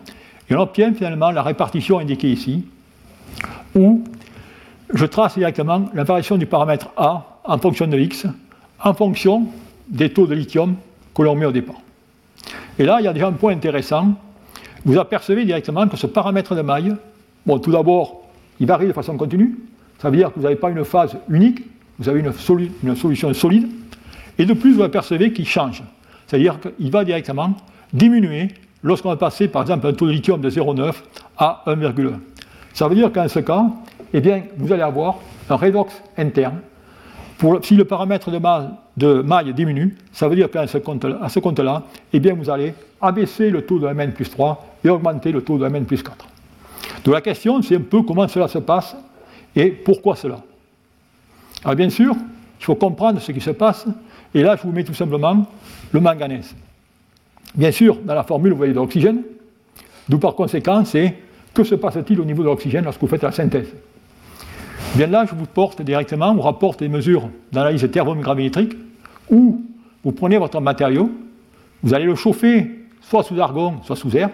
et 0.53 0.55
on 0.55 0.61
obtient 0.61 0.93
finalement 0.93 1.31
la 1.31 1.43
répartition 1.43 1.99
indiquée 1.99 2.31
ici, 2.31 2.67
où 3.75 4.05
je 4.93 5.07
trace 5.07 5.35
directement 5.38 5.87
la 5.95 6.05
variation 6.05 6.37
du 6.37 6.45
paramètre 6.45 6.91
A 6.99 7.39
en 7.45 7.57
fonction 7.57 7.87
de 7.87 7.99
X, 7.99 8.26
en 8.85 8.93
fonction 8.93 9.47
des 9.89 10.12
taux 10.12 10.26
de 10.26 10.35
lithium 10.35 10.76
que 11.14 11.22
l'on 11.22 11.35
met 11.35 11.47
au 11.47 11.53
départ. 11.53 11.81
Et 12.79 12.85
là, 12.85 12.99
il 13.01 13.05
y 13.05 13.09
a 13.09 13.14
déjà 13.14 13.29
un 13.29 13.33
point 13.33 13.55
intéressant. 13.55 14.12
Vous 14.85 14.99
apercevez 14.99 15.47
directement 15.47 15.89
que 15.89 15.97
ce 15.97 16.07
paramètre 16.07 16.55
de 16.55 16.61
maille, 16.61 16.95
bon, 17.47 17.59
tout 17.59 17.72
d'abord, 17.72 18.20
il 18.61 18.66
varie 18.66 18.87
de 18.87 18.93
façon 18.93 19.16
continue. 19.16 19.59
Ça 20.01 20.11
veut 20.11 20.18
dire 20.18 20.29
que 20.29 20.35
vous 20.37 20.43
n'avez 20.43 20.57
pas 20.57 20.68
une 20.68 20.85
phase 20.85 21.16
unique, 21.31 21.62
vous 21.99 22.11
avez 22.11 22.20
une, 22.20 22.33
une 22.85 22.97
solution 22.97 23.33
solide. 23.33 23.70
Et 24.39 24.45
de 24.45 24.53
plus, 24.53 24.74
vous 24.74 24.83
apercevez 24.83 25.33
qu'il 25.33 25.49
change. 25.49 25.83
C'est-à-dire 26.26 26.59
qu'il 26.61 26.91
va 26.91 27.05
directement 27.05 27.55
diminuer 27.95 28.49
lorsqu'on 28.83 29.11
va 29.11 29.16
passer 29.16 29.49
par 29.49 29.62
exemple 29.62 29.87
un 29.87 29.93
taux 29.93 30.07
de 30.07 30.12
lithium 30.12 30.41
de 30.41 30.51
0,9 30.51 30.93
à 31.39 31.62
1,1. 31.66 32.12
Ça 32.74 32.89
veut 32.89 32.95
dire 32.95 33.12
qu'en 33.12 33.28
ce 33.28 33.41
cas, 33.41 33.66
eh 34.12 34.20
bien, 34.20 34.43
vous 34.57 34.72
allez 34.72 34.83
avoir 34.83 35.16
un 35.49 35.57
redox 35.57 35.93
interne. 36.16 36.61
si 37.62 37.76
le 37.76 37.85
paramètre 37.85 38.30
de 38.97 39.22
maille, 39.22 39.53
diminue, 39.55 39.97
ça 40.12 40.28
veut 40.28 40.37
dire 40.37 40.51
qu'à 40.51 40.66
ce 40.66 40.78
compte-là, 40.78 41.83
eh 42.12 42.20
bien, 42.20 42.35
vous 42.35 42.51
allez 42.51 42.74
abaisser 43.01 43.51
le 43.51 43.62
taux 43.62 43.78
de 43.78 43.87
Mn 43.89 44.12
plus 44.12 44.30
3 44.30 44.64
et 44.85 44.89
augmenter 44.89 45.33
le 45.33 45.43
taux 45.43 45.59
de 45.59 45.68
Mn 45.68 45.85
plus 45.85 46.03
4. 46.03 46.26
Donc 47.05 47.14
la 47.14 47.20
question, 47.20 47.61
c'est 47.62 47.76
un 47.76 47.80
peu 47.80 48.03
comment 48.03 48.28
cela 48.28 48.49
se 48.49 48.59
passe 48.59 48.97
et 49.57 49.70
pourquoi 49.70 50.16
cela. 50.16 50.39
Alors 51.64 51.76
bien 51.76 51.91
sûr, 51.91 52.14
il 52.61 52.64
faut 52.64 52.74
comprendre 52.74 53.20
ce 53.20 53.33
qui 53.33 53.41
se 53.41 53.51
passe, 53.51 53.87
et 54.35 54.43
là 54.43 54.57
je 54.57 54.62
vous 54.62 54.72
mets 54.72 54.85
tout 54.85 54.95
simplement 54.95 55.47
le 55.91 56.01
manganèse. 56.01 56.55
Bien 57.55 57.70
sûr, 57.70 57.98
dans 58.05 58.14
la 58.14 58.22
formule, 58.22 58.53
vous 58.53 58.59
voyez 58.59 58.72
de 58.72 58.78
l'oxygène, 58.78 59.22
d'où 60.09 60.18
par 60.18 60.34
conséquent, 60.34 60.84
c'est 60.84 61.14
que 61.53 61.64
se 61.64 61.74
passe-t-il 61.74 62.20
au 62.20 62.24
niveau 62.24 62.42
de 62.42 62.48
l'oxygène 62.48 62.84
lorsque 62.84 63.00
vous 63.00 63.07
faites 63.07 63.22
la 63.22 63.32
synthèse? 63.32 63.68
Bien 64.94 65.07
là, 65.07 65.24
je 65.28 65.34
vous 65.34 65.46
porte 65.46 65.82
directement, 65.82 66.30
on 66.30 66.40
rapporte 66.40 66.80
des 66.80 66.88
mesures 66.88 67.28
d'analyse 67.53 67.88
thermogravimétrique, 67.90 68.76
où 69.30 69.62
vous 70.05 70.12
prenez 70.12 70.38
votre 70.38 70.61
matériau, 70.61 71.11
vous 71.82 71.94
allez 71.94 72.05
le 72.05 72.14
chauffer 72.14 72.70
soit 73.00 73.22
sous 73.22 73.40
argon, 73.40 73.76
soit 73.84 73.96
sous 73.96 74.16
air, 74.16 74.30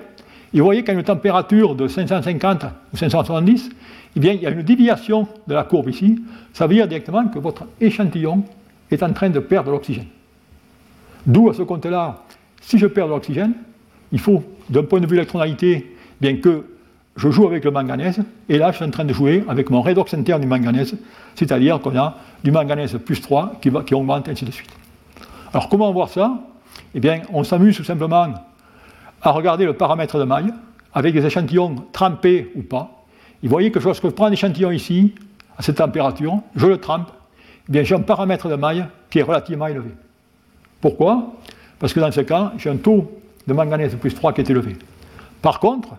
et 0.54 0.58
vous 0.58 0.64
voyez 0.64 0.82
qu'à 0.82 0.92
une 0.92 1.02
température 1.02 1.74
de 1.74 1.88
550 1.88 2.64
ou 2.92 2.96
570, 2.96 3.70
eh 4.16 4.18
il 4.18 4.42
y 4.42 4.46
a 4.46 4.50
une 4.50 4.62
déviation 4.62 5.28
de 5.46 5.54
la 5.54 5.64
courbe 5.64 5.90
ici. 5.90 6.22
Ça 6.52 6.66
veut 6.66 6.74
dire 6.74 6.88
directement 6.88 7.26
que 7.28 7.38
votre 7.38 7.64
échantillon 7.80 8.42
est 8.90 9.02
en 9.02 9.12
train 9.12 9.28
de 9.28 9.40
perdre 9.40 9.70
l'oxygène. 9.70 10.06
D'où, 11.26 11.50
à 11.50 11.54
ce 11.54 11.62
compte-là, 11.62 12.22
si 12.68 12.76
je 12.76 12.86
perds 12.86 13.06
l'oxygène, 13.06 13.54
il 14.12 14.18
faut, 14.18 14.44
d'un 14.68 14.82
point 14.82 15.00
de 15.00 15.06
vue 15.06 15.16
électronalité, 15.16 15.96
bien 16.20 16.36
que 16.36 16.66
je 17.16 17.30
joue 17.30 17.46
avec 17.46 17.64
le 17.64 17.70
manganèse, 17.70 18.20
et 18.50 18.58
là, 18.58 18.72
je 18.72 18.76
suis 18.76 18.84
en 18.84 18.90
train 18.90 19.06
de 19.06 19.12
jouer 19.14 19.42
avec 19.48 19.70
mon 19.70 19.80
redox 19.80 20.12
interne 20.12 20.42
du 20.42 20.46
manganèse, 20.46 20.94
c'est-à-dire 21.34 21.80
qu'on 21.80 21.96
a 21.96 22.18
du 22.44 22.50
manganèse 22.50 22.98
plus 23.02 23.22
3 23.22 23.54
qui, 23.62 23.70
va, 23.70 23.82
qui 23.84 23.94
augmente, 23.94 24.28
ainsi 24.28 24.44
de 24.44 24.50
suite. 24.50 24.68
Alors, 25.54 25.70
comment 25.70 25.90
voir 25.92 26.10
ça? 26.10 26.42
Eh 26.94 27.00
bien, 27.00 27.22
on 27.32 27.42
s'amuse 27.42 27.74
tout 27.74 27.84
simplement 27.84 28.34
à 29.22 29.30
regarder 29.30 29.64
le 29.64 29.72
paramètre 29.72 30.18
de 30.18 30.24
maille 30.24 30.52
avec 30.92 31.14
des 31.14 31.24
échantillons 31.24 31.74
trempés 31.92 32.52
ou 32.54 32.60
pas. 32.60 33.02
Et 33.42 33.46
vous 33.46 33.50
voyez 33.50 33.70
que 33.70 33.78
lorsque 33.78 34.04
je 34.04 34.10
prends 34.10 34.26
un 34.26 34.32
échantillon 34.32 34.72
ici, 34.72 35.14
à 35.56 35.62
cette 35.62 35.76
température, 35.78 36.38
je 36.54 36.66
le 36.66 36.76
trempe, 36.76 37.10
eh 37.66 37.72
bien 37.72 37.82
j'ai 37.82 37.94
un 37.94 38.00
paramètre 38.00 38.46
de 38.50 38.56
maille 38.56 38.84
qui 39.08 39.20
est 39.20 39.22
relativement 39.22 39.68
élevé. 39.68 39.88
Pourquoi? 40.82 41.32
Parce 41.78 41.92
que 41.92 42.00
dans 42.00 42.10
ce 42.10 42.20
cas, 42.22 42.52
j'ai 42.58 42.70
un 42.70 42.76
taux 42.76 43.10
de 43.46 43.52
manganèse 43.52 43.94
plus 43.96 44.14
3 44.14 44.32
qui 44.32 44.40
est 44.40 44.50
élevé. 44.50 44.76
Par 45.42 45.60
contre, 45.60 45.90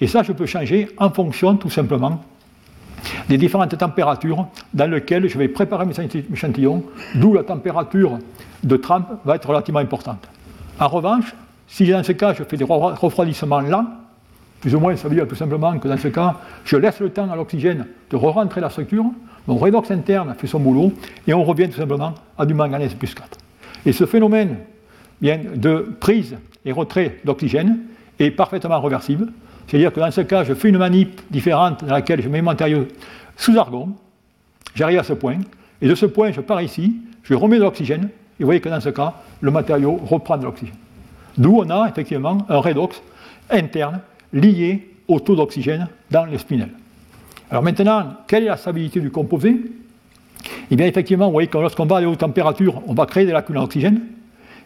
et 0.00 0.06
ça 0.06 0.22
je 0.22 0.32
peux 0.32 0.46
changer 0.46 0.88
en 0.98 1.10
fonction 1.10 1.56
tout 1.56 1.70
simplement 1.70 2.20
des 3.28 3.38
différentes 3.38 3.76
températures 3.76 4.46
dans 4.74 4.90
lesquelles 4.90 5.28
je 5.28 5.38
vais 5.38 5.48
préparer 5.48 5.86
mes 5.86 5.94
échantillons, 6.32 6.84
d'où 7.14 7.32
la 7.32 7.44
température 7.44 8.18
de 8.62 8.76
trempe 8.76 9.06
va 9.24 9.36
être 9.36 9.48
relativement 9.48 9.80
importante. 9.80 10.28
En 10.78 10.88
revanche, 10.88 11.34
si 11.66 11.88
dans 11.90 12.02
ce 12.02 12.12
cas 12.12 12.34
je 12.34 12.42
fais 12.44 12.56
des 12.56 12.64
refroidissements 12.64 13.60
lents, 13.60 13.86
plus 14.60 14.74
ou 14.74 14.80
moins 14.80 14.96
ça 14.96 15.08
veut 15.08 15.14
dire 15.14 15.26
tout 15.26 15.34
simplement 15.34 15.78
que 15.78 15.88
dans 15.88 15.96
ce 15.96 16.08
cas, 16.08 16.36
je 16.64 16.76
laisse 16.76 17.00
le 17.00 17.10
temps 17.10 17.30
à 17.30 17.36
l'oxygène 17.36 17.86
de 18.10 18.16
re-rentrer 18.16 18.60
la 18.60 18.68
structure, 18.68 19.06
mon 19.46 19.56
redox 19.56 19.90
interne 19.90 20.34
fait 20.36 20.46
son 20.46 20.60
boulot, 20.60 20.92
et 21.26 21.32
on 21.32 21.44
revient 21.44 21.68
tout 21.68 21.78
simplement 21.78 22.14
à 22.36 22.44
du 22.44 22.52
manganèse 22.52 22.94
plus 22.94 23.14
4. 23.14 23.38
Et 23.86 23.92
ce 23.92 24.04
phénomène 24.04 24.56
bien, 25.20 25.40
de 25.54 25.96
prise 26.00 26.36
et 26.64 26.72
retrait 26.72 27.18
d'oxygène 27.24 27.78
est 28.18 28.30
parfaitement 28.30 28.80
réversible. 28.80 29.32
C'est-à-dire 29.66 29.92
que 29.92 30.00
dans 30.00 30.10
ce 30.10 30.20
cas, 30.22 30.44
je 30.44 30.54
fais 30.54 30.68
une 30.68 30.78
manip 30.78 31.20
différente 31.30 31.84
dans 31.84 31.92
laquelle 31.92 32.22
je 32.22 32.28
mets 32.28 32.42
mon 32.42 32.50
matériau 32.50 32.86
sous 33.36 33.56
argon, 33.56 33.90
j'arrive 34.74 34.98
à 34.98 35.04
ce 35.04 35.12
point, 35.12 35.38
et 35.80 35.88
de 35.88 35.94
ce 35.94 36.06
point, 36.06 36.32
je 36.32 36.40
pars 36.40 36.60
ici, 36.60 36.96
je 37.22 37.34
remets 37.34 37.56
de 37.56 37.62
l'oxygène, 37.62 38.04
et 38.38 38.42
vous 38.42 38.46
voyez 38.46 38.60
que 38.60 38.68
dans 38.68 38.80
ce 38.80 38.90
cas, 38.90 39.14
le 39.40 39.50
matériau 39.50 39.96
reprend 39.96 40.36
de 40.36 40.44
l'oxygène. 40.44 40.74
D'où 41.38 41.56
on 41.58 41.70
a 41.70 41.88
effectivement 41.88 42.38
un 42.48 42.58
redox 42.58 43.00
interne 43.48 44.00
lié 44.32 44.88
au 45.08 45.20
taux 45.20 45.36
d'oxygène 45.36 45.88
dans 46.10 46.24
les 46.24 46.38
spinels. 46.38 46.70
Alors 47.50 47.62
maintenant, 47.62 48.14
quelle 48.26 48.44
est 48.44 48.48
la 48.48 48.56
stabilité 48.56 49.00
du 49.00 49.10
composé? 49.10 49.60
Eh 50.70 50.76
bien 50.76 50.86
effectivement, 50.86 51.26
vous 51.26 51.32
voyez 51.32 51.48
que 51.48 51.58
lorsqu'on 51.58 51.86
va 51.86 51.96
à 51.96 52.02
haute 52.02 52.18
température, 52.18 52.82
on 52.86 52.94
va 52.94 53.06
créer 53.06 53.26
des 53.26 53.32
lacunes 53.32 53.58
en 53.58 53.64
oxygène. 53.64 54.00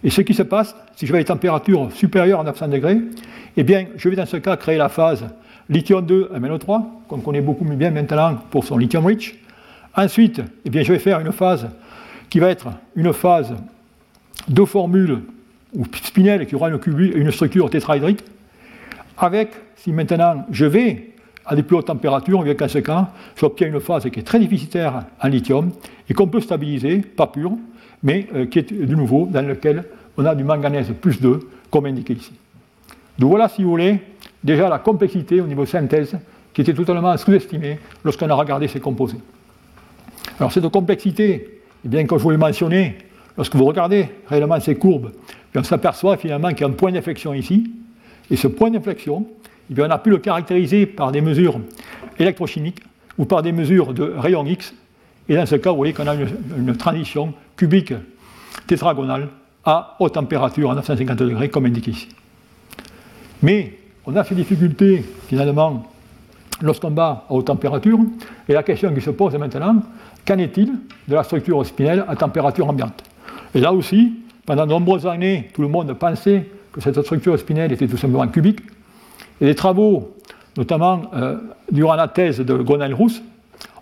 Et 0.05 0.11
ce 0.11 0.21
qui 0.21 0.35
se 0.35 0.43
passe, 0.43 0.77
si 0.97 1.07
je 1.07 1.13
vais 1.13 1.19
à 1.19 1.23
des 1.23 1.27
températures 1.27 1.91
supérieures 1.91 2.41
à 2.41 2.45
900 2.45 2.69
degrés, 2.69 2.99
eh 3.57 3.65
bien 3.65 3.87
je 3.97 4.09
vais 4.09 4.17
dans 4.17 4.27
ce 4.27 4.37
cas 4.37 4.57
créer 4.57 4.77
la 4.77 4.91
phase 4.91 5.27
lithium 5.69 6.05
2 6.05 6.31
MnO3, 6.35 6.83
qu'on 7.09 7.19
connaît 7.21 7.41
beaucoup 7.41 7.65
bien 7.65 7.91
maintenant 7.91 8.37
pour 8.51 8.65
son 8.65 8.77
lithium 8.77 9.07
rich. 9.07 9.35
Ensuite, 9.97 10.43
eh 10.65 10.71
bien, 10.71 10.83
je 10.83 10.93
vais 10.93 10.99
faire 10.99 11.21
une 11.21 11.33
phase 11.33 11.69
qui 12.29 12.41
va 12.41 12.51
être 12.51 12.69
une 12.97 13.13
phase 13.13 13.55
de 14.49 14.65
formule 14.65 15.21
ou 15.73 15.85
spinel 16.03 16.47
qui 16.47 16.55
aura 16.55 16.69
une, 16.69 17.31
structure 17.31 17.71
tétraédrique, 17.71 18.21
avec, 19.17 19.51
si 19.77 19.93
maintenant 19.93 20.45
je 20.51 20.67
vais 20.67 21.11
à 21.47 21.55
des 21.55 21.63
plus 21.63 21.77
hautes 21.77 21.87
températures, 21.87 22.43
bien 22.43 22.55
qu'en 22.55 22.69
ce 22.69 22.79
cas, 22.79 23.11
j'obtiens 23.37 23.69
une 23.69 23.81
phase 23.81 24.09
qui 24.11 24.21
est 24.21 24.25
très 24.25 24.39
déficitaire 24.39 25.05
en 25.21 25.29
lithium 25.29 25.71
et 26.09 26.15
qu'on 26.15 26.27
peut 26.27 26.41
stabiliser, 26.41 26.99
pas 26.99 27.27
pur, 27.27 27.53
mais 28.05 28.29
euh, 28.35 28.47
qui 28.47 28.61
est 28.61 28.73
de 28.73 28.95
nouveau 28.95 29.27
dans 29.29 29.45
lequel 29.45 29.85
on 30.17 30.25
a 30.25 30.35
du 30.37 30.45
manganèse 30.45 30.93
plus 31.01 31.21
2, 31.21 31.41
comme 31.71 31.87
indiqué 31.87 32.13
ici. 32.13 32.33
Donc 33.19 33.31
voilà, 33.31 33.49
si 33.49 33.65
vous 33.65 33.71
voulez, 33.71 33.99
déjà 34.45 34.69
la 34.69 34.79
complexité 34.79 35.41
au 35.41 35.47
niveau 35.47 35.67
synthèse 35.67 36.17
qui 36.53 36.61
était 36.61 36.75
totalement 36.75 37.17
sous-estimée 37.17 37.81
lorsqu'on 38.05 38.31
a 38.31 38.35
regardé 38.35 38.69
ces 38.69 38.79
composés. 38.79 39.19
Alors 40.39 40.53
cette 40.53 40.69
complexité, 40.69 41.61
eh 41.85 41.89
bien, 41.89 42.07
comme 42.07 42.19
je 42.19 42.23
vous 42.23 42.31
l'ai 42.31 42.37
mentionné, 42.37 42.99
lorsque 43.37 43.57
vous 43.57 43.65
regardez 43.65 44.09
réellement 44.29 44.61
ces 44.61 44.77
courbes, 44.77 45.11
on 45.57 45.63
s'aperçoit 45.63 46.17
finalement 46.17 46.51
qu'il 46.51 46.61
y 46.61 46.65
a 46.65 46.69
un 46.69 46.73
point 46.73 46.93
d'inflexion 46.93 47.35
ici, 47.35 47.73
et 48.31 48.37
ce 48.37 48.49
point 48.49 48.71
d'inflexion, 48.71 49.27
eh 49.71 49.81
on 49.81 49.91
a 49.91 49.99
pu 49.99 50.11
le 50.11 50.19
caractériser 50.19 50.87
par 50.87 51.11
des 51.11 51.21
mesures 51.21 51.61
électrochimiques 52.19 52.81
ou 53.19 53.25
par 53.25 53.43
des 53.43 53.53
mesures 53.53 53.95
de 53.95 54.15
rayons 54.17 54.45
X, 54.45 54.75
et 55.29 55.37
dans 55.37 55.47
ce 55.47 55.57
cas, 55.57 55.71
vous 55.71 55.77
voyez 55.77 55.93
qu'on 55.93 56.07
a 56.07 56.15
une, 56.15 56.77
transition 56.77 57.33
cubique 57.57 57.95
tétragonale 58.67 59.29
à 59.65 59.97
haute 59.99 60.15
température, 60.15 60.71
à 60.71 60.75
950 60.75 61.19
degrés, 61.19 61.49
comme 61.49 61.67
indiqué 61.67 61.91
ici. 61.91 62.09
Mais 63.43 63.79
on 64.07 64.15
a 64.17 64.25
ces 64.25 64.35
difficultés, 64.35 65.05
finalement, 65.29 65.85
lorsqu'on 66.61 66.91
bat 66.91 67.25
à 67.29 67.33
haute 67.33 67.47
température, 67.47 67.99
et 68.49 68.53
la 68.53 68.63
question 68.63 68.93
qui 68.95 69.01
se 69.01 69.11
pose 69.11 69.35
maintenant, 69.37 69.83
qu'en 70.27 70.39
est-il 70.39 70.73
de 71.09 71.15
la 71.15 71.23
structure 71.23 71.65
spinelle 71.65 72.05
à 72.09 72.17
température 72.17 72.69
ambiante? 72.69 73.03
Et 73.55 73.61
là 73.61 73.73
aussi, 73.73 74.13
pendant 74.47 74.67
de 74.67 74.71
nombreuses 74.71 75.07
années, 75.07 75.49
tout 75.55 75.63
le 75.63 75.69
monde 75.69 75.93
pensait 75.95 76.49
que 76.73 76.81
cette 76.81 77.01
structure 77.03 77.39
spinelle 77.39 77.73
était 77.73 77.87
tout 77.87 77.97
simplement 77.97 78.27
cubique. 78.29 78.61
Et 79.41 79.47
les 79.47 79.55
travaux, 79.55 80.17
notamment 80.57 81.03
euh, 81.15 81.39
durant 81.71 81.95
la 81.95 82.09
thèse 82.09 82.41
de 82.41 82.55
Gonel-Rousse, 82.55 83.23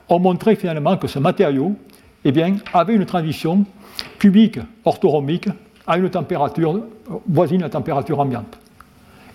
ont 0.09 0.19
montré 0.19 0.57
finalement 0.57 0.97
que 0.97 1.09
ce 1.09 1.19
matériau 1.19 1.75
eh 2.25 2.33
bien, 2.33 2.57
avait 2.73 2.95
une 2.95 3.07
transition 3.07 3.65
cubique 4.19 4.59
orthorhombique 4.85 5.49
à 5.87 5.99
une 5.99 6.09
température 6.11 6.81
voisine 7.29 7.63
à 7.63 7.67
la 7.67 7.71
température 7.71 8.21
ambiante. 8.21 8.59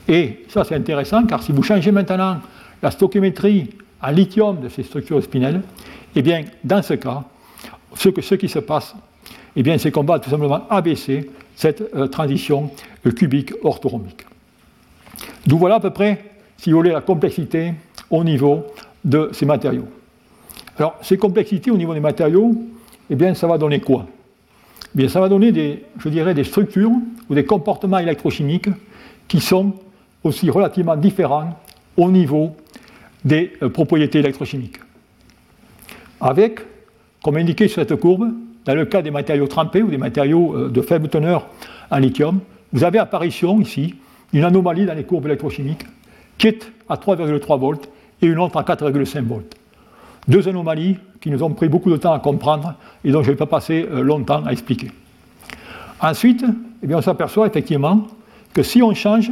Et 0.07 0.45
ça, 0.47 0.63
c'est 0.63 0.75
intéressant, 0.75 1.25
car 1.25 1.43
si 1.43 1.51
vous 1.51 1.63
changez 1.63 1.91
maintenant 1.91 2.37
la 2.81 2.91
stoichiométrie 2.91 3.69
en 4.01 4.11
lithium 4.11 4.59
de 4.61 4.69
ces 4.69 4.83
structures 4.83 5.21
spinelles, 5.21 5.61
eh 6.15 6.21
bien, 6.21 6.43
dans 6.63 6.81
ce 6.81 6.93
cas, 6.93 7.23
ce 7.95 8.35
qui 8.35 8.47
se 8.47 8.59
passe, 8.59 8.95
eh 9.55 9.63
bien, 9.63 9.77
c'est 9.77 9.91
qu'on 9.91 10.03
va 10.03 10.19
tout 10.19 10.29
simplement 10.29 10.67
abaisser 10.69 11.29
cette 11.55 11.81
euh, 11.95 12.07
transition 12.07 12.71
euh, 13.05 13.11
cubique 13.11 13.53
orthorhombique. 13.63 14.25
D'où 15.45 15.57
voilà 15.57 15.75
à 15.75 15.79
peu 15.79 15.89
près, 15.89 16.23
si 16.57 16.71
vous 16.71 16.77
voulez, 16.77 16.91
la 16.91 17.01
complexité 17.01 17.73
au 18.11 18.23
niveau 18.23 18.65
de 19.03 19.29
ces 19.33 19.45
matériaux. 19.45 19.87
Alors, 20.77 20.95
ces 21.01 21.17
complexités 21.17 21.71
au 21.71 21.77
niveau 21.77 21.93
des 21.93 21.99
matériaux, 21.99 22.55
eh 23.09 23.15
bien, 23.15 23.33
ça 23.33 23.47
va 23.47 23.57
donner 23.57 23.79
quoi? 23.79 24.05
Eh 24.93 24.97
bien, 24.97 25.07
ça 25.07 25.19
va 25.19 25.29
donner 25.29 25.51
des, 25.51 25.83
je 25.99 26.09
dirais, 26.09 26.33
des 26.33 26.43
structures 26.43 26.91
ou 27.29 27.35
des 27.35 27.45
comportements 27.45 27.99
électrochimiques 27.99 28.69
qui 29.27 29.39
sont 29.39 29.73
aussi 30.23 30.49
relativement 30.49 30.95
différents 30.95 31.57
au 31.95 32.11
niveau 32.11 32.55
des 33.23 33.53
euh, 33.61 33.69
propriétés 33.69 34.19
électrochimiques. 34.19 34.77
Avec, 36.21 36.59
comme 37.23 37.37
indiqué 37.37 37.67
sur 37.67 37.81
cette 37.81 37.95
courbe, 37.99 38.31
dans 38.65 38.75
le 38.75 38.85
cas 38.85 39.01
des 39.01 39.11
matériaux 39.11 39.47
trempés 39.47 39.81
ou 39.81 39.89
des 39.89 39.97
matériaux 39.97 40.55
euh, 40.55 40.69
de 40.69 40.81
faible 40.81 41.09
teneur 41.09 41.47
en 41.89 41.97
lithium, 41.97 42.39
vous 42.73 42.83
avez 42.83 42.99
apparition 42.99 43.59
ici 43.61 43.95
d'une 44.33 44.43
anomalie 44.43 44.85
dans 44.85 44.93
les 44.93 45.03
courbes 45.03 45.25
électrochimiques 45.27 45.85
qui 46.37 46.47
est 46.47 46.71
à 46.89 46.95
3,3 46.95 47.59
volts 47.59 47.89
et 48.21 48.27
une 48.27 48.39
autre 48.39 48.57
à 48.57 48.63
4,5 48.63 49.23
volts. 49.23 49.56
Deux 50.27 50.47
anomalies 50.47 50.97
qui 51.21 51.31
nous 51.31 51.41
ont 51.43 51.51
pris 51.51 51.69
beaucoup 51.69 51.89
de 51.89 51.97
temps 51.97 52.13
à 52.13 52.19
comprendre 52.19 52.75
et 53.03 53.11
dont 53.11 53.23
je 53.23 53.27
ne 53.27 53.33
vais 53.33 53.37
pas 53.37 53.45
passer 53.45 53.87
euh, 53.89 54.01
longtemps 54.01 54.43
à 54.45 54.51
expliquer. 54.51 54.91
Ensuite, 55.99 56.43
eh 56.83 56.87
bien, 56.87 56.97
on 56.97 57.01
s'aperçoit 57.01 57.47
effectivement 57.47 58.07
que 58.53 58.61
si 58.61 58.81
on 58.81 58.93
change 58.93 59.31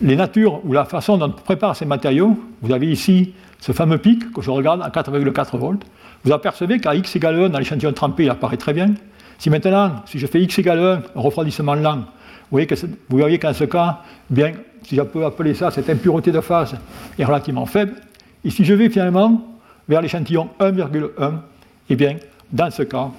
les 0.00 0.16
natures 0.16 0.64
ou 0.64 0.72
la 0.72 0.84
façon 0.84 1.18
dont 1.18 1.26
on 1.26 1.30
prépare 1.30 1.76
ces 1.76 1.84
matériaux, 1.84 2.38
vous 2.62 2.72
avez 2.72 2.90
ici 2.90 3.34
ce 3.60 3.72
fameux 3.72 3.98
pic 3.98 4.32
que 4.32 4.42
je 4.42 4.50
regarde 4.50 4.82
à 4.82 4.88
4,4 4.88 5.56
volts, 5.58 5.84
vous 6.24 6.32
apercevez 6.32 6.78
qu'à 6.78 6.94
x 6.94 7.16
égale 7.16 7.44
1 7.44 7.48
dans 7.50 7.58
l'échantillon 7.58 7.92
trempé, 7.92 8.24
il 8.24 8.30
apparaît 8.30 8.56
très 8.56 8.72
bien. 8.72 8.94
Si 9.38 9.50
maintenant, 9.50 10.02
si 10.06 10.18
je 10.18 10.26
fais 10.26 10.40
x 10.42 10.58
égale 10.58 10.78
1, 10.78 10.92
un 11.16 11.20
refroidissement 11.20 11.74
lent, 11.74 11.96
vous 11.96 12.58
voyez, 12.58 12.66
que 12.66 12.74
vous 12.74 13.18
voyez 13.18 13.38
qu'en 13.38 13.52
ce 13.52 13.64
cas, 13.64 14.00
bien, 14.30 14.52
si 14.82 14.96
je 14.96 15.02
peux 15.02 15.24
appeler 15.24 15.54
ça, 15.54 15.70
cette 15.70 15.88
impureté 15.90 16.30
de 16.30 16.40
phase 16.40 16.76
est 17.18 17.24
relativement 17.24 17.66
faible. 17.66 17.94
Et 18.44 18.50
si 18.50 18.64
je 18.64 18.74
vais 18.74 18.90
finalement 18.90 19.42
vers 19.88 20.02
l'échantillon 20.02 20.50
1,1, 20.60 21.32
eh 21.90 21.96
bien, 21.96 22.16
dans 22.52 22.70
ce 22.70 22.82
cas, 22.82 23.10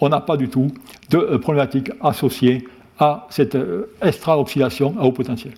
on 0.00 0.08
n'a 0.08 0.20
pas 0.20 0.36
du 0.36 0.48
tout 0.48 0.68
de 1.10 1.18
euh, 1.18 1.38
problématique 1.38 1.90
associée 2.00 2.66
à 2.98 3.26
cette 3.30 3.54
euh, 3.54 3.92
extra-oxydation 4.02 4.94
à 4.98 5.04
haut 5.04 5.12
potentiel. 5.12 5.54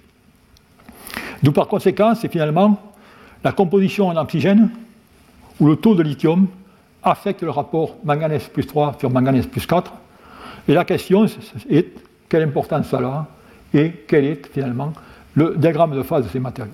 D'où 1.43 1.53
par 1.53 1.67
conséquent, 1.67 2.15
c'est 2.15 2.31
finalement 2.31 2.81
la 3.43 3.53
composition 3.53 4.09
en 4.09 4.17
oxygène 4.17 4.71
où 5.59 5.67
le 5.67 5.77
taux 5.77 5.95
de 5.95 6.03
lithium 6.03 6.47
affecte 7.03 7.43
le 7.43 7.51
rapport 7.51 7.97
manganèse 8.05 8.49
plus 8.49 8.67
3 8.67 8.97
sur 8.99 9.11
manganèse 9.11 9.47
plus 9.47 9.67
4. 9.67 9.93
Et 10.69 10.75
la 10.75 10.85
question 10.85 11.27
est 11.69 11.89
quelle 12.29 12.43
importance 12.45 12.87
ça 12.89 12.99
a 12.99 13.27
et 13.75 14.05
quel 14.07 14.25
est 14.25 14.47
finalement 14.53 14.93
le 15.35 15.57
diagramme 15.57 15.97
de 15.97 16.03
phase 16.03 16.25
de 16.25 16.29
ces 16.29 16.39
matériaux. 16.39 16.73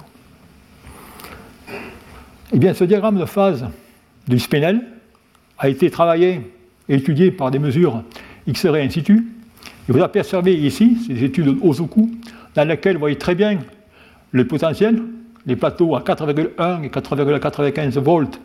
Eh 2.53 2.59
bien, 2.59 2.72
ce 2.72 2.84
diagramme 2.84 3.18
de 3.18 3.26
phase 3.26 3.66
du 4.26 4.38
spinel 4.38 4.80
a 5.59 5.68
été 5.68 5.90
travaillé 5.90 6.40
et 6.88 6.94
étudié 6.94 7.30
par 7.30 7.51
des 7.51 7.59
mesures 7.59 8.03
X-ray 8.46 8.86
in 8.86 8.90
situ. 8.90 9.26
Et 9.88 9.92
vous 9.92 10.01
apercevez 10.01 10.55
ici, 10.55 10.96
ces 11.07 11.24
études 11.24 11.59
Ozuku, 11.62 12.11
dans 12.55 12.66
lesquelles 12.66 12.94
vous 12.94 13.01
voyez 13.01 13.18
très 13.18 13.34
bien 13.34 13.59
le 14.32 14.46
potentiel, 14.46 15.03
les 15.44 15.57
plateaux 15.57 15.94
à 15.94 16.01
4,1 16.01 16.84
et 16.84 16.88
4,95 16.88 17.99
volts, 17.99 18.40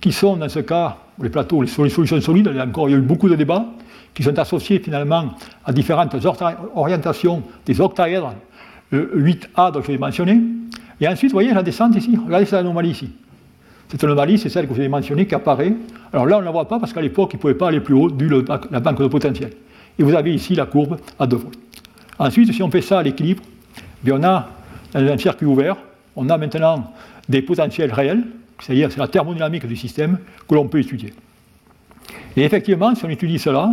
qui 0.00 0.12
sont 0.12 0.36
dans 0.36 0.48
ce 0.48 0.60
cas, 0.60 0.96
les 1.20 1.28
plateaux, 1.28 1.62
les 1.62 1.68
solutions 1.68 2.20
solides, 2.20 2.48
il 2.52 2.56
y 2.56 2.60
a 2.60 2.64
encore 2.64 2.88
eu 2.88 3.00
beaucoup 3.00 3.28
de 3.28 3.34
débats, 3.34 3.66
qui 4.14 4.22
sont 4.22 4.38
associés 4.38 4.78
finalement 4.78 5.34
à 5.64 5.72
différentes 5.72 6.14
orientations 6.74 7.42
des 7.66 7.80
octaèdres, 7.80 8.34
le 8.90 9.12
8A 9.16 9.72
dont 9.72 9.82
je 9.82 9.88
vais 9.88 9.98
mentionner. 9.98 10.40
Et 11.00 11.08
ensuite, 11.08 11.30
vous 11.32 11.36
voyez 11.36 11.52
la 11.52 11.62
descente 11.62 11.96
ici, 11.96 12.16
regardez 12.24 12.46
cette 12.46 12.54
anomalie 12.54 12.90
ici. 12.90 13.10
Cette 13.90 14.04
anomalie, 14.04 14.38
c'est 14.38 14.48
celle 14.48 14.66
que 14.66 14.72
vous 14.72 14.80
avez 14.80 14.88
mentionnée 14.88 15.26
qui 15.26 15.34
apparaît. 15.34 15.72
Alors 16.12 16.26
là, 16.26 16.36
on 16.36 16.40
ne 16.40 16.44
la 16.44 16.50
voit 16.50 16.68
pas 16.68 16.78
parce 16.78 16.92
qu'à 16.92 17.00
l'époque, 17.00 17.30
il 17.32 17.36
ne 17.36 17.40
pouvait 17.40 17.54
pas 17.54 17.68
aller 17.68 17.80
plus 17.80 17.94
haut 17.94 18.10
du 18.10 18.28
la 18.28 18.80
banque 18.80 19.00
de 19.00 19.06
potentiel. 19.06 19.52
Et 19.98 20.02
vous 20.02 20.14
avez 20.14 20.34
ici 20.34 20.54
la 20.54 20.66
courbe 20.66 20.98
à 21.18 21.26
2 21.26 21.36
volts. 21.36 21.58
Ensuite, 22.18 22.52
si 22.52 22.62
on 22.62 22.70
fait 22.70 22.82
ça 22.82 22.98
à 22.98 23.02
l'équilibre, 23.02 23.42
on 24.06 24.22
a 24.22 24.48
dans 24.92 25.00
un 25.00 25.18
circuit 25.18 25.46
ouvert, 25.46 25.76
on 26.16 26.28
a 26.28 26.36
maintenant 26.36 26.92
des 27.28 27.42
potentiels 27.42 27.92
réels, 27.92 28.24
c'est-à-dire 28.60 28.90
c'est 28.90 28.98
la 28.98 29.08
thermodynamique 29.08 29.66
du 29.66 29.76
système 29.76 30.18
que 30.48 30.54
l'on 30.54 30.66
peut 30.68 30.80
étudier. 30.80 31.12
Et 32.36 32.44
effectivement, 32.44 32.94
si 32.94 33.04
on 33.04 33.08
étudie 33.08 33.38
cela, 33.38 33.70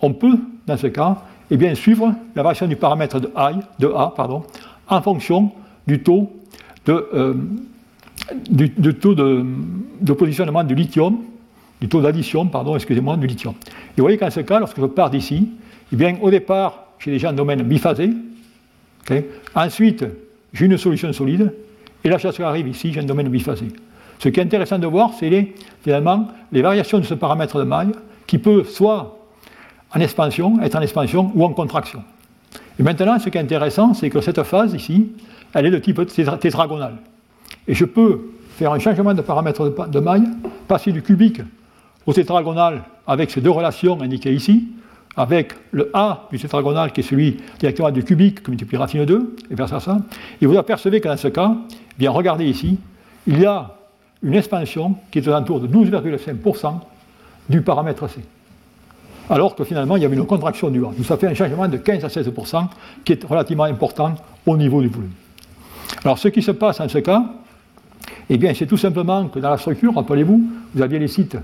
on 0.00 0.12
peut, 0.12 0.38
dans 0.66 0.76
ce 0.76 0.88
cas, 0.88 1.16
eh 1.50 1.56
bien, 1.56 1.74
suivre 1.74 2.14
la 2.34 2.42
variation 2.42 2.66
du 2.66 2.76
paramètre 2.76 3.20
de, 3.20 3.30
I, 3.36 3.56
de 3.78 3.86
A 3.88 4.12
pardon, 4.16 4.44
en 4.88 5.00
fonction 5.00 5.52
du 5.86 6.02
taux 6.02 6.32
de, 6.86 7.08
euh, 7.14 7.34
du, 8.48 8.94
taux 8.94 9.14
de, 9.14 10.12
positionnement 10.12 10.64
du 10.64 10.74
lithium, 10.74 11.18
du 11.80 11.88
taux 11.88 12.00
d'addition, 12.00 12.46
pardon, 12.46 12.74
excusez-moi, 12.74 13.16
du 13.16 13.26
lithium. 13.26 13.54
Et 13.62 14.00
vous 14.00 14.04
voyez 14.04 14.18
qu'en 14.18 14.30
ce 14.30 14.40
cas, 14.40 14.58
lorsque 14.58 14.80
je 14.80 14.86
pars 14.86 15.10
d'ici, 15.10 15.48
eh 15.92 15.96
bien, 15.96 16.16
au 16.20 16.30
départ, 16.30 16.86
j'ai 16.98 17.12
déjà 17.12 17.30
un 17.30 17.34
domaine 17.34 17.62
biphasé. 17.62 18.10
Ensuite, 19.54 20.04
j'ai 20.52 20.66
une 20.66 20.78
solution 20.78 21.12
solide, 21.12 21.52
et 22.02 22.08
là, 22.08 22.18
ça 22.18 22.30
arrive 22.48 22.68
ici, 22.68 22.92
j'ai 22.92 23.00
un 23.00 23.04
domaine 23.04 23.28
biphasé. 23.28 23.68
Ce 24.18 24.28
qui 24.28 24.40
est 24.40 24.42
intéressant 24.42 24.78
de 24.78 24.86
voir, 24.86 25.12
c'est 25.18 25.52
finalement 25.82 26.28
les 26.52 26.62
variations 26.62 26.98
de 26.98 27.04
ce 27.04 27.14
paramètre 27.14 27.58
de 27.58 27.64
maille 27.64 27.92
qui 28.26 28.38
peut 28.38 28.64
soit 28.64 29.18
en 29.94 30.00
expansion, 30.00 30.60
être 30.62 30.76
en 30.76 30.80
expansion 30.80 31.30
ou 31.34 31.44
en 31.44 31.52
contraction. 31.52 32.02
Et 32.78 32.82
maintenant, 32.82 33.18
ce 33.18 33.28
qui 33.28 33.38
est 33.38 33.40
intéressant, 33.40 33.94
c'est 33.94 34.10
que 34.10 34.20
cette 34.20 34.42
phase 34.42 34.74
ici, 34.74 35.12
elle 35.54 35.66
est 35.66 35.70
de 35.70 35.78
type 35.78 36.00
tétragonal. 36.40 36.96
Et 37.68 37.74
je 37.74 37.84
peux 37.84 38.30
faire 38.56 38.72
un 38.72 38.78
changement 38.78 39.14
de 39.14 39.22
paramètre 39.22 39.88
de 39.88 40.00
maille, 40.00 40.26
passer 40.68 40.92
du 40.92 41.02
cubique 41.02 41.40
au 42.06 42.12
tétragonal 42.12 42.84
avec 43.06 43.30
ces 43.30 43.40
deux 43.40 43.50
relations 43.50 44.00
indiquées 44.00 44.32
ici, 44.32 44.68
avec 45.16 45.54
le 45.72 45.90
A 45.94 46.28
du 46.30 46.38
tétragonal 46.38 46.92
qui 46.92 47.00
est 47.00 47.04
celui 47.04 47.38
directement 47.58 47.90
du 47.90 48.04
cubique 48.04 48.42
qui 48.42 48.50
multiplie 48.50 48.76
racine 48.76 49.04
2, 49.04 49.36
et 49.50 49.54
vers 49.54 49.68
ça. 49.68 49.98
Et 50.40 50.46
vous 50.46 50.56
apercevez 50.56 51.00
que 51.00 51.08
dans 51.08 51.16
ce 51.16 51.28
cas, 51.28 51.54
eh 51.70 51.98
bien 51.98 52.10
regardez 52.10 52.44
ici, 52.44 52.78
il 53.26 53.40
y 53.40 53.46
a 53.46 53.70
une 54.22 54.34
expansion 54.34 54.96
qui 55.10 55.18
est 55.18 55.28
aux 55.28 55.30
alentours 55.30 55.60
de 55.60 55.68
12,5% 55.68 56.80
du 57.48 57.62
paramètre 57.62 58.08
C. 58.08 58.20
Alors 59.28 59.56
que 59.56 59.64
finalement, 59.64 59.96
il 59.96 60.02
y 60.02 60.06
avait 60.06 60.16
une 60.16 60.26
contraction 60.26 60.70
du 60.70 60.80
A. 60.80 60.88
Donc 60.88 61.04
ça 61.04 61.16
fait 61.16 61.26
un 61.26 61.34
changement 61.34 61.66
de 61.66 61.78
15 61.78 62.04
à 62.04 62.08
16% 62.08 62.66
qui 63.04 63.12
est 63.12 63.24
relativement 63.24 63.64
important 63.64 64.14
au 64.44 64.56
niveau 64.56 64.80
du 64.80 64.88
volume. 64.88 65.10
Alors 66.04 66.18
ce 66.18 66.28
qui 66.28 66.42
se 66.42 66.52
passe 66.52 66.80
en 66.80 66.88
ce 66.88 66.98
cas, 66.98 67.24
eh 68.28 68.38
bien, 68.38 68.52
c'est 68.54 68.66
tout 68.66 68.76
simplement 68.76 69.28
que 69.28 69.38
dans 69.38 69.50
la 69.50 69.58
structure, 69.58 69.94
rappelez-vous, 69.94 70.42
vous 70.74 70.82
aviez 70.82 70.98
les 70.98 71.08
sites 71.08 71.36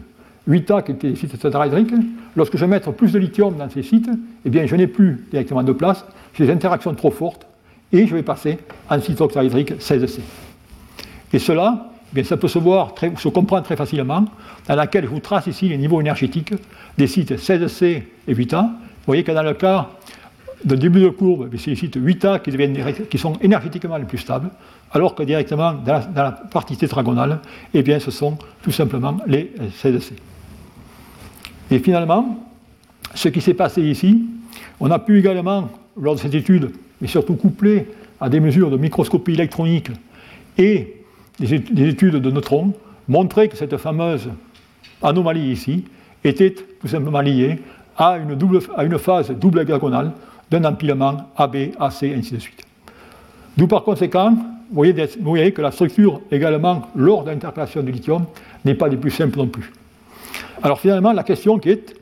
8A 0.49 0.83
qui 0.83 0.93
étaient 0.93 1.11
des 1.11 1.17
sites 1.17 1.39
tétrahydriques. 1.39 1.95
Lorsque 2.37 2.57
je 2.57 2.65
mets 2.65 2.81
plus 2.81 3.13
de 3.13 3.19
lithium 3.19 3.57
dans 3.57 3.71
ces 3.71 3.83
sites, 3.83 4.11
eh 4.45 4.51
bien, 4.51 4.67
je 4.67 4.75
n'ai 4.75 4.87
plus 4.87 5.25
directement 5.31 5.63
de 5.63 5.73
place, 5.73 6.05
j'ai 6.35 6.47
des 6.47 6.53
interactions 6.53 6.95
trop 6.95 7.11
fortes, 7.11 7.47
et 7.93 8.07
je 8.07 8.15
vais 8.15 8.23
passer 8.23 8.59
en 8.89 9.01
site 9.01 9.21
octahydrique 9.21 9.75
16C. 9.79 10.21
Et 11.33 11.39
cela, 11.39 11.91
eh 12.13 12.15
bien, 12.15 12.25
ça 12.25 12.37
peut 12.37 12.49
se 12.49 12.59
voir, 12.59 12.95
très, 12.95 13.13
se 13.17 13.29
comprendre 13.29 13.65
très 13.65 13.77
facilement, 13.77 14.25
dans 14.67 14.75
laquelle 14.75 15.05
je 15.05 15.11
vous 15.11 15.21
trace 15.21 15.47
ici 15.47 15.69
les 15.69 15.79
niveaux 15.79 16.01
énergétiques 16.01 16.55
des 16.99 17.07
sites 17.07 17.33
16C 17.33 18.03
et 18.27 18.35
8A. 18.35 18.63
Vous 18.63 19.07
voyez 19.07 19.25
que 19.25 19.33
dans 19.33 19.43
le 19.43 19.55
cas 19.55 19.89
d'un 20.65 20.77
début 20.77 21.01
de 21.01 21.09
courbe, 21.09 21.49
c'est 21.57 21.71
les 21.71 21.77
sites 21.77 21.97
8A 21.97 22.41
qui, 22.43 22.51
deviennent, 22.51 22.77
qui, 23.09 23.19
sont 23.19 23.35
énergétiquement 23.41 23.97
les 23.97 24.05
plus 24.05 24.19
stables, 24.19 24.51
alors 24.93 25.15
que 25.15 25.23
directement 25.23 25.73
dans 25.73 26.03
la, 26.15 26.33
partie 26.33 26.77
tétragonale, 26.77 27.41
eh 27.75 27.83
bien, 27.83 27.99
ce 27.99 28.11
sont 28.11 28.37
tout 28.63 28.73
simplement 28.73 29.17
les 29.27 29.53
16C. 29.83 30.13
Et 31.71 31.79
finalement, 31.79 32.39
ce 33.15 33.29
qui 33.29 33.41
s'est 33.41 33.55
passé 33.55 33.83
ici, 33.83 34.25
on 34.81 34.91
a 34.91 34.99
pu 34.99 35.19
également, 35.19 35.71
lors 36.01 36.15
de 36.15 36.21
cette 36.21 36.35
étude, 36.35 36.71
mais 37.01 37.09
surtout 37.09 37.35
couplé 37.35 37.87
à 38.21 38.29
des 38.29 38.41
mesures 38.41 38.71
de 38.71 38.77
microscopie 38.77 39.33
électronique 39.33 39.91
et 40.59 40.97
des 41.39 41.89
études 41.89 42.17
de 42.17 42.31
neutrons, 42.31 42.73
montrer 43.09 43.49
que 43.49 43.57
cette 43.57 43.77
fameuse 43.79 44.29
anomalie 45.03 45.51
ici 45.51 45.85
était 46.23 46.55
tout 46.81 46.89
simplement 46.89 47.21
liée 47.21 47.59
à 47.97 48.17
une, 48.17 48.35
double, 48.35 48.61
à 48.77 48.85
une 48.85 48.99
phase 48.99 49.31
double 49.31 49.65
diagonale 49.65 50.13
d'un 50.53 50.65
empilement 50.65 51.17
AB, 51.37 51.57
AC, 51.81 52.05
ainsi 52.05 52.35
de 52.35 52.39
suite. 52.39 52.63
D'où 53.57 53.67
par 53.67 53.83
conséquent, 53.85 54.33
vous 54.33 54.75
voyez, 54.75 54.93
vous 54.93 55.31
voyez, 55.31 55.53
que 55.53 55.63
la 55.63 55.71
structure 55.71 56.21
également 56.31 56.89
lors 56.95 57.25
de 57.25 57.31
l'interpellation 57.31 57.83
du 57.83 57.93
lithium 57.93 58.27
n'est 58.65 58.75
pas 58.75 58.89
des 58.89 58.97
plus 58.97 59.11
simples 59.11 59.39
non 59.39 59.47
plus. 59.47 59.73
Alors 60.63 60.79
finalement, 60.79 61.13
la 61.13 61.23
question 61.23 61.59
qui 61.59 61.71
est 61.71 61.95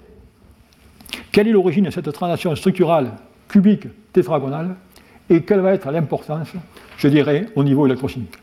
quelle 1.33 1.47
est 1.47 1.53
l'origine 1.53 1.85
de 1.85 1.91
cette 1.91 2.11
transaction 2.13 2.55
structurale 2.57 3.13
cubique 3.49 3.87
tétragonale 4.13 4.75
et 5.29 5.43
quelle 5.43 5.61
va 5.61 5.73
être 5.73 5.91
l'importance, 5.91 6.49
je 6.97 7.09
dirais, 7.09 7.47
au 7.55 7.63
niveau 7.63 7.87
électrochimique? 7.87 8.35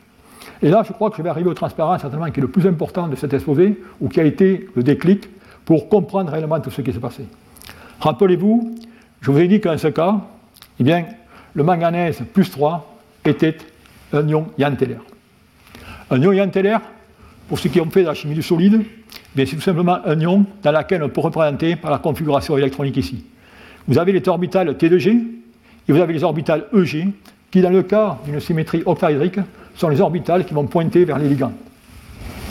Et 0.61 0.69
là, 0.69 0.83
je 0.87 0.93
crois 0.93 1.09
que 1.09 1.17
je 1.17 1.21
vais 1.21 1.29
arriver 1.29 1.49
au 1.49 1.53
transparent, 1.53 1.99
certainement, 1.99 2.31
qui 2.31 2.39
est 2.39 2.41
le 2.41 2.47
plus 2.47 2.65
important 2.65 3.07
de 3.07 3.15
cet 3.15 3.33
exposé, 3.33 3.79
ou 3.99 4.07
qui 4.07 4.19
a 4.21 4.23
été 4.23 4.69
le 4.73 4.83
déclic 4.83 5.27
pour 5.65 5.89
comprendre 5.89 6.31
réellement 6.31 6.59
tout 6.61 6.71
ce 6.71 6.81
qui 6.81 6.93
s'est 6.93 6.99
passé. 6.99 7.25
Rappelez-vous, 7.99 8.73
je 9.21 9.31
vous 9.31 9.39
ai 9.39 9.47
dit 9.47 9.59
qu'en 9.59 9.77
ce 9.77 9.87
cas, 9.87 10.21
eh 10.79 10.83
bien, 10.83 11.05
le 11.53 11.63
manganèse 11.63 12.21
plus 12.33 12.49
3 12.49 12.97
était 13.25 13.57
un 14.13 14.27
ion 14.27 14.47
yantellaire. 14.57 15.01
Un 16.09 16.21
ion 16.21 16.31
yantellaire, 16.31 16.81
pour 17.47 17.59
ceux 17.59 17.69
qui 17.69 17.81
ont 17.81 17.89
fait 17.89 18.01
de 18.01 18.07
la 18.07 18.13
chimie 18.13 18.35
du 18.35 18.43
solide, 18.43 18.83
c'est 19.35 19.45
tout 19.45 19.61
simplement 19.61 19.99
un 20.05 20.19
ion 20.19 20.45
dans 20.63 20.71
lequel 20.71 21.03
on 21.03 21.09
peut 21.09 21.21
représenter 21.21 21.75
par 21.75 21.91
la 21.91 21.97
configuration 21.97 22.57
électronique 22.57 22.97
ici. 22.97 23.23
Vous 23.87 23.97
avez 23.97 24.11
les 24.11 24.27
orbitales 24.27 24.69
T2G 24.71 25.09
et 25.87 25.91
vous 25.91 25.99
avez 25.99 26.13
les 26.13 26.23
orbitales 26.23 26.65
EG, 26.73 27.07
qui 27.49 27.61
dans 27.61 27.69
le 27.69 27.83
cas 27.83 28.17
d'une 28.25 28.39
symétrie 28.39 28.83
octaédrique 28.85 29.39
sont 29.75 29.89
les 29.89 30.01
orbitales 30.01 30.45
qui 30.45 30.53
vont 30.53 30.65
pointer 30.65 31.05
vers 31.05 31.17
les 31.17 31.29
ligands. 31.29 31.53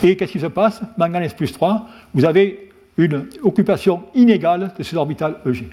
Et 0.03 0.15
qu'est-ce 0.15 0.31
qui 0.31 0.39
se 0.39 0.47
passe? 0.47 0.81
Manganèse 0.97 1.33
plus 1.33 1.51
3, 1.51 1.87
vous 2.13 2.25
avez 2.25 2.69
une 2.97 3.27
occupation 3.43 4.03
inégale 4.15 4.71
de 4.77 4.83
ces 4.83 4.95
orbitales 4.95 5.35
EG. 5.45 5.67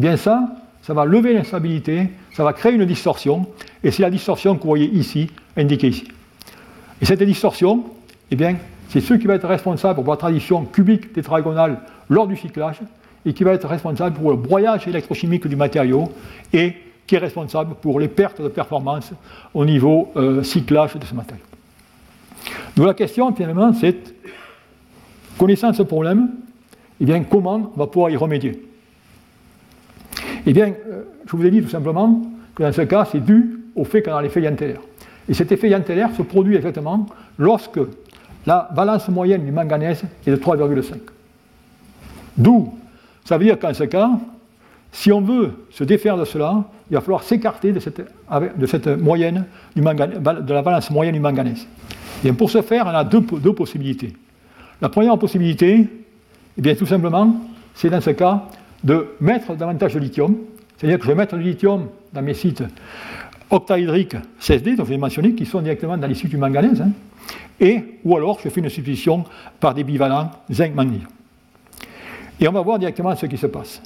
Et 0.00 0.02
eh 0.02 0.06
bien 0.08 0.16
ça, 0.16 0.48
ça 0.80 0.94
va 0.94 1.04
lever 1.04 1.34
l'instabilité, 1.34 2.08
ça 2.32 2.42
va 2.42 2.54
créer 2.54 2.72
une 2.72 2.86
distorsion, 2.86 3.46
et 3.84 3.90
c'est 3.90 4.00
la 4.00 4.08
distorsion 4.08 4.56
que 4.56 4.62
vous 4.62 4.68
voyez 4.68 4.88
ici, 4.88 5.30
indiquée 5.58 5.88
ici. 5.88 6.08
Et 7.02 7.04
cette 7.04 7.22
distorsion, 7.22 7.84
eh 8.30 8.34
bien, 8.34 8.56
c'est 8.88 9.02
ce 9.02 9.12
qui 9.12 9.26
va 9.26 9.34
être 9.34 9.46
responsable 9.46 10.02
pour 10.02 10.10
la 10.10 10.16
tradition 10.16 10.64
cubique 10.64 11.12
tétragonale 11.12 11.80
lors 12.08 12.26
du 12.26 12.34
cyclage, 12.34 12.80
et 13.26 13.34
qui 13.34 13.44
va 13.44 13.52
être 13.52 13.68
responsable 13.68 14.16
pour 14.16 14.30
le 14.30 14.38
broyage 14.38 14.88
électrochimique 14.88 15.46
du 15.46 15.56
matériau, 15.56 16.10
et 16.54 16.76
qui 17.06 17.16
est 17.16 17.18
responsable 17.18 17.74
pour 17.74 18.00
les 18.00 18.08
pertes 18.08 18.40
de 18.40 18.48
performance 18.48 19.12
au 19.52 19.66
niveau 19.66 20.12
euh, 20.16 20.42
cyclage 20.42 20.96
de 20.96 21.04
ce 21.04 21.14
matériau. 21.14 21.44
Donc 22.74 22.86
la 22.86 22.94
question, 22.94 23.34
finalement, 23.34 23.74
c'est, 23.74 24.14
connaissant 25.36 25.74
ce 25.74 25.82
problème, 25.82 26.30
eh 27.02 27.04
bien, 27.04 27.22
comment 27.22 27.70
on 27.74 27.78
va 27.78 27.86
pouvoir 27.86 28.08
y 28.08 28.16
remédier? 28.16 28.69
Eh 30.46 30.52
bien, 30.52 30.68
euh, 30.68 31.02
je 31.26 31.36
vous 31.36 31.44
ai 31.44 31.50
dit 31.50 31.62
tout 31.62 31.68
simplement 31.68 32.22
que 32.54 32.62
dans 32.62 32.72
ce 32.72 32.82
cas, 32.82 33.06
c'est 33.10 33.24
dû 33.24 33.60
au 33.74 33.84
fait 33.84 34.02
qu'on 34.02 34.14
a 34.14 34.22
l'effet 34.22 34.42
Yanteller. 34.42 34.78
Et 35.28 35.34
cet 35.34 35.52
effet 35.52 35.68
Yanteller 35.68 36.06
se 36.16 36.22
produit 36.22 36.56
exactement 36.56 37.06
lorsque 37.38 37.80
la 38.46 38.68
valence 38.74 39.08
moyenne 39.08 39.44
du 39.44 39.52
manganèse 39.52 40.02
est 40.26 40.30
de 40.30 40.36
3,5. 40.36 40.94
D'où, 42.36 42.72
ça 43.24 43.38
veut 43.38 43.44
dire 43.44 43.58
qu'en 43.58 43.74
ce 43.74 43.84
cas, 43.84 44.10
si 44.92 45.12
on 45.12 45.20
veut 45.20 45.52
se 45.70 45.84
défaire 45.84 46.16
de 46.16 46.24
cela, 46.24 46.64
il 46.90 46.94
va 46.94 47.00
falloir 47.00 47.22
s'écarter 47.22 47.72
de 47.72 47.78
cette, 47.78 48.88
moyenne 48.98 49.44
de 49.76 50.52
la 50.52 50.62
valence 50.62 50.90
moyenne 50.90 51.14
du 51.14 51.20
manganèse. 51.20 51.66
Et 52.24 52.32
pour 52.32 52.50
ce 52.50 52.62
faire, 52.62 52.86
on 52.86 52.90
a 52.90 53.04
deux, 53.04 53.20
deux 53.20 53.52
possibilités. 53.52 54.14
La 54.80 54.88
première 54.88 55.16
possibilité, 55.18 55.86
eh 56.58 56.60
bien, 56.60 56.74
tout 56.74 56.86
simplement, 56.86 57.36
c'est 57.74 57.90
dans 57.90 58.00
ce 58.00 58.10
cas 58.10 58.42
de 58.84 59.08
mettre 59.20 59.54
davantage 59.54 59.94
de 59.94 59.98
lithium, 59.98 60.36
c'est-à-dire 60.76 60.98
que 60.98 61.04
je 61.04 61.08
vais 61.08 61.14
mettre 61.14 61.36
du 61.36 61.42
lithium 61.42 61.88
dans 62.12 62.22
mes 62.22 62.34
sites 62.34 62.62
octaédriques 63.50 64.16
CSD, 64.38 64.76
dont 64.76 64.84
je 64.84 64.90
l'ai 64.90 64.98
mentionné, 64.98 65.34
qui 65.34 65.44
sont 65.44 65.60
directement 65.60 65.96
dans 65.96 66.06
les 66.06 66.14
sites 66.14 66.30
du 66.30 66.36
manganèse, 66.36 66.80
hein, 66.80 66.90
et, 67.60 67.98
ou 68.04 68.16
alors 68.16 68.38
je 68.42 68.48
fais 68.48 68.60
une 68.60 68.70
substitution 68.70 69.24
par 69.58 69.74
des 69.74 69.84
bivalents 69.84 70.30
zinc-manganèse. 70.50 71.06
Et 72.40 72.48
on 72.48 72.52
va 72.52 72.62
voir 72.62 72.78
directement 72.78 73.14
ce 73.14 73.26
qui 73.26 73.36
se 73.36 73.46
passe. 73.46 73.82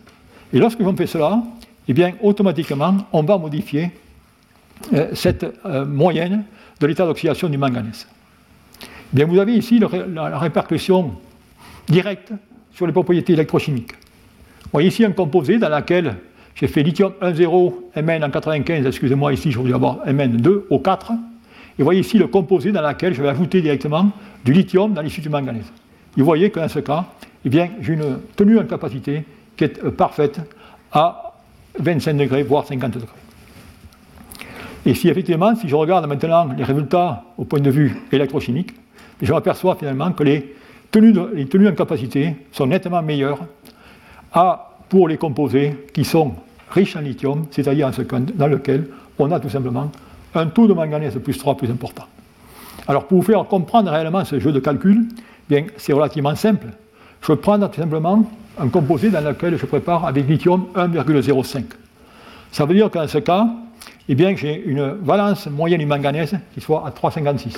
Et 0.53 0.59
lorsque 0.59 0.80
on 0.80 0.97
fait 0.97 1.09
cela, 1.09 1.42
eh 1.88 1.92
bien, 1.92 2.12
automatiquement, 2.22 2.97
on 3.12 3.22
va 3.24 3.36
modifier 3.36 3.90
euh, 4.92 5.09
cette 5.14 5.45
euh, 5.66 5.84
moyenne 5.84 6.45
de 6.80 6.86
l'état 6.86 7.07
d'oxydation 7.07 7.49
du 7.49 7.59
manganèse. 7.59 8.07
Bien, 9.12 9.26
vous 9.26 9.38
avez 9.38 9.55
ici 9.55 9.80
la, 9.80 10.38
répercussion 10.38 11.14
directe 11.88 12.32
sur 12.72 12.86
les 12.86 12.92
propriétés 12.92 13.32
électrochimiques. 13.32 13.92
Vous 14.64 14.70
voyez 14.72 14.88
ici 14.88 15.04
un 15.04 15.12
composé 15.12 15.58
dans 15.58 15.68
lequel 15.68 16.16
j'ai 16.54 16.66
fait 16.66 16.82
lithium 16.82 17.12
1,0 17.20 17.72
Mn 17.96 18.24
en 18.24 18.30
95, 18.30 18.86
excusez-moi, 18.86 19.32
ici 19.32 19.50
je 19.50 19.58
voulais 19.58 19.74
avoir 19.74 20.06
Mn2 20.06 20.62
au 20.70 20.78
4. 20.78 21.12
Et 21.12 21.16
vous 21.78 21.84
voyez 21.84 22.00
ici 22.00 22.18
le 22.18 22.28
composé 22.28 22.72
dans 22.72 22.86
lequel 22.86 23.14
je 23.14 23.22
vais 23.22 23.28
ajouter 23.28 23.60
directement 23.60 24.10
du 24.44 24.52
lithium 24.52 24.92
dans 24.92 25.02
l'issue 25.02 25.20
du 25.20 25.28
manganèse. 25.28 25.70
Vous 26.16 26.24
voyez 26.24 26.50
que 26.50 26.60
dans 26.60 26.68
ce 26.68 26.78
cas, 26.78 27.06
eh 27.44 27.50
j'ai 27.50 27.92
une 27.92 28.18
tenue 28.36 28.58
en 28.58 28.64
capacité 28.64 29.24
qui 29.56 29.64
est 29.64 29.82
euh, 29.84 29.90
parfaite 29.90 30.40
à 30.92 31.34
25 31.78 32.14
degrés, 32.16 32.42
voire 32.42 32.66
50 32.66 32.92
degrés. 32.92 33.08
Et 34.86 34.94
si 34.94 35.08
effectivement, 35.08 35.54
si 35.56 35.68
je 35.68 35.74
regarde 35.74 36.06
maintenant 36.06 36.48
les 36.56 36.64
résultats 36.64 37.24
au 37.36 37.44
point 37.44 37.60
de 37.60 37.70
vue 37.70 37.96
électrochimique, 38.12 38.74
je 39.20 39.32
m'aperçois 39.32 39.74
finalement 39.76 40.12
que 40.12 40.22
les 40.22 40.54
tenues, 40.90 41.14
les 41.34 41.46
tenues 41.46 41.68
en 41.68 41.74
capacité 41.74 42.36
sont 42.52 42.66
nettement 42.66 43.02
meilleures 43.02 43.40
à, 44.35 44.70
pour 44.89 45.09
les 45.09 45.16
composés 45.16 45.87
qui 45.95 46.05
sont 46.05 46.35
riches 46.70 46.97
en 46.97 47.01
lithium, 47.01 47.47
c'est-à-dire 47.51 47.91
dans 48.35 48.47
lequel 48.47 48.89
on 49.18 49.30
a 49.30 49.41
tout 49.41 49.49
simplement 49.49 49.91
un 50.35 50.47
taux 50.47 50.66
de 50.66 50.74
manganèse 50.74 51.18
plus 51.22 51.39
3 51.39 51.57
plus 51.57 51.70
important. 51.70 52.05
Alors 52.87 53.07
pour 53.07 53.18
vous 53.18 53.24
faire 53.24 53.47
comprendre 53.47 53.91
réellement 53.91 54.24
ce 54.24 54.39
jeu 54.41 54.53
de 54.53 54.61
calcul, 54.61 55.07
bien 55.49 55.66
c'est 55.76 55.93
relativement 55.93 56.35
simple. 56.35 56.66
Je 57.22 57.32
prendre 57.32 57.70
tout 57.70 57.80
simplement 57.80 58.24
un 58.59 58.68
composé 58.68 59.11
dans 59.11 59.20
lequel 59.20 59.57
je 59.57 59.64
prépare 59.66 60.05
avec 60.05 60.28
lithium 60.28 60.66
1,05. 60.74 61.62
Ça 62.53 62.66
veut 62.66 62.74
dire 62.74 62.91
qu'en 62.91 63.09
ce 63.09 63.18
cas, 63.18 63.49
eh 64.09 64.14
bien, 64.14 64.37
j'ai 64.37 64.62
une 64.64 64.91
valence 65.03 65.47
moyenne 65.47 65.80
du 65.80 65.87
manganèse 65.87 66.37
qui 66.53 66.61
soit 66.61 66.87
à 66.87 66.91
3,56. 66.91 67.57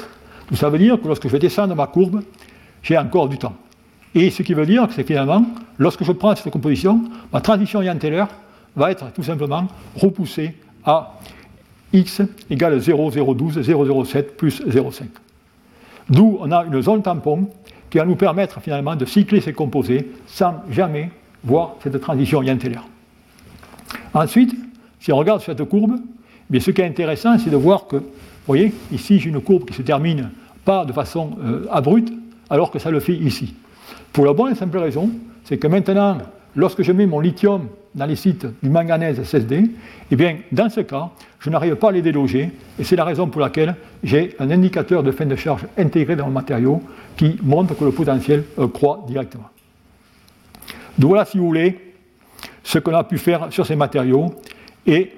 Ça 0.55 0.71
veut 0.71 0.79
dire 0.79 1.01
que 1.01 1.09
lorsque 1.09 1.25
je 1.25 1.33
vais 1.33 1.39
descendre 1.39 1.75
ma 1.75 1.87
courbe, 1.87 2.23
j'ai 2.83 2.97
encore 2.97 3.29
du 3.29 3.37
temps. 3.37 3.55
Et 4.17 4.31
ce 4.31 4.43
qui 4.43 4.55
veut 4.55 4.65
dire 4.65 4.89
que 4.89 5.03
finalement, 5.03 5.45
lorsque 5.77 6.03
je 6.03 6.11
prends 6.11 6.35
cette 6.35 6.51
composition, 6.51 7.03
ma 7.35 7.43
transition 7.43 7.83
Yanteller 7.83 8.25
va 8.75 8.91
être 8.91 9.13
tout 9.13 9.23
simplement 9.23 9.69
repoussée 9.95 10.55
à 10.87 11.19
x 11.93 12.23
égale 12.49 12.79
0,012, 12.79 13.59
0,07 13.59 14.23
plus 14.39 14.63
0,5. 14.63 15.03
D'où 16.09 16.39
on 16.41 16.51
a 16.51 16.65
une 16.65 16.81
zone 16.81 17.03
tampon 17.03 17.51
qui 17.91 17.99
va 17.99 18.07
nous 18.07 18.17
permettre 18.17 18.59
finalement 18.63 18.97
de 18.97 19.05
cycler 19.05 19.43
ces 19.43 19.53
composés 19.53 20.11
sans 20.27 20.63
jamais 20.71 21.11
voir 21.45 21.75
cette 21.83 22.01
transition 22.01 22.43
Yanteller. 22.43 22.81
Ensuite, 24.15 24.57
si 24.99 25.13
on 25.13 25.17
regarde 25.19 25.43
cette 25.43 25.63
courbe, 25.65 25.99
eh 26.51 26.61
ce 26.61 26.71
qui 26.71 26.81
est 26.81 26.87
intéressant, 26.87 27.39
c'est 27.39 27.51
de 27.51 27.57
voir 27.57 27.87
que, 27.87 27.97
vous 27.97 28.05
voyez, 28.47 28.73
ici 28.93 29.21
j'ai 29.21 29.29
une 29.29 29.43
courbe 29.43 29.67
qui 29.67 29.75
se 29.75 29.83
termine 29.83 30.31
pas 30.65 30.87
de 30.87 30.93
façon 30.95 31.37
euh, 31.45 31.67
abrupte, 31.71 32.11
alors 32.49 32.71
que 32.71 32.79
ça 32.79 32.91
le 32.91 33.01
fait 33.01 33.15
ici. 33.15 33.55
Pour 34.17 34.25
la 34.25 34.33
bonne 34.33 34.53
et 34.53 34.55
simple 34.55 34.79
raison, 34.79 35.11
c'est 35.45 35.59
que 35.59 35.67
maintenant, 35.67 36.17
lorsque 36.55 36.81
je 36.81 36.91
mets 36.91 37.05
mon 37.05 37.21
lithium 37.21 37.69
dans 37.95 38.07
les 38.07 38.17
sites 38.17 38.47
du 38.63 38.71
manganèse 38.71 39.23
SSD, 39.23 39.65
eh 40.11 40.17
bien, 40.17 40.39
dans 40.51 40.71
ce 40.71 40.81
cas, 40.81 41.11
je 41.39 41.51
n'arrive 41.51 41.77
pas 41.77 41.91
à 41.91 41.93
les 41.93 42.01
déloger, 42.01 42.51
et 42.79 42.83
c'est 42.83 42.97
la 42.97 43.05
raison 43.05 43.27
pour 43.27 43.43
laquelle 43.43 43.77
j'ai 44.03 44.35
un 44.39 44.51
indicateur 44.51 45.03
de 45.03 45.11
fin 45.11 45.27
de 45.27 45.37
charge 45.37 45.67
intégré 45.77 46.17
dans 46.17 46.29
le 46.29 46.33
matériau 46.33 46.81
qui 47.15 47.37
montre 47.43 47.77
que 47.77 47.85
le 47.85 47.91
potentiel 47.93 48.45
euh, 48.59 48.69
croît 48.69 49.05
directement. 49.07 49.51
Donc 50.97 51.11
voilà, 51.11 51.27
si 51.27 51.37
vous 51.37 51.49
voulez, 51.49 51.79
ce 52.65 52.79
qu'on 52.79 52.95
a 52.95 53.05
pu 53.05 53.19
faire 53.19 53.49
sur 53.51 53.67
ces 53.67 53.77
matériaux 53.77 54.35
et 54.87 55.13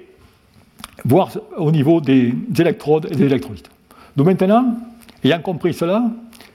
voir 1.05 1.31
au 1.57 1.71
niveau 1.71 2.01
des 2.01 2.35
électrodes 2.59 3.07
et 3.13 3.15
des 3.15 3.27
électrolytes. 3.27 3.71
Donc 4.17 4.27
maintenant, 4.27 4.75
ayant 5.23 5.41
compris 5.41 5.73
cela, 5.73 6.03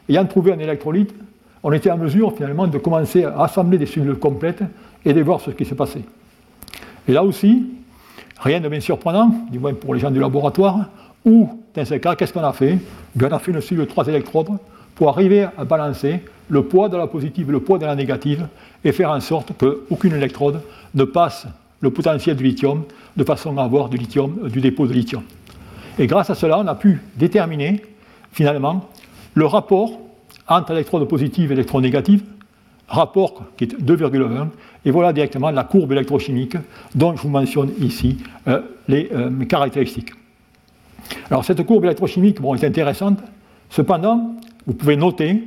ayant 0.09 0.25
trouvé 0.25 0.51
un 0.51 0.59
électrolyte, 0.59 1.15
on 1.64 1.72
était 1.72 1.89
en 1.91 1.97
mesure 1.97 2.36
finalement 2.36 2.68
de 2.68 2.78
commencer 2.78 3.24
à 3.24 3.43
assembler 3.43 3.78
des 3.78 3.86
cellules 3.86 4.16
complètes 4.16 4.64
et 5.05 5.14
de 5.14 5.22
voir 5.22 5.39
ce 5.41 5.51
qui 5.51 5.66
se 5.66 5.74
passait. 5.74 6.03
Et 7.07 7.14
là 7.14 7.24
aussi, 7.24 7.66
rien 8.39 8.59
de 8.59 8.68
bien 8.68 8.80
surprenant, 8.80 9.32
du 9.49 9.59
moins 9.59 9.74
pour 9.74 9.93
les 9.93 9.99
gens 9.99 10.11
du 10.11 10.20
laboratoire, 10.20 10.89
ou 11.26 11.49
dans 11.74 11.86
ce 11.86 11.95
cas, 11.95 12.16
qu'est-ce 12.16 12.34
qu'on 12.34 12.43
a 12.43 12.53
fait? 12.53 12.78
On 13.20 13.26
a 13.26 13.39
fait 13.39 13.51
une 13.51 13.61
cellule 13.61 13.86
de 13.86 13.89
trois 13.89 14.07
électrodes 14.07 14.57
pour 14.95 15.09
arriver 15.09 15.47
à 15.57 15.64
balancer 15.64 16.22
le 16.49 16.64
poids 16.64 16.89
de 16.89 16.97
la 16.97 17.07
positive 17.07 17.49
et 17.49 17.51
le 17.51 17.59
poids 17.59 17.80
de 17.80 17.86
la 17.86 17.95
négative 17.95 18.47
et 18.84 18.91
faire 18.91 19.09
en 19.09 19.20
sorte 19.20 19.53
qu'aucune 19.57 20.14
électrode 20.14 20.61
ne 20.93 21.03
passe 21.03 21.47
le 21.80 21.91
potentiel 21.91 22.36
du 22.36 22.43
lithium 22.43 22.84
de 23.16 23.24
façon 23.24 23.57
à 23.57 23.64
avoir 23.64 23.89
du, 23.89 23.97
lithium, 23.97 24.38
euh, 24.43 24.49
du 24.49 24.61
dépôt 24.61 24.88
de 24.88 24.93
lithium. 24.93 25.24
Et 25.99 26.07
grâce 26.07 26.30
à 26.30 26.36
cela, 26.36 26.59
on 26.59 26.68
a 26.68 26.76
pu 26.76 27.01
déterminer 27.18 27.82
finalement 28.32 28.89
le 29.34 29.45
rapport 29.45 29.99
entre 30.47 30.71
électrode 30.71 31.07
positive 31.07 31.51
et 31.51 31.53
électrode 31.53 31.83
négative, 31.83 32.23
rapport 32.87 33.43
qui 33.57 33.65
est 33.65 33.79
2,1, 33.79 34.49
et 34.85 34.91
voilà 34.91 35.13
directement 35.13 35.51
la 35.51 35.63
courbe 35.63 35.91
électrochimique 35.91 36.57
dont 36.95 37.15
je 37.15 37.21
vous 37.21 37.29
mentionne 37.29 37.71
ici 37.79 38.17
euh, 38.47 38.61
les 38.87 39.09
euh, 39.13 39.45
caractéristiques. 39.45 40.11
Alors 41.29 41.45
cette 41.45 41.65
courbe 41.65 41.85
électrochimique 41.85 42.39
est 42.39 42.63
intéressante, 42.65 43.19
cependant, 43.69 44.35
vous 44.65 44.73
pouvez 44.73 44.95
noter 44.95 45.43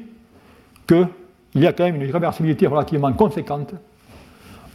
qu'il 0.86 1.08
y 1.56 1.66
a 1.66 1.72
quand 1.72 1.84
même 1.84 2.00
une 2.02 2.10
réversibilité 2.10 2.66
relativement 2.66 3.12
conséquente 3.12 3.74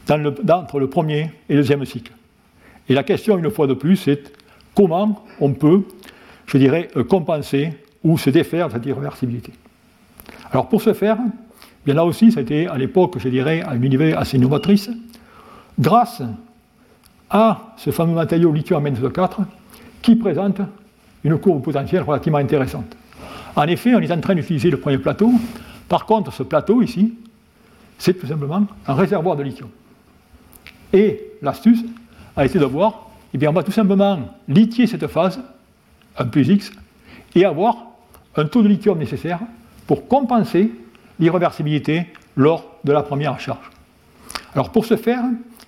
entre 0.09 0.80
le 0.80 0.88
premier 0.88 1.32
et 1.47 1.53
le 1.53 1.61
deuxième 1.61 1.86
cycle. 1.86 2.11
Et 2.89 2.93
la 2.93 3.03
question, 3.03 3.38
une 3.38 3.49
fois 3.49 3.67
de 3.67 3.74
plus, 3.74 3.95
c'est 3.95 4.34
comment 4.76 5.24
on 5.39 5.53
peut, 5.53 5.84
je 6.45 6.57
dirais, 6.57 6.89
euh, 6.95 7.03
compenser 7.03 7.72
ou 8.03 8.17
se 8.17 8.30
défaire 8.30 8.67
de 8.67 8.74
cette 8.74 8.86
irréversibilité. 8.86 9.53
Alors 10.52 10.68
pour 10.68 10.82
ce 10.82 10.93
faire, 10.93 11.18
bien 11.86 11.93
là 11.93 12.06
aussi, 12.06 12.32
c'était 12.32 12.68
à 12.68 12.78
l'époque, 12.78 13.18
je 13.18 13.30
dirais, 13.30 13.62
à 13.62 13.74
une 13.76 13.88
niveau 13.88 14.16
assez 14.18 14.38
novatrice, 14.38 14.89
grâce 15.80 16.22
à 17.30 17.74
ce 17.78 17.91
fameux 17.91 18.14
matériau 18.14 18.52
lithium 18.52 18.84
4 19.12 19.41
qui 20.02 20.16
présente 20.16 20.62
une 21.24 21.38
courbe 21.38 21.64
potentielle 21.64 22.02
relativement 22.02 22.39
intéressante. 22.39 22.97
En 23.56 23.64
effet, 23.64 23.95
on 23.95 23.99
est 23.99 24.12
en 24.12 24.20
train 24.20 24.36
d'utiliser 24.36 24.70
le 24.70 24.78
premier 24.78 24.97
plateau. 24.97 25.32
Par 25.88 26.06
contre, 26.06 26.34
ce 26.34 26.43
plateau 26.43 26.82
ici, 26.82 27.14
c'est 27.97 28.14
tout 28.14 28.28
simplement 28.28 28.66
un 28.88 28.93
réservoir 28.93 29.36
de 29.36 29.43
lithium. 29.43 29.70
Et 30.91 31.22
l'astuce 31.41 31.84
a 32.36 32.45
été 32.45 32.60
de 32.60 32.66
voir, 32.66 33.10
eh 33.34 33.38
bien, 33.38 33.49
on 33.49 33.54
va 33.54 33.64
tout 33.64 33.72
simplement 33.72 34.20
lithier 34.47 34.88
cette 34.88 35.08
phase, 35.08 35.39
1 36.18 36.26
plus 36.26 36.49
X, 36.49 36.72
et 37.36 37.45
avoir 37.45 37.78
un 38.36 38.45
taux 38.45 38.64
de 38.64 38.68
lithium 38.68 38.97
nécessaire 38.97 39.39
pour 39.92 40.08
compenser 40.08 40.72
l'irréversibilité 41.20 42.06
lors 42.38 42.78
de 42.86 42.94
la 42.94 43.04
première 43.04 43.38
charge. 43.42 43.70
Alors 44.56 44.70
pour 44.72 44.86
ce 44.86 44.96
faire, 44.96 45.22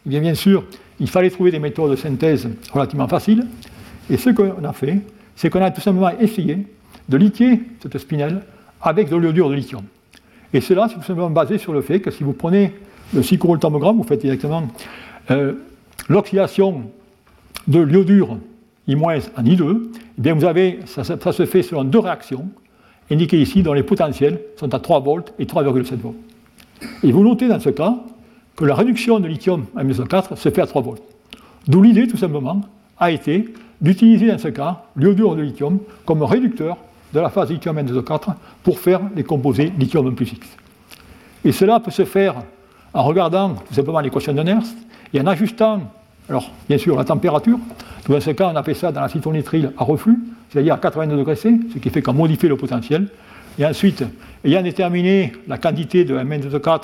eh 0.05 0.09
bien, 0.09 0.21
bien 0.21 0.33
sûr, 0.33 0.63
il 1.01 1.09
fallait 1.09 1.29
trouver 1.29 1.51
des 1.51 1.59
méthodes 1.59 1.91
de 1.91 1.97
synthèse 1.97 2.47
relativement 2.71 3.09
faciles, 3.09 3.45
et 4.09 4.15
ce 4.15 4.29
qu'on 4.29 4.63
a 4.63 4.71
fait, 4.71 5.01
c'est 5.35 5.49
qu'on 5.49 5.61
a 5.61 5.71
tout 5.71 5.81
simplement 5.81 6.09
essayé 6.21 6.65
de 7.09 7.17
lithier 7.17 7.63
cette 7.81 7.97
spinelle 7.97 8.43
avec 8.81 9.09
de 9.09 9.17
l'iodure 9.17 9.49
de 9.49 9.55
lithium. 9.55 9.81
Et 10.53 10.61
cela, 10.61 10.87
c'est 10.87 10.95
tout 10.95 11.01
simplement 11.03 11.29
basé 11.29 11.57
sur 11.57 11.73
le 11.73 11.81
fait 11.81 11.99
que 11.99 12.09
si 12.09 12.23
vous 12.23 12.31
prenez 12.31 12.73
le 13.13 13.23
cyclothermogramme, 13.23 13.97
vous 13.97 14.03
faites 14.03 14.21
directement 14.21 14.69
euh, 15.31 15.55
l'oxydation 16.07 16.83
de 17.67 17.81
l'iodure 17.81 18.37
I- 18.87 18.95
en 18.95 19.43
I2, 19.43 19.81
eh 19.83 20.21
bien 20.21 20.33
vous 20.33 20.45
avez, 20.45 20.79
ça, 20.85 21.03
se 21.03 21.45
fait 21.45 21.61
selon 21.61 21.83
deux 21.83 21.99
réactions, 21.99 22.47
indiquées 23.13 23.41
ici, 23.41 23.63
dont 23.63 23.73
les 23.73 23.83
potentiels 23.83 24.39
sont 24.57 24.73
à 24.73 24.79
3 24.79 24.99
volts 24.99 25.33
et 25.39 25.45
3,7 25.45 25.95
volts. 25.97 26.15
Et 27.03 27.11
vous 27.11 27.23
notez 27.23 27.47
dans 27.47 27.59
ce 27.59 27.69
cas 27.69 27.95
que 28.55 28.65
la 28.65 28.75
réduction 28.75 29.19
de 29.19 29.27
lithium 29.27 29.65
à 29.75 29.83
4 29.83 30.37
se 30.37 30.49
fait 30.49 30.61
à 30.61 30.67
3 30.67 30.81
volts. 30.81 31.03
D'où 31.67 31.81
l'idée, 31.81 32.07
tout 32.07 32.17
simplement, 32.17 32.61
a 32.99 33.11
été 33.11 33.53
d'utiliser 33.81 34.27
dans 34.27 34.37
ce 34.37 34.49
cas 34.49 34.83
l'iodure 34.95 35.35
de 35.35 35.41
lithium 35.41 35.79
comme 36.05 36.23
réducteur 36.23 36.77
de 37.13 37.19
la 37.19 37.29
phase 37.29 37.51
lithium 37.51 37.77
N2O4 37.77 38.33
pour 38.63 38.79
faire 38.79 39.01
les 39.15 39.23
composés 39.23 39.71
lithium 39.77 40.13
plus 40.15 40.31
X. 40.31 40.47
Et 41.45 41.51
cela 41.51 41.79
peut 41.79 41.91
se 41.91 42.05
faire 42.05 42.35
en 42.93 43.03
regardant 43.03 43.55
tout 43.55 43.73
simplement 43.73 43.99
l'équation 43.99 44.33
de 44.33 44.41
Nernst 44.41 44.77
et 45.13 45.21
en 45.21 45.27
ajustant, 45.27 45.81
alors 46.29 46.51
bien 46.67 46.77
sûr, 46.77 46.97
la 46.97 47.03
température. 47.03 47.59
Dans 48.07 48.19
ce 48.19 48.31
cas, 48.31 48.51
on 48.53 48.55
a 48.55 48.63
fait 48.63 48.73
ça 48.73 48.91
dans 48.91 49.01
la 49.01 49.09
citronitrile 49.09 49.71
à 49.77 49.83
reflux, 49.83 50.17
c'est-à-dire 50.49 50.75
à 50.75 50.77
82 50.77 51.17
degrés 51.17 51.35
C, 51.35 51.59
ce 51.73 51.79
qui 51.79 51.89
fait 51.89 52.01
qu'on 52.01 52.13
modifie 52.13 52.47
le 52.47 52.57
potentiel. 52.57 53.07
Et 53.59 53.65
ensuite, 53.65 54.03
ayant 54.43 54.61
déterminé 54.61 55.33
la 55.47 55.57
quantité 55.57 56.05
de 56.05 56.17
Mn2O4 56.17 56.81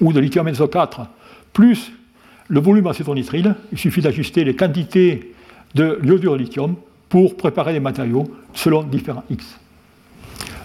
ou 0.00 0.12
de 0.12 0.20
lithium 0.20 0.48
N2O4 0.48 1.06
plus 1.52 1.92
le 2.48 2.60
volume 2.60 2.86
en 2.86 2.92
citronitrile, 2.92 3.54
il 3.72 3.78
suffit 3.78 4.02
d'ajuster 4.02 4.44
les 4.44 4.54
quantités 4.54 5.32
de 5.74 5.98
l'iodure 6.02 6.36
lithium 6.36 6.74
pour 7.08 7.36
préparer 7.36 7.72
les 7.72 7.80
matériaux 7.80 8.24
selon 8.52 8.82
différents 8.82 9.24
X. 9.30 9.58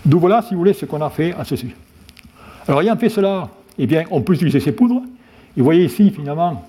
D'où 0.06 0.20
voilà, 0.20 0.42
si 0.42 0.54
vous 0.54 0.60
voulez, 0.60 0.74
ce 0.74 0.86
qu'on 0.86 1.02
a 1.02 1.10
fait 1.10 1.34
à 1.34 1.46
ce 1.46 1.56
sujet. 1.56 1.76
Alors, 2.68 2.82
ayant 2.82 2.98
fait 2.98 3.10
cela, 3.10 3.50
eh 3.78 3.88
bien, 3.88 4.04
on 4.12 4.22
peut 4.22 4.34
utiliser 4.34 4.60
ces 4.60 4.72
poudres. 4.72 5.02
Et 5.56 5.60
vous 5.60 5.64
voyez 5.64 5.86
ici, 5.86 6.12
finalement, 6.12 6.68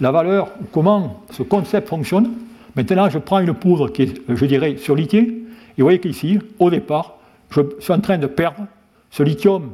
la 0.00 0.10
valeur, 0.10 0.50
comment 0.72 1.24
ce 1.30 1.42
concept 1.42 1.88
fonctionne. 1.88 2.32
Maintenant, 2.76 3.10
je 3.10 3.18
prends 3.18 3.40
une 3.40 3.54
poudre 3.54 3.88
qui 3.88 4.02
est, 4.02 4.14
je 4.28 4.44
dirais, 4.46 4.76
sur 4.76 4.94
lithium. 4.94 5.24
Et 5.24 5.78
vous 5.78 5.84
voyez 5.84 6.00
qu'ici, 6.00 6.38
au 6.58 6.70
départ, 6.70 7.16
je 7.50 7.60
suis 7.80 7.92
en 7.92 8.00
train 8.00 8.18
de 8.18 8.26
perdre 8.26 8.66
ce 9.10 9.22
lithium 9.22 9.70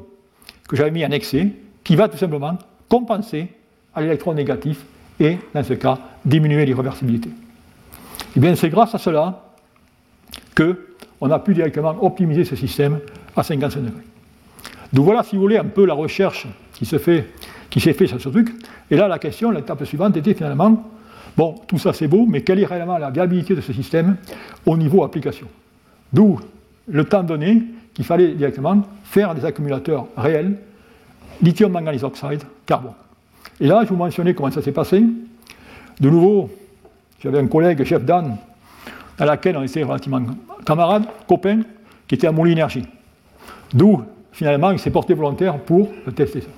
que 0.68 0.77
j'avais 0.77 0.91
mis 0.91 1.05
en 1.05 1.11
excès, 1.11 1.49
qui 1.83 1.97
va 1.97 2.09
tout 2.09 2.16
simplement 2.16 2.57
compenser 2.89 3.49
à 3.95 4.01
l'électron 4.01 4.35
négatif 4.35 4.85
et, 5.20 5.39
dans 5.55 5.62
ce 5.62 5.75
cas, 5.75 5.99
diminuer 6.25 6.64
l'irréversibilité. 6.64 7.29
Et 7.29 8.39
eh 8.39 8.41
bien, 8.41 8.57
c'est 8.57 8.68
grâce 8.68 8.95
à 8.95 8.99
cela 8.99 9.45
qu'on 10.57 11.31
a 11.31 11.39
pu 11.39 11.55
directement 11.55 11.97
optimiser 12.03 12.45
ce 12.45 12.57
système 12.57 12.99
à 13.37 13.43
55 13.43 13.81
degrés. 13.81 14.03
Donc 14.93 15.05
voilà, 15.05 15.22
si 15.22 15.37
vous 15.37 15.43
voulez, 15.43 15.59
un 15.59 15.64
peu 15.64 15.85
la 15.85 15.95
recherche 15.95 16.47
qui 16.72 16.87
se 16.87 16.99
fait, 16.99 17.29
qui 17.75 17.81
s'est 17.81 17.93
faite 17.93 18.07
sur 18.07 18.20
ce 18.20 18.29
truc. 18.29 18.55
Et 18.89 18.95
là, 18.95 19.09
la 19.09 19.18
question, 19.18 19.51
l'étape 19.51 19.85
suivante 19.85 20.16
était 20.16 20.35
finalement, 20.35 20.85
bon, 21.37 21.57
tout 21.66 21.77
ça 21.77 21.93
c'est 21.93 22.07
beau, 22.07 22.25
mais 22.25 22.43
quelle 22.43 22.61
est 22.61 22.66
réellement 22.66 22.99
la 22.99 23.11
viabilité 23.11 23.57
de 23.57 23.61
ce 23.61 23.72
système 23.72 24.16
au 24.64 24.77
niveau 24.77 25.03
application? 25.03 25.49
D'où 26.12 26.39
le 26.87 27.05
temps 27.05 27.25
donné 27.25 27.64
qu'il 27.93 28.05
fallait 28.05 28.29
directement 28.35 28.81
faire 29.03 29.35
des 29.35 29.45
accumulateurs 29.45 30.07
réels, 30.16 30.57
lithium 31.43 31.72
manganese 31.72 32.05
oxide, 32.05 32.45
carbone. 32.64 32.93
Et 33.59 33.66
là, 33.66 33.81
je 33.83 33.89
vous 33.89 33.97
mentionnais 33.97 34.35
comment 34.35 34.53
ça 34.53 34.62
s'est 34.62 34.70
passé. 34.70 35.03
De 35.99 36.09
nouveau, 36.09 36.51
j'avais 37.18 37.41
un 37.41 37.49
collègue, 37.49 37.83
chef 37.83 38.05
d'âne, 38.05 38.37
à 39.18 39.25
laquelle 39.25 39.57
on 39.57 39.64
était 39.64 39.83
relativement 39.83 40.22
camarades, 40.64 41.07
copains, 41.27 41.62
qui 42.07 42.14
était 42.14 42.29
à 42.29 42.31
Énergie. 42.31 42.87
D'où, 43.72 44.05
finalement, 44.31 44.70
il 44.70 44.79
s'est 44.79 44.93
porté 44.93 45.14
volontaire 45.14 45.59
pour 45.59 45.89
tester 46.14 46.43
ça. 46.43 46.49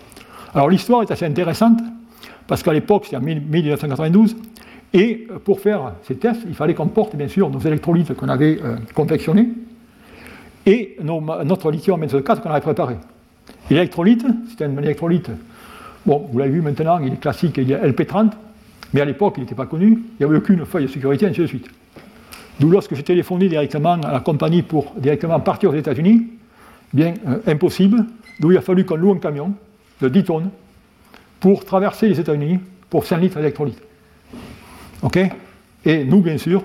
Alors 0.57 0.71
l'histoire 0.71 1.03
est 1.03 1.11
assez 1.11 1.27
intéressante, 1.27 1.81
parce 2.47 2.63
qu'à 2.63 2.73
l'époque, 2.73 3.05
c'était 3.05 3.19
en 3.19 3.21
1992, 3.21 4.39
et 4.95 5.27
pour 5.45 5.61
faire 5.61 5.93
ces 6.05 6.17
tests, 6.17 6.41
il 6.49 6.55
fallait 6.55 6.73
qu'on 6.73 6.87
porte, 6.87 7.15
bien 7.15 7.29
sûr, 7.29 7.51
nos 7.51 7.59
électrolytes 7.59 8.15
qu'on 8.15 8.31
avait 8.31 8.59
euh, 8.65 8.77
confectionnés, 8.95 9.51
et 10.65 10.97
notre 11.03 11.71
lithium 11.71 12.07
4 12.07 12.41
qu'on 12.41 12.49
avait 12.49 12.63
préparé. 12.63 12.97
L'électrolyte, 13.69 14.25
c'était 14.49 14.65
un 14.65 14.79
électrolyte 14.79 15.31
Bon, 16.07 16.27
vous 16.33 16.39
l'avez 16.39 16.53
vu 16.53 16.63
maintenant, 16.63 17.01
il 17.01 17.13
est 17.13 17.21
classique, 17.21 17.59
il 17.59 17.71
est 17.71 17.77
LP30, 17.77 18.31
mais 18.95 19.03
à 19.03 19.05
l'époque, 19.05 19.35
il 19.37 19.41
n'était 19.41 19.55
pas 19.55 19.67
connu, 19.67 19.89
il 19.89 20.17
n'y 20.21 20.25
avait 20.25 20.39
aucune 20.39 20.65
feuille 20.65 20.87
de 20.87 20.91
sécurité, 20.91 21.27
ainsi 21.27 21.41
de 21.41 21.47
suite. 21.47 21.69
D'où 22.61 22.71
lorsque 22.71 22.95
j'ai 22.95 23.03
téléphoné 23.03 23.51
directement 23.51 23.95
à 23.95 24.13
la 24.13 24.21
compagnie 24.21 24.63
pour 24.63 24.95
directement 24.97 25.39
partir 25.39 25.69
aux 25.69 25.75
États-Unis, 25.75 26.29
bien 26.95 27.13
euh, 27.29 27.41
impossible, 27.47 28.07
d'où 28.41 28.53
il 28.53 28.57
a 28.57 28.63
fallu 28.63 28.87
qu'on 28.87 28.97
loue 28.97 29.13
un 29.13 29.19
camion 29.19 29.53
de 30.01 30.09
10 30.09 30.25
tonnes 30.25 30.51
pour 31.41 31.65
traverser 31.65 32.09
les 32.09 32.21
États-Unis 32.21 32.59
pour 32.91 33.05
5 33.05 33.19
litres 33.19 33.37
d'électrolyte. 33.37 33.83
OK? 35.03 35.19
Et 35.85 36.05
nous, 36.05 36.21
bien 36.21 36.39
sûr, 36.39 36.65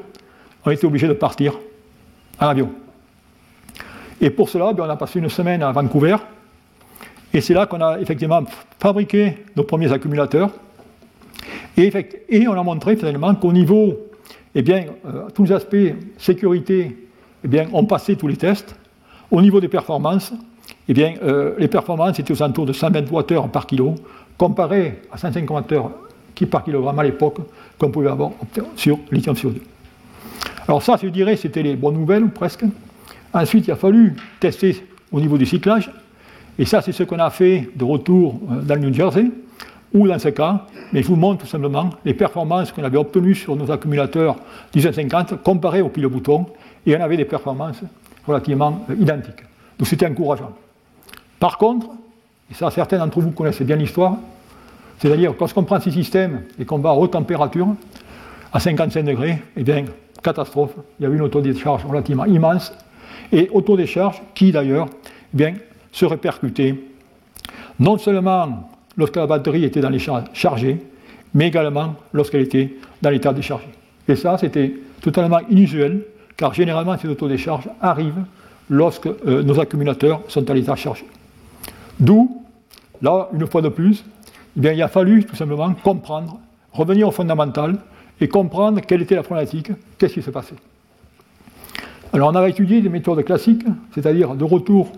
on 0.65 0.71
été 0.71 0.86
obligés 0.86 1.07
de 1.07 1.13
partir 1.13 1.57
en 2.39 2.47
avion. 2.47 2.71
Et 4.19 4.29
pour 4.29 4.49
cela, 4.49 4.73
on 4.77 4.89
a 4.89 4.95
passé 4.95 5.19
une 5.19 5.29
semaine 5.29 5.63
à 5.63 5.71
Vancouver, 5.71 6.17
et 7.34 7.41
c'est 7.41 7.53
là 7.53 7.65
qu'on 7.65 7.82
a 7.82 7.99
effectivement 7.99 8.43
fabriqué 8.79 9.38
nos 9.55 9.63
premiers 9.63 9.91
accumulateurs. 9.91 10.51
Et, 11.77 12.47
on 12.47 12.53
a 12.53 12.63
montré 12.63 12.95
finalement 12.97 13.34
qu'au 13.36 13.53
niveau, 13.53 13.97
eh 14.53 14.61
bien, 14.61 14.86
euh, 15.05 15.29
tous 15.34 15.45
les 15.45 15.53
aspects 15.53 15.95
sécurité, 16.17 16.97
eh 17.43 17.47
bien, 17.47 17.67
on 17.71 17.86
passait 17.86 18.15
tous 18.15 18.27
les 18.27 18.36
tests. 18.36 18.75
Au 19.32 19.41
niveau 19.41 19.61
des 19.61 19.69
performances, 19.69 20.34
eh 20.92 20.94
bien, 20.94 21.14
euh, 21.24 21.54
les 21.58 21.70
performances 21.70 22.20
étaient 22.20 22.34
aux 22.34 22.44
alentours 22.44 22.66
de 22.66 22.74
120 22.74 23.10
Wh 23.10 23.48
par 23.50 23.66
kilo, 23.66 23.96
comparé 24.38 25.00
à 25.10 25.18
150 25.18 25.72
Wh 25.72 26.46
par 26.48 26.66
kilogramme 26.66 27.00
à 27.00 27.04
l'époque 27.04 27.38
qu'on 27.78 27.89
pouvait 27.89 28.10
avoir 28.10 28.32
sur 28.76 29.00
lithium 29.10 29.34
CO2. 29.34 29.62
Alors 30.68 30.84
ça, 30.84 30.98
je 31.02 31.08
dirais, 31.08 31.38
c'était 31.38 31.64
les 31.64 31.78
bonnes 31.78 31.94
nouvelles, 31.94 32.28
presque. 32.28 32.66
Ensuite, 33.34 33.68
il 33.68 33.72
a 33.72 33.78
fallu 33.78 34.18
tester 34.42 34.86
au 35.14 35.22
niveau 35.22 35.38
du 35.38 35.46
cyclage. 35.46 35.89
Et 36.60 36.66
ça, 36.66 36.82
c'est 36.82 36.92
ce 36.92 37.04
qu'on 37.04 37.20
a 37.20 37.30
fait 37.30 37.70
de 37.74 37.86
retour 37.86 38.42
euh, 38.52 38.62
dans 38.62 38.76
le 38.76 38.82
New 38.82 38.94
Jersey, 38.94 39.32
ou 39.94 40.10
dans 40.10 40.20
ce 40.20 40.28
cas, 40.28 40.66
mais 40.92 41.04
je 41.04 41.08
vous 41.08 41.16
montre 41.16 41.44
tout 41.44 41.48
simplement 41.48 41.92
les 42.04 42.14
performances 42.14 42.74
qu'on 42.74 42.84
avait 42.84 42.98
obtenues 42.98 43.36
sur 43.36 43.56
nos 43.56 43.72
accumulateurs 43.72 44.36
1950 44.76 45.42
comparées 45.42 45.82
au 45.82 45.88
pile 45.88 46.08
bouton, 46.08 46.48
et 46.86 46.98
on 46.98 47.02
avait 47.02 47.16
des 47.16 47.24
performances 47.24 47.82
relativement 48.28 48.86
euh, 48.89 48.96
identiques. 49.00 49.44
Donc 49.80 49.88
c'était 49.88 50.08
encourageant. 50.08 50.52
Par 51.42 51.58
contre, 51.58 51.88
et 52.52 52.54
ça 52.54 52.70
certains 52.70 53.00
d'entre 53.00 53.20
vous 53.20 53.32
connaissent 53.32 53.64
bien 53.64 53.76
l'histoire, 53.76 54.16
c'est-à-dire 55.00 55.34
lorsqu'on 55.39 55.64
prend 55.64 55.80
ces 55.80 55.89
systèmes 55.89 56.44
et 56.60 56.66
qu'on 56.66 56.78
va 56.78 56.92
à 56.92 56.94
haute 56.94 57.14
température, 57.14 57.68
à 58.54 58.60
55 58.60 59.02
degrés, 59.04 59.42
eh 59.58 59.64
bien, 59.64 59.86
catastrophe, 60.22 60.76
il 61.00 61.04
y 61.04 61.06
avait 61.08 61.16
une 61.16 61.24
autodécharge 61.24 61.84
relativement 61.84 62.26
immense, 62.26 62.72
et 63.32 63.50
autodécharge 63.52 64.22
qui 64.36 64.52
d'ailleurs, 64.52 64.86
eh 65.34 65.38
bien, 65.38 65.56
se 65.92 66.06
répercuter 66.06 66.88
non 67.80 67.98
seulement 67.98 68.70
lorsque 68.96 69.16
la 69.16 69.26
batterie 69.26 69.64
était 69.64 69.82
dans 69.82 69.89
l'état 69.89 70.24
chargé, 70.34 70.80
mais 71.34 71.48
également 71.48 71.96
lorsqu'elle 72.14 72.42
était 72.42 72.76
dans 73.02 73.10
l'état 73.10 73.34
déchargé. 73.34 73.66
Et 74.08 74.16
ça, 74.16 74.38
c'était 74.38 74.76
totalement 75.02 75.39
inusuel, 75.50 76.04
car 76.38 76.54
généralement 76.54 77.00
ces 77.00 77.08
autodécharges 77.08 77.68
arrivent 77.82 78.26
lorsque 78.70 79.08
euh, 79.08 79.42
nos 79.42 79.60
accumulateurs 79.60 80.22
sont 80.28 80.48
à 80.48 80.54
l'état 80.54 80.76
chargé. 80.76 81.08
D'où, 82.02 82.41
là, 83.02 83.30
une 83.32 83.45
fois 83.47 83.62
de 83.62 83.70
plus, 83.70 84.04
eh 84.58 84.60
bien, 84.60 84.74
il 84.74 84.82
a 84.82 84.88
fallu 84.88 85.24
tout 85.24 85.36
simplement 85.36 85.72
comprendre, 85.74 86.39
revenir 86.74 87.08
au 87.08 87.12
fondamental 87.12 87.78
et 88.20 88.28
comprendre 88.28 88.82
quelle 88.82 89.04
était 89.04 89.16
la 89.16 89.24
problématique, 89.24 89.72
qu'est-ce 89.97 90.16
qui 90.16 90.22
se 90.22 90.32
passait. 90.32 90.56
Alors 92.12 92.30
on 92.30 92.36
avait 92.36 92.49
étudié 92.49 92.82
des 92.82 92.89
méthodes 92.89 93.24
classiques, 93.24 93.64
c'est-à-dire 93.93 94.36
de 94.36 94.43
retour 94.43 94.91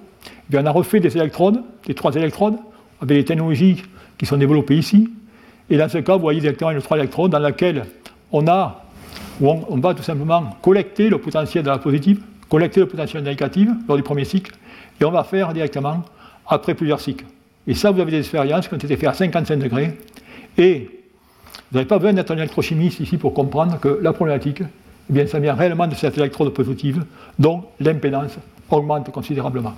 eh 0.51 0.57
on 0.57 0.65
a 0.65 0.71
refait 0.71 0.99
des 0.99 1.15
électrodes, 1.15 1.61
des 1.85 1.93
trois 1.93 2.13
électrodes, 2.13 2.55
avec 3.01 3.17
les 3.17 3.25
technologies 3.25 3.83
qui 4.17 4.25
sont 4.25 4.37
développées 4.37 4.77
ici. 4.77 5.09
Et 5.69 5.77
dans 5.77 5.89
ce 5.89 5.97
cas, 5.99 6.15
vous 6.15 6.21
voyez 6.21 6.39
directement 6.39 6.71
une 6.71 6.81
trois 6.81 6.97
électrodes 6.97 7.31
dans 7.31 7.39
laquelle 7.39 7.85
on 8.31 8.47
a, 8.47 8.83
on, 9.41 9.77
va 9.77 9.93
tout 9.93 10.03
simplement 10.03 10.55
collecter 10.61 11.09
le 11.09 11.17
potentiel 11.17 11.63
de 11.63 11.69
la 11.69 11.77
positive, 11.77 12.21
collecter 12.49 12.79
le 12.79 12.87
potentiel 12.87 13.23
négatif 13.23 13.69
lors 13.87 13.97
du 13.97 14.03
premier 14.03 14.25
cycle, 14.25 14.53
et 14.99 15.05
on 15.05 15.11
va 15.11 15.23
faire 15.23 15.53
directement 15.53 16.03
après 16.47 16.75
plusieurs 16.75 16.99
cycles. 16.99 17.25
Et 17.67 17.73
ça, 17.73 17.91
vous 17.91 18.01
avez 18.01 18.11
des 18.11 18.19
expériences 18.19 18.67
qui 18.67 18.73
ont 18.73 18.77
été 18.77 18.95
faites 18.95 19.09
à 19.09 19.13
55 19.13 19.57
degrés. 19.57 19.97
Et 20.57 20.89
vous 21.71 21.77
n'avez 21.77 21.87
pas 21.87 21.97
besoin 21.97 22.13
d'être 22.13 22.31
un 22.31 22.37
électrochimiste 22.37 22.99
ici 22.99 23.17
pour 23.17 23.33
comprendre 23.33 23.79
que 23.79 23.99
la 24.01 24.13
problématique, 24.13 24.61
eh 24.61 25.13
bien, 25.13 25.25
ça 25.27 25.39
vient 25.39 25.53
réellement 25.53 25.87
de 25.87 25.95
cette 25.95 26.17
électrode 26.17 26.53
positive, 26.53 27.05
dont 27.39 27.63
l'impédance 27.79 28.37
augmente 28.69 29.11
considérablement. 29.11 29.73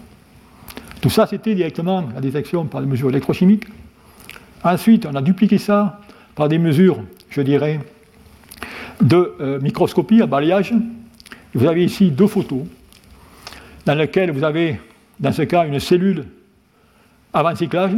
Tout 1.01 1.09
ça, 1.09 1.27
c'était 1.27 1.53
directement 1.53 2.03
la 2.13 2.21
détection 2.21 2.65
par 2.65 2.81
des 2.81 2.87
mesures 2.87 3.09
électrochimiques. 3.09 3.65
Ensuite, 4.63 5.05
on 5.05 5.13
a 5.13 5.21
dupliqué 5.21 5.57
ça 5.57 5.99
par 6.33 6.49
des 6.49 6.57
mesures, 6.57 6.97
je 7.29 7.41
dirais, 7.41 7.79
de 9.01 9.35
euh, 9.39 9.59
microscopie 9.59 10.21
à 10.21 10.25
balayage. 10.25 10.73
Vous 11.53 11.67
avez 11.67 11.83
ici 11.83 12.09
deux 12.09 12.27
photos 12.27 12.63
dans 13.85 13.93
lesquelles 13.93 14.31
vous 14.31 14.43
avez, 14.43 14.79
dans 15.19 15.31
ce 15.31 15.43
cas, 15.43 15.65
une 15.65 15.79
cellule 15.79 16.25
avant 17.35 17.53
cyclage 17.53 17.91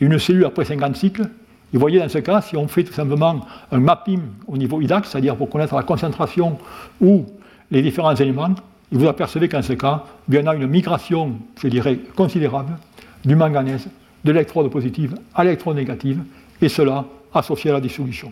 une 0.00 0.18
cellule 0.18 0.44
après 0.44 0.64
50 0.64 0.96
cycles. 0.96 1.22
Et 1.22 1.76
vous 1.76 1.80
voyez, 1.80 1.98
dans 1.98 2.08
ce 2.08 2.18
cas, 2.18 2.42
si 2.42 2.56
on 2.56 2.68
fait 2.68 2.84
tout 2.84 2.92
simplement 2.92 3.40
un 3.70 3.78
mapping 3.78 4.20
au 4.46 4.58
niveau 4.58 4.80
IDAX, 4.80 5.08
c'est-à-dire 5.08 5.36
pour 5.36 5.48
connaître 5.48 5.74
la 5.74 5.82
concentration 5.82 6.58
ou 7.00 7.24
les 7.70 7.80
différents 7.80 8.14
éléments, 8.14 8.54
vous 8.90 9.06
apercevez 9.06 9.48
qu'en 9.48 9.62
ce 9.62 9.72
cas, 9.72 10.04
il 10.28 10.34
y 10.34 10.38
a 10.38 10.54
une 10.54 10.66
migration, 10.66 11.38
je 11.60 11.68
dirais, 11.68 11.98
considérable 12.14 12.76
du 13.24 13.34
manganèse 13.34 13.88
de 14.22 14.32
l'électrode 14.32 14.70
positive 14.70 15.14
à 15.34 15.44
l'électrode 15.44 15.76
négative, 15.76 16.22
et 16.60 16.68
cela 16.68 17.06
associé 17.32 17.70
à 17.70 17.74
la 17.74 17.80
dissolution. 17.80 18.30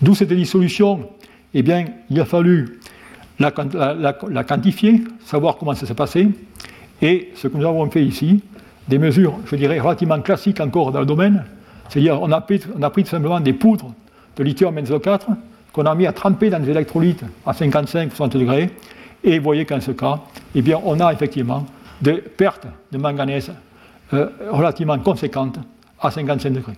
D'où 0.00 0.14
cette 0.14 0.32
dissolution 0.32 1.10
eh 1.52 1.62
bien, 1.62 1.84
il 2.08 2.20
a 2.20 2.24
fallu 2.24 2.80
la, 3.38 3.50
quantifier, 3.50 5.02
savoir 5.24 5.58
comment 5.58 5.74
ça 5.74 5.86
s'est 5.86 5.94
passé, 5.94 6.28
et 7.02 7.30
ce 7.34 7.48
que 7.48 7.56
nous 7.56 7.66
avons 7.66 7.88
fait 7.90 8.04
ici, 8.04 8.42
des 8.88 8.98
mesures, 8.98 9.34
je 9.46 9.56
dirais, 9.56 9.78
relativement 9.80 10.20
classiques 10.20 10.60
encore 10.60 10.92
dans 10.92 11.00
le 11.00 11.06
domaine, 11.06 11.44
c'est-à-dire 11.88 12.20
on 12.20 12.30
a 12.32 12.40
pris, 12.40 12.60
tout 12.60 13.06
simplement 13.06 13.40
des 13.40 13.52
poudres 13.52 13.92
de 14.36 14.44
lithium 14.44 14.74
benzo 14.74 14.98
4 14.98 15.26
qu'on 15.72 15.84
a 15.86 15.94
mis 15.94 16.06
à 16.06 16.12
tremper 16.12 16.50
dans 16.50 16.58
des 16.58 16.70
électrolytes 16.70 17.22
à 17.46 17.52
55-60 17.52 18.30
degrés, 18.30 18.70
et 19.24 19.38
vous 19.38 19.44
voyez 19.44 19.64
qu'en 19.64 19.80
ce 19.80 19.90
cas, 19.90 20.20
eh 20.54 20.62
bien, 20.62 20.80
on 20.84 20.98
a 21.00 21.12
effectivement 21.12 21.66
des 22.00 22.14
pertes 22.14 22.66
de 22.92 22.98
manganèse 22.98 23.52
euh, 24.14 24.28
relativement 24.50 24.98
conséquentes 24.98 25.58
à 26.00 26.10
55 26.10 26.50
degrés. 26.50 26.74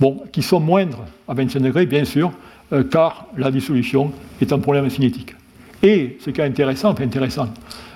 Bon, 0.00 0.22
qui 0.32 0.42
sont 0.42 0.60
moindres 0.60 1.04
à 1.28 1.34
25 1.34 1.60
degrés, 1.60 1.86
bien 1.86 2.04
sûr, 2.04 2.32
euh, 2.72 2.84
car 2.84 3.26
la 3.36 3.50
dissolution 3.50 4.12
est 4.40 4.52
un 4.52 4.58
problème 4.58 4.90
cinétique. 4.90 5.34
Et 5.82 6.18
ce 6.20 6.30
qui 6.30 6.40
est 6.40 6.44
intéressant, 6.44 6.90
intéressant 6.90 7.48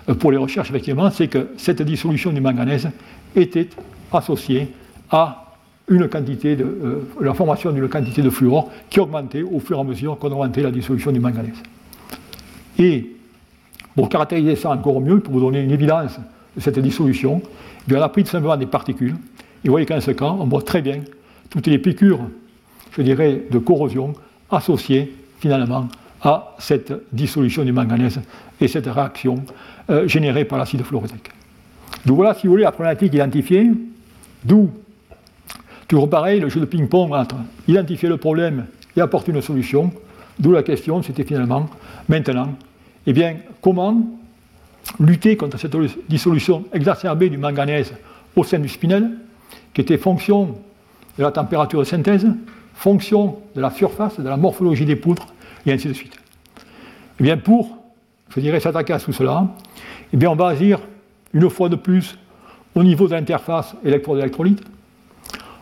euh, 0.09 0.15
pour 0.15 0.31
les 0.31 0.37
recherches, 0.37 0.71
effectivement, 0.71 1.11
c'est 1.11 1.29
que 1.29 1.49
cette 1.57 1.83
dissolution 1.83 2.33
du 2.33 2.41
manganèse 2.41 2.89
était 3.37 3.69
associée 4.13 4.69
à 5.11 5.47
une 5.89 6.09
quantité 6.09 6.57
de, 6.57 7.07
la 7.21 7.35
formation 7.35 7.71
d'une 7.71 7.89
quantité 7.89 8.23
de 8.23 8.31
fluor 8.31 8.71
qui 8.91 8.99
augmentait 8.99 9.43
au 9.43 9.61
fur 9.61 9.79
et 9.79 9.81
à 9.81 9.85
mesure 9.85 10.19
qu'on 10.19 10.33
augmentait 10.33 10.63
la 10.63 10.73
dissolution 10.73 11.13
du 11.13 11.21
manganèse. 11.21 11.63
Et 12.79 13.13
pour 13.95 14.09
caractériser 14.09 14.57
ça 14.57 14.71
encore 14.71 15.01
mieux, 15.01 15.21
pour 15.21 15.35
vous 15.35 15.41
donner 15.41 15.61
une 15.63 15.71
évidence 15.71 16.19
de 16.57 16.61
cette 16.61 16.79
dissolution, 16.79 17.41
eh 17.89 17.97
on 17.97 18.03
a 18.03 18.09
pris 18.09 18.27
simplement 18.27 18.57
des 18.57 18.67
particules. 18.67 19.15
Et 19.65 19.69
vous 19.69 19.71
voyez 19.71 19.87
qu'en 19.87 20.01
ce 20.01 20.11
cas, 20.11 20.27
on 20.27 20.47
voit 20.47 20.63
très 20.63 20.83
bien 20.83 21.01
toutes 21.51 21.69
les 21.69 21.79
piqûres, 21.79 22.21
je 22.93 23.03
dirais, 23.03 23.43
de 23.51 23.59
corrosion 23.59 24.13
associées 24.51 25.15
finalement 25.39 25.89
à 26.23 26.55
cette 26.59 26.93
dissolution 27.13 27.65
du 27.65 27.73
manganèse 27.73 28.21
et 28.61 28.69
cette 28.69 28.87
réaction 28.87 29.37
euh, 29.91 30.09
générée 30.09 30.45
par 30.45 30.59
l'acide 30.59 30.83
fluorique. 30.83 31.31
Donc 32.07 32.17
voilà, 32.17 32.35
si 32.35 32.47
vous 32.47 32.53
voulez, 32.53 32.63
la 32.63 32.73
problématique 32.73 33.13
identifiée, 33.13 33.69
d'où, 34.45 34.71
toujours 35.89 36.09
pareil, 36.09 36.39
le 36.39 36.49
jeu 36.49 36.61
de 36.61 36.65
ping-pong 36.65 37.13
entre 37.13 37.35
identifier 37.67 38.09
le 38.09 38.17
problème 38.17 38.67
et 38.97 39.01
apporter 39.01 39.33
une 39.33 39.43
solution, 39.43 39.93
d'où 40.39 40.53
la 40.53 40.63
question, 40.63 41.03
c'était 41.03 41.25
finalement, 41.25 41.69
maintenant, 42.09 42.55
eh 43.07 43.13
bien, 43.13 43.37
comment 43.61 44.07
lutter 45.01 45.37
contre 45.37 45.59
cette 45.59 45.77
dissolution 46.09 46.65
exacerbée 46.73 47.29
du 47.29 47.39
manganèse 47.39 47.93
au 48.37 48.45
sein 48.45 48.61
du 48.61 48.69
spinel, 48.69 49.11
qui 49.75 49.81
était 49.81 49.99
fonction 49.99 50.57
de 51.19 51.23
la 51.23 51.33
température 51.33 51.81
de 51.81 51.85
synthèse, 51.85 52.27
fonction 52.75 53.39
de 53.57 53.61
la 53.61 53.71
surface, 53.71 54.21
de 54.21 54.29
la 54.29 54.37
morphologie 54.37 54.85
des 54.85 54.97
poutres, 54.97 55.27
et 55.67 55.73
ainsi 55.73 55.89
de 55.89 55.93
suite. 55.93 56.17
Eh 57.19 57.23
bien, 57.25 57.37
pour, 57.37 57.79
je 58.29 58.39
dirais, 58.41 58.61
s'attaquer 58.61 58.93
à 58.93 59.01
tout 59.01 59.13
cela, 59.13 59.49
eh 60.13 60.17
bien, 60.17 60.31
on 60.31 60.37
va 60.37 60.49
agir 60.49 60.79
une 61.33 61.49
fois 61.51 61.69
de 61.69 61.77
plus 61.77 62.19
au 62.75 62.83
niveau 62.83 63.07
de 63.09 63.13
l'interface 63.13 63.75
électrode-électrolyte. 63.85 64.63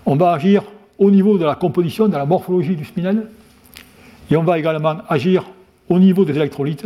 On 0.07 0.17
va 0.17 0.33
agir 0.33 0.62
au 0.99 1.11
niveau 1.11 1.39
de 1.39 1.45
la 1.45 1.55
composition, 1.55 2.09
de 2.09 2.17
la 2.17 2.27
morphologie 2.27 2.77
du 2.77 2.85
spinel. 2.85 3.29
Et 4.31 4.37
on 4.37 4.43
va 4.43 4.59
également 4.59 4.97
agir 5.09 5.45
au 5.89 5.99
niveau 5.99 6.25
des 6.25 6.35
électrolytes 6.37 6.85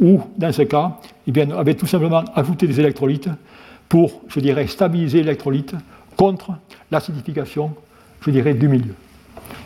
ou, 0.00 0.20
dans 0.38 0.52
ce 0.52 0.62
cas, 0.62 0.96
eh 1.26 1.30
bien, 1.30 1.48
on 1.50 1.58
avait 1.58 1.74
tout 1.74 1.86
simplement 1.86 2.24
ajouté 2.34 2.66
des 2.66 2.80
électrolytes 2.80 3.28
pour, 3.88 4.22
je 4.28 4.40
dirais, 4.40 4.66
stabiliser 4.66 5.18
l'électrolyte 5.18 5.74
contre 6.16 6.52
l'acidification, 6.90 7.74
je 8.20 8.30
dirais, 8.30 8.54
du 8.54 8.68
milieu. 8.68 8.94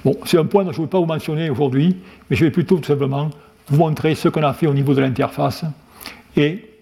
Bon, 0.05 0.17
c'est 0.25 0.39
un 0.39 0.45
point 0.45 0.65
dont 0.65 0.73
je 0.73 0.79
ne 0.79 0.85
veux 0.85 0.91
pas 0.91 0.99
vous 0.99 1.07
mentionner 1.07 1.51
aujourd'hui, 1.51 1.97
mais 2.29 2.37
je 2.37 2.45
vais 2.45 2.51
plutôt 2.51 2.79
tout 2.79 2.85
simplement 2.85 3.31
vous 3.69 3.79
montrer 3.79 4.15
ce 4.15 4.29
qu'on 4.29 4.43
a 4.43 4.53
fait 4.53 4.67
au 4.67 4.75
niveau 4.75 4.95
de 4.95 5.01
l'interface 5.01 5.65
et 6.37 6.74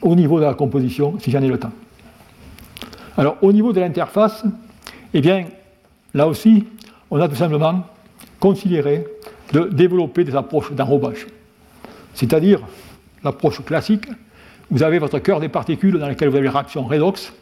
au 0.00 0.14
niveau 0.14 0.40
de 0.40 0.44
la 0.44 0.54
composition, 0.54 1.18
si 1.20 1.30
j'en 1.30 1.42
ai 1.42 1.48
le 1.48 1.58
temps. 1.58 1.72
Alors, 3.16 3.36
au 3.42 3.52
niveau 3.52 3.72
de 3.72 3.80
l'interface, 3.80 4.44
eh 5.12 5.20
bien, 5.20 5.46
là 6.14 6.26
aussi, 6.26 6.64
on 7.10 7.20
a 7.20 7.28
tout 7.28 7.34
simplement 7.34 7.84
considéré 8.40 9.06
de 9.52 9.68
développer 9.70 10.24
des 10.24 10.34
approches 10.34 10.72
d'enrobage. 10.72 11.26
C'est-à-dire 12.14 12.60
l'approche 13.22 13.62
classique, 13.64 14.06
vous 14.70 14.82
avez 14.82 14.98
votre 14.98 15.18
cœur 15.18 15.40
des 15.40 15.50
particules 15.50 15.98
dans 15.98 16.08
lequel 16.08 16.28
vous 16.28 16.36
avez 16.36 16.44
les 16.44 16.52
réactions 16.52 16.84
redox, 16.84 17.32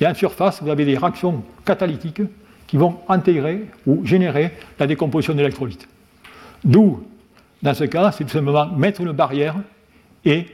et 0.00 0.06
en 0.06 0.14
surface, 0.14 0.60
vous 0.60 0.68
avez 0.68 0.84
des 0.84 0.98
réactions 0.98 1.44
catalytiques 1.64 2.22
qui 2.66 2.76
vont 2.76 2.96
intégrer 3.08 3.66
ou 3.86 4.04
générer 4.04 4.52
la 4.80 4.86
décomposition 4.88 5.34
d'électrolytes. 5.34 5.86
D'où, 6.64 7.04
dans 7.62 7.74
ce 7.74 7.84
cas, 7.84 8.10
c'est 8.10 8.24
tout 8.24 8.30
simplement 8.30 8.66
mettre 8.66 9.00
une 9.00 9.12
barrière 9.12 9.54
et 10.24 10.46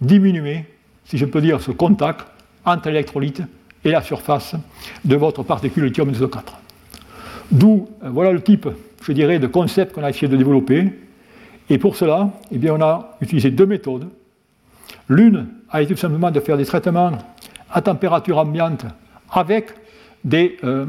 diminuer, 0.00 0.64
si 1.06 1.18
je 1.18 1.24
peux 1.24 1.40
dire, 1.40 1.60
ce 1.60 1.70
contact 1.70 2.26
entre 2.64 2.88
l'électrolyte 2.88 3.42
et 3.84 3.90
la 3.90 4.02
surface 4.02 4.54
de 5.04 5.16
votre 5.16 5.42
particule 5.42 5.84
lithium 5.84 6.12
4 6.12 6.58
D'où, 7.50 7.88
euh, 8.02 8.10
voilà 8.10 8.32
le 8.32 8.42
type, 8.42 8.68
je 9.02 9.12
dirais, 9.12 9.38
de 9.38 9.46
concept 9.46 9.94
qu'on 9.94 10.02
a 10.02 10.10
essayé 10.10 10.28
de 10.28 10.36
développer, 10.36 10.92
et 11.70 11.78
pour 11.78 11.96
cela, 11.96 12.30
eh 12.50 12.58
bien, 12.58 12.74
on 12.74 12.80
a 12.80 13.16
utilisé 13.20 13.50
deux 13.50 13.66
méthodes. 13.66 14.08
L'une 15.08 15.46
a 15.70 15.82
été 15.82 15.94
tout 15.94 16.00
simplement 16.00 16.30
de 16.30 16.40
faire 16.40 16.56
des 16.56 16.64
traitements 16.64 17.12
à 17.70 17.82
température 17.82 18.38
ambiante 18.38 18.84
avec 19.30 19.70
des, 20.24 20.56
euh, 20.64 20.86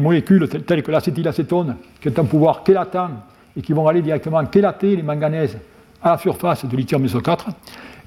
molécules 0.00 0.48
telles 0.48 0.82
que 0.82 0.90
l'acétylacétone, 0.90 1.76
qui 2.00 2.08
ont 2.08 2.18
un 2.18 2.24
pouvoir 2.24 2.62
chélatant 2.66 3.10
et 3.56 3.60
qui 3.60 3.72
vont 3.72 3.86
aller 3.86 4.02
directement 4.02 4.42
chélater 4.50 4.96
les 4.96 5.02
manganèses 5.02 5.58
à 6.02 6.12
la 6.12 6.18
surface 6.18 6.64
du 6.64 6.76
lithium 6.76 7.04
SO4. 7.06 7.46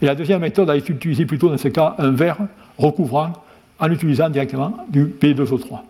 Et 0.02 0.06
la 0.06 0.16
deuxième 0.16 0.42
méthode 0.42 0.70
a 0.70 0.76
été 0.76 0.94
utilisée 0.94 1.26
plutôt 1.26 1.50
dans 1.50 1.58
ce 1.58 1.68
cas 1.68 1.96
un 2.00 2.12
verre 2.12 2.38
recouvrant 2.78 3.34
en 3.80 3.92
utilisant 3.92 4.30
directement 4.30 4.86
du 4.90 5.06
P2O3. 5.06 5.82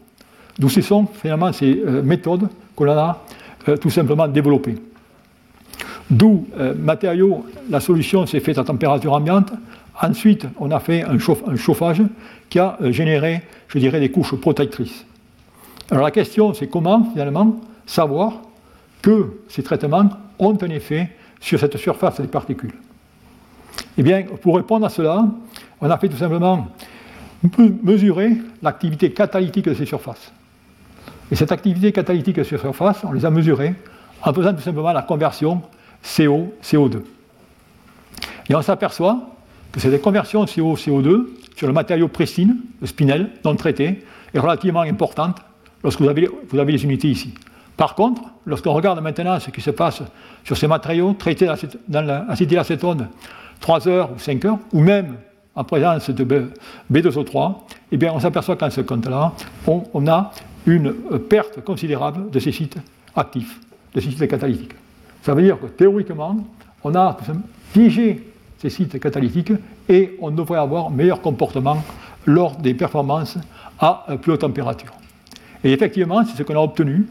Donc 0.60 0.72
ce 0.72 0.82
sont 0.82 1.06
finalement 1.06 1.52
ces 1.54 1.82
euh, 1.86 2.04
méthodes 2.04 2.50
que 2.76 2.84
l'on 2.84 2.98
a 2.98 3.24
euh, 3.70 3.78
tout 3.78 3.90
simplement 3.90 4.28
développées. 4.28 4.76
D'où 6.10 6.46
euh, 6.58 6.74
matériaux, 6.76 7.46
la 7.70 7.80
solution 7.80 8.26
s'est 8.26 8.42
faite 8.42 8.58
à 8.58 8.66
température 8.66 9.14
ambiante. 9.14 9.54
Ensuite, 10.02 10.46
on 10.60 10.72
a 10.72 10.80
fait 10.80 11.04
un, 11.04 11.18
chauffage 11.20 12.02
qui 12.50 12.60
a 12.60 12.78
généré, 12.90 13.44
je 13.68 13.80
dirais, 13.80 14.00
des 14.00 14.10
couches 14.10 14.36
protectrices. 14.36 15.06
Alors 15.90 16.04
la 16.04 16.12
question, 16.12 16.54
c'est 16.54 16.68
comment, 16.68 17.12
finalement, 17.12 17.62
savoir 17.86 18.42
que 19.02 19.38
ces 19.48 19.64
traitements 19.64 20.10
ont 20.40 20.58
un 20.62 20.70
effet 20.70 21.10
sur 21.40 21.60
cette 21.60 21.78
surface 21.78 22.20
des 22.20 22.28
particules. 22.28 22.74
Eh 23.98 24.04
bien, 24.04 24.24
pour 24.42 24.56
répondre 24.56 24.86
à 24.86 24.90
cela, 24.90 25.26
on 25.80 25.90
a 25.90 25.98
fait 25.98 26.10
tout 26.10 26.18
simplement 26.18 26.68
mesurer 27.84 28.38
l'activité 28.62 29.12
catalytique 29.12 29.66
de 29.66 29.74
ces 29.74 29.86
surfaces. 29.86 30.32
Et 31.32 31.36
cette 31.36 31.52
activité 31.52 31.92
catalytique 31.92 32.36
de 32.36 32.44
ces 32.44 32.58
surfaces, 32.58 33.04
on 33.04 33.12
les 33.12 33.26
a 33.26 33.30
mesurées 33.30 33.74
en 34.24 34.34
faisant 34.34 34.54
tout 34.54 34.62
simplement 34.62 34.92
la 34.92 35.02
conversion 35.02 35.62
CO, 36.04 36.54
CO2. 36.64 37.02
Et 38.50 38.56
on 38.56 38.62
s'aperçoit 38.62 39.20
que 39.72 39.80
cette 39.80 40.02
conversion 40.02 40.46
CO, 40.46 40.76
CO2 40.76 41.28
sur 41.56 41.68
le 41.68 41.74
matériau 41.74 42.08
pristine, 42.08 42.58
le 42.82 42.88
spinel, 42.88 43.30
non 43.46 43.56
traité, 43.56 44.04
est 44.34 44.40
relativement 44.40 44.82
importante 44.82 45.38
lorsque 45.84 46.02
vous 46.02 46.10
avez, 46.10 46.30
vous 46.50 46.60
avez 46.60 46.72
les 46.72 46.84
unités 46.84 47.08
ici. 47.08 47.34
Par 47.78 47.96
contre, 47.96 48.22
lorsqu'on 48.46 48.74
regarde 48.74 49.02
maintenant 49.02 49.40
ce 49.40 49.50
qui 49.50 49.62
se 49.62 49.72
passe 49.72 50.04
sur 50.44 50.58
ces 50.58 50.68
matériaux 50.68 51.14
traités 51.14 51.48
dans 51.88 52.02
l'acétylacétone 52.02 53.08
3 53.62 53.88
heures 53.88 54.12
ou 54.16 54.20
5 54.20 54.46
heures, 54.46 54.60
ou 54.74 54.80
même 54.80 55.16
en 55.56 55.64
présence 55.64 56.10
de 56.10 56.52
B2O3, 56.92 57.56
eh 57.92 57.98
bien, 57.98 58.12
on 58.14 58.20
s'aperçoit 58.20 58.56
qu'en 58.56 58.70
ce 58.70 58.82
compte-là, 58.82 59.34
on, 59.68 60.08
a 60.08 60.32
une 60.66 60.94
perte 61.30 61.62
considérable 61.62 62.30
de 62.30 62.40
ces 62.40 62.52
sites 62.52 62.78
actifs, 63.16 63.60
de 63.94 64.00
ces 64.00 64.12
sites 64.12 64.28
catalytiques. 64.28 64.74
Ça 65.24 65.34
veut 65.34 65.44
dire 65.44 65.60
que 65.60 65.68
théoriquement, 65.68 66.38
on 66.84 66.96
a 66.96 67.18
figé 67.72 68.28
ces 68.58 68.70
sites 68.70 69.00
catalytiques 69.00 69.54
et 69.90 70.18
on 70.22 70.32
devrait 70.32 70.60
avoir 70.60 70.90
meilleur 70.90 71.22
comportement 71.22 71.84
lors 72.26 72.56
des 72.56 72.74
performances 72.74 73.38
à 73.80 74.06
plus 74.22 74.32
haute 74.32 74.42
température. 74.42 74.94
Et 75.64 75.74
effectivement, 75.74 76.24
c'est 76.26 76.38
ce 76.38 76.44
qu'on 76.44 76.56
a 76.56 76.64
obtenu. 76.64 77.08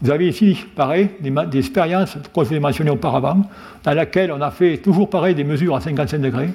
Vous 0.00 0.10
avez 0.10 0.28
ici, 0.28 0.56
pareil, 0.76 1.10
des, 1.20 1.58
expériences, 1.58 2.16
comme 2.32 2.44
je 2.44 2.50
l'ai 2.50 2.60
mentionné 2.60 2.90
auparavant, 2.90 3.42
dans 3.82 3.92
lesquelles 3.92 4.30
on 4.30 4.40
a 4.40 4.50
fait 4.50 4.78
toujours 4.78 5.10
pareil 5.10 5.34
des 5.34 5.42
mesures 5.42 5.74
à 5.74 5.80
55 5.80 6.18
degrés 6.18 6.50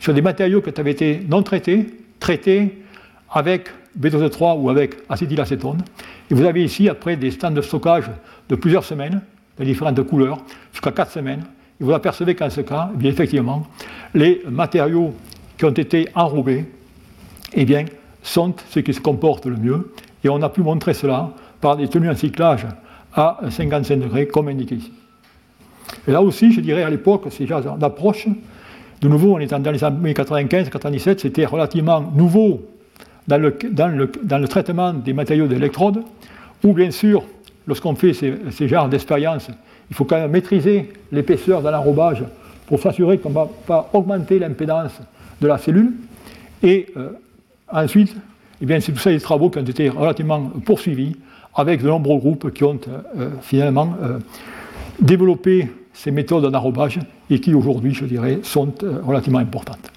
sur 0.00 0.14
des 0.14 0.22
matériaux 0.22 0.62
qui 0.62 0.80
avaient 0.80 0.92
été 0.92 1.20
non 1.28 1.42
traités, 1.42 1.86
traités 2.18 2.82
avec 3.30 3.68
B2O3 4.00 4.58
ou 4.58 4.70
avec 4.70 4.96
acétylacétone. 5.10 5.82
Et 6.30 6.34
vous 6.34 6.44
avez 6.44 6.64
ici, 6.64 6.88
après 6.88 7.16
des 7.16 7.30
stands 7.30 7.50
de 7.50 7.60
stockage 7.60 8.10
de 8.48 8.54
plusieurs 8.54 8.84
semaines, 8.84 9.20
de 9.58 9.64
différentes 9.64 10.02
couleurs, 10.02 10.38
jusqu'à 10.72 10.90
4 10.90 11.12
semaines. 11.12 11.44
Et 11.78 11.84
vous 11.84 11.92
apercevez 11.92 12.34
qu'en 12.34 12.48
ce 12.48 12.62
cas, 12.62 12.90
eh 12.94 12.96
bien, 12.96 13.10
effectivement, 13.10 13.66
les 14.14 14.42
matériaux 14.48 15.14
qui 15.58 15.66
ont 15.66 15.70
été 15.70 16.08
enrobés 16.14 16.64
eh 17.52 17.64
bien, 17.66 17.84
sont 18.22 18.54
ceux 18.70 18.80
qui 18.80 18.94
se 18.94 19.00
comportent 19.00 19.46
le 19.46 19.56
mieux. 19.56 19.92
Et 20.24 20.30
on 20.30 20.40
a 20.40 20.48
pu 20.48 20.62
montrer 20.62 20.94
cela 20.94 21.30
par 21.60 21.76
des 21.76 21.88
tenues 21.88 22.10
en 22.10 22.16
cyclage 22.16 22.66
à 23.16 23.38
55 23.48 23.96
degrés, 23.96 24.26
comme 24.26 24.48
indiqué 24.48 24.76
ici. 24.76 24.92
Et 26.06 26.12
là 26.12 26.22
aussi, 26.22 26.52
je 26.52 26.60
dirais 26.60 26.82
à 26.82 26.90
l'époque, 26.90 27.24
ces 27.30 27.46
genres 27.46 27.76
d'approche, 27.76 28.28
de 29.00 29.08
nouveau, 29.08 29.34
on 29.34 29.38
est 29.38 29.46
dans 29.46 29.70
les 29.70 29.82
années 29.82 30.12
95-97, 30.12 31.18
c'était 31.18 31.46
relativement 31.46 32.00
nouveau 32.00 32.62
dans 33.26 33.38
le, 33.38 33.56
dans, 33.70 33.88
le, 33.88 34.10
dans 34.22 34.38
le, 34.38 34.48
traitement 34.48 34.92
des 34.92 35.12
matériaux 35.12 35.46
d'électrode, 35.46 36.02
où 36.62 36.72
bien 36.72 36.90
sûr, 36.90 37.24
lorsqu'on 37.66 37.94
fait 37.94 38.12
ces, 38.12 38.34
ces 38.50 38.68
genres 38.68 38.88
d'expériences, 38.88 39.48
il 39.90 39.96
faut 39.96 40.04
quand 40.04 40.16
même 40.16 40.30
maîtriser 40.30 40.92
l'épaisseur 41.12 41.62
de 41.62 41.68
l'enrobage 41.68 42.24
pour 42.66 42.80
s'assurer 42.80 43.18
qu'on 43.18 43.30
ne 43.30 43.34
va 43.34 43.48
pas 43.66 43.90
augmenter 43.92 44.38
l'impédance 44.38 45.00
de 45.40 45.46
la 45.46 45.58
cellule. 45.58 45.92
Et 46.62 46.86
euh, 46.96 47.10
ensuite, 47.70 48.14
eh 48.60 48.80
c'est 48.80 48.92
tout 48.92 48.98
ça 48.98 49.10
des 49.10 49.20
travaux 49.20 49.50
qui 49.50 49.58
ont 49.58 49.64
été 49.64 49.88
relativement 49.88 50.40
poursuivis 50.64 51.16
avec 51.56 51.82
de 51.82 51.88
nombreux 51.88 52.18
groupes 52.18 52.52
qui 52.52 52.64
ont 52.64 52.78
euh, 53.18 53.30
finalement 53.40 53.96
euh, 54.02 54.18
développé 55.00 55.72
ces 55.92 56.10
méthodes 56.10 56.50
d'enrobage 56.50 57.00
et 57.30 57.40
qui 57.40 57.54
aujourd'hui, 57.54 57.94
je 57.94 58.04
dirais, 58.04 58.40
sont 58.42 58.72
relativement 59.02 59.38
importantes. 59.38 59.90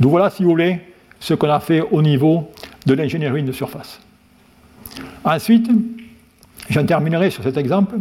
Donc 0.00 0.10
voilà, 0.10 0.30
si 0.30 0.42
vous 0.42 0.50
voulez, 0.50 0.80
ce 1.20 1.34
qu'on 1.34 1.50
a 1.50 1.60
fait 1.60 1.80
au 1.80 2.02
niveau 2.02 2.50
de 2.86 2.94
l'ingénierie 2.94 3.42
de 3.42 3.52
surface. 3.52 4.00
Ensuite, 5.24 5.68
j'en 6.70 6.84
terminerai 6.84 7.30
sur 7.30 7.42
cet 7.42 7.56
exemple. 7.56 7.96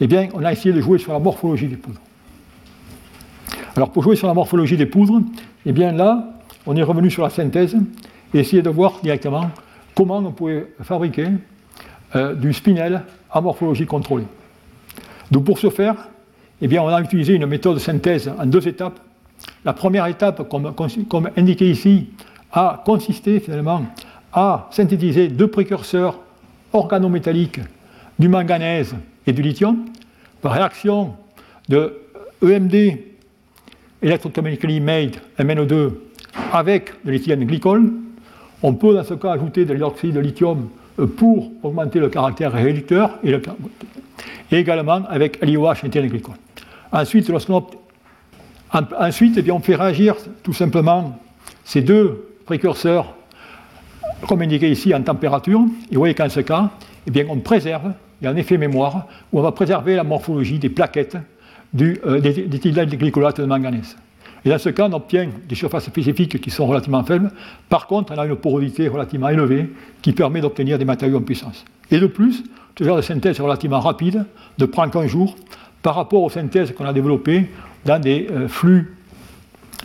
Eh 0.00 0.06
bien, 0.06 0.28
on 0.34 0.44
a 0.44 0.52
essayé 0.52 0.74
de 0.74 0.80
jouer 0.80 0.98
sur 0.98 1.12
la 1.12 1.18
morphologie 1.18 1.68
des 1.68 1.76
poudres. 1.76 2.00
Alors, 3.76 3.90
pour 3.90 4.02
jouer 4.02 4.16
sur 4.16 4.26
la 4.26 4.34
morphologie 4.34 4.76
des 4.76 4.86
poudres, 4.86 5.20
eh 5.66 5.72
bien 5.72 5.92
là, 5.92 6.34
on 6.66 6.76
est 6.76 6.82
revenu 6.82 7.10
sur 7.10 7.22
la 7.22 7.30
synthèse 7.30 7.76
et 8.32 8.38
essayer 8.38 8.62
de 8.62 8.70
voir 8.70 9.00
directement 9.02 9.50
comment 9.94 10.18
on 10.18 10.32
pouvait 10.32 10.66
fabriquer 10.82 11.28
euh, 12.16 12.34
du 12.34 12.52
spinel 12.52 13.02
à 13.30 13.40
morphologie 13.40 13.86
contrôlée. 13.86 14.26
Donc, 15.30 15.44
pour 15.44 15.58
ce 15.58 15.70
faire, 15.70 16.08
eh 16.60 16.68
bien, 16.68 16.82
on 16.82 16.88
a 16.88 17.00
utilisé 17.00 17.34
une 17.34 17.46
méthode 17.46 17.74
de 17.74 17.80
synthèse 17.80 18.30
en 18.38 18.46
deux 18.46 18.66
étapes 18.68 19.00
la 19.64 19.72
première 19.72 20.06
étape, 20.06 20.48
comme, 20.48 21.30
indiqué 21.36 21.70
ici, 21.70 22.08
a 22.52 22.82
consisté 22.84 23.40
finalement 23.40 23.86
à 24.32 24.68
synthétiser 24.70 25.28
deux 25.28 25.48
précurseurs 25.48 26.20
organométalliques 26.72 27.60
du 28.18 28.28
manganèse 28.28 28.94
et 29.26 29.32
du 29.32 29.42
lithium 29.42 29.86
par 30.40 30.52
réaction 30.52 31.14
de 31.68 32.00
EMD, 32.42 32.98
electrochemically 34.02 34.80
made 34.80 35.16
MnO2, 35.38 35.92
avec 36.52 36.92
de 37.04 37.10
l'éthylène 37.10 37.44
glycol. 37.44 37.90
On 38.66 38.72
peut 38.72 38.94
dans 38.94 39.04
ce 39.04 39.12
cas 39.12 39.32
ajouter 39.32 39.66
de 39.66 39.74
l'hydroxyde 39.74 40.14
de 40.14 40.20
lithium 40.20 40.70
euh, 40.98 41.06
pour 41.06 41.52
augmenter 41.62 42.00
le 42.00 42.08
caractère 42.08 42.50
réducteur 42.50 43.18
et, 43.22 43.38
également 44.50 45.02
avec 45.06 45.44
LiOH 45.44 45.86
glycol. 45.86 46.34
Ensuite, 46.90 47.30
Ensuite, 48.98 49.38
eh 49.44 49.50
on 49.50 49.60
fait 49.60 49.74
réagir 49.74 50.16
tout 50.42 50.54
simplement 50.54 51.18
ces 51.62 51.82
deux 51.82 52.36
précurseurs, 52.46 53.14
comme 54.26 54.40
indiqué 54.40 54.70
ici, 54.70 54.94
en 54.94 55.02
température. 55.02 55.60
Et 55.90 55.94
vous 55.94 56.00
voyez 56.00 56.14
qu'en 56.14 56.30
ce 56.30 56.40
cas, 56.40 56.70
eh 57.14 57.26
on 57.28 57.40
préserve, 57.40 57.92
il 58.20 58.24
y 58.24 58.28
a 58.28 58.30
un 58.30 58.36
effet 58.36 58.56
mémoire, 58.56 59.06
où 59.30 59.40
on 59.40 59.42
va 59.42 59.52
préserver 59.52 59.94
la 59.94 60.04
morphologie 60.04 60.58
des 60.58 60.70
plaquettes 60.70 61.18
euh, 61.78 62.18
des, 62.18 62.32
de 62.32 62.96
glycolate 62.96 63.42
de 63.42 63.46
manganèse. 63.46 63.94
Et 64.44 64.50
dans 64.50 64.58
ce 64.58 64.68
cas, 64.68 64.88
on 64.88 64.92
obtient 64.92 65.28
des 65.48 65.54
surfaces 65.54 65.86
spécifiques 65.86 66.40
qui 66.40 66.50
sont 66.50 66.66
relativement 66.66 67.02
faibles. 67.02 67.30
Par 67.68 67.86
contre, 67.86 68.12
on 68.12 68.18
a 68.18 68.26
une 68.26 68.36
porosité 68.36 68.88
relativement 68.88 69.30
élevée 69.30 69.70
qui 70.02 70.12
permet 70.12 70.40
d'obtenir 70.40 70.78
des 70.78 70.84
matériaux 70.84 71.18
en 71.18 71.22
puissance. 71.22 71.64
Et 71.90 71.98
de 71.98 72.06
plus, 72.06 72.44
ce 72.78 72.84
genre 72.84 72.96
de 72.96 73.02
synthèse 73.02 73.38
est 73.38 73.42
relativement 73.42 73.80
rapide, 73.80 74.26
ne 74.58 74.66
prend 74.66 74.88
qu'un 74.88 75.06
jour, 75.06 75.36
par 75.82 75.94
rapport 75.94 76.22
aux 76.22 76.30
synthèses 76.30 76.72
qu'on 76.72 76.84
a 76.84 76.92
développées 76.92 77.46
dans 77.84 78.00
des 78.00 78.26
euh, 78.30 78.48
flux 78.48 78.96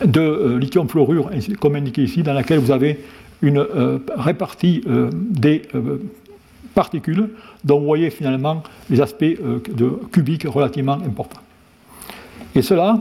de 0.04 0.20
euh, 0.20 0.58
lithium 0.58 0.88
fluorure, 0.88 1.30
comme 1.60 1.76
indiqué 1.76 2.02
ici, 2.02 2.22
dans 2.22 2.32
laquelle 2.32 2.58
vous 2.58 2.70
avez 2.70 3.00
une 3.42 3.58
euh, 3.58 3.98
répartie 4.16 4.82
des 5.12 5.62
particules 6.74 7.30
dont 7.64 7.80
vous 7.80 7.86
voyez 7.86 8.10
finalement 8.10 8.62
les 8.90 9.00
aspects 9.00 9.36
cubiques 10.12 10.46
relativement 10.46 10.94
importants. 10.94 11.40
Et 12.54 12.62
cela, 12.62 12.98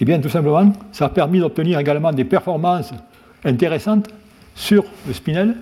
eh 0.00 0.04
bien, 0.04 0.20
tout 0.20 0.28
simplement, 0.28 0.72
ça 0.92 1.06
a 1.06 1.08
permis 1.08 1.40
d'obtenir 1.40 1.78
également 1.78 2.12
des 2.12 2.24
performances 2.24 2.92
intéressantes 3.44 4.08
sur 4.54 4.84
le 5.06 5.12
spinel, 5.12 5.56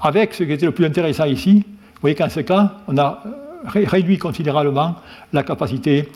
avec 0.00 0.34
ce 0.34 0.44
qui 0.44 0.52
était 0.52 0.66
le 0.66 0.72
plus 0.72 0.86
intéressant 0.86 1.24
ici. 1.24 1.64
Vous 1.66 2.00
voyez 2.00 2.16
qu'en 2.16 2.28
ce 2.28 2.40
cas, 2.40 2.74
on 2.88 2.96
a 2.96 3.22
réduit 3.66 4.18
considérablement 4.18 4.96
la 5.32 5.42
capacité 5.42 6.08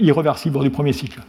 irréversible 0.00 0.60
du 0.60 0.70
premier 0.70 0.92
cycle. 0.92 1.20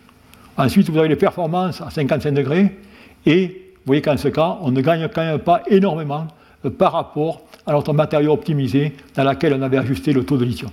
Ensuite, 0.58 0.90
vous 0.90 0.98
avez 0.98 1.08
les 1.08 1.16
performances 1.16 1.82
à 1.82 1.90
55 1.90 2.32
degrés, 2.32 2.78
et 3.26 3.48
vous 3.48 3.88
voyez 3.88 4.02
qu'en 4.02 4.18
ce 4.18 4.28
cas, 4.28 4.58
on 4.62 4.72
ne 4.72 4.82
gagne 4.82 5.08
quand 5.14 5.22
même 5.22 5.40
pas 5.40 5.64
énormément 5.68 6.28
euh, 6.66 6.70
par 6.70 6.94
rapport 6.94 7.42
à 7.66 7.72
notre 7.72 7.94
matériau 7.94 8.34
optimisé 8.34 8.94
dans 9.16 9.24
lequel 9.24 9.54
on 9.54 9.62
avait 9.62 9.78
ajusté 9.78 10.14
le 10.14 10.24
taux 10.24 10.38
de 10.38 10.46
lithium. 10.46 10.72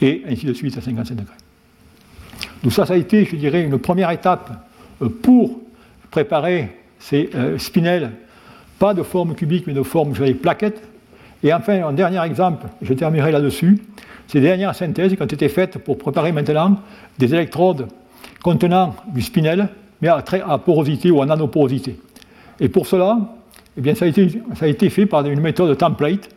Et 0.00 0.22
ainsi 0.28 0.46
de 0.46 0.52
suite 0.52 0.76
à 0.78 0.80
55 0.80 1.14
degrés. 1.14 1.43
Donc 2.64 2.72
ça, 2.72 2.86
ça 2.86 2.94
a 2.94 2.96
été, 2.96 3.26
je 3.26 3.36
dirais, 3.36 3.62
une 3.62 3.78
première 3.78 4.10
étape 4.10 4.50
euh, 5.02 5.08
pour 5.08 5.60
préparer 6.10 6.70
ces 6.98 7.28
euh, 7.34 7.58
spinels, 7.58 8.12
pas 8.78 8.94
de 8.94 9.02
forme 9.02 9.34
cubique, 9.34 9.66
mais 9.66 9.74
de 9.74 9.82
forme, 9.82 10.14
je 10.14 10.22
dirais, 10.22 10.34
plaquette. 10.34 10.82
Et 11.42 11.52
enfin, 11.52 11.86
un 11.86 11.92
dernier 11.92 12.24
exemple, 12.24 12.66
je 12.80 12.94
terminerai 12.94 13.32
là-dessus, 13.32 13.82
ces 14.28 14.40
dernières 14.40 14.74
synthèses 14.74 15.14
qui 15.14 15.22
ont 15.22 15.26
été 15.26 15.48
faites 15.50 15.76
pour 15.76 15.98
préparer 15.98 16.32
maintenant 16.32 16.80
des 17.18 17.34
électrodes 17.34 17.86
contenant 18.42 18.96
du 19.12 19.20
spinel, 19.20 19.68
mais 20.00 20.08
à, 20.08 20.22
très, 20.22 20.40
à 20.40 20.56
porosité 20.56 21.10
ou 21.10 21.20
à 21.20 21.26
nanoporosité. 21.26 21.98
Et 22.60 22.70
pour 22.70 22.86
cela, 22.86 23.18
eh 23.76 23.80
bien, 23.82 23.94
ça, 23.94 24.06
a 24.06 24.08
été, 24.08 24.28
ça 24.54 24.64
a 24.64 24.68
été 24.68 24.88
fait 24.88 25.04
par 25.04 25.26
une 25.26 25.40
méthode 25.40 25.76
template, 25.76 26.30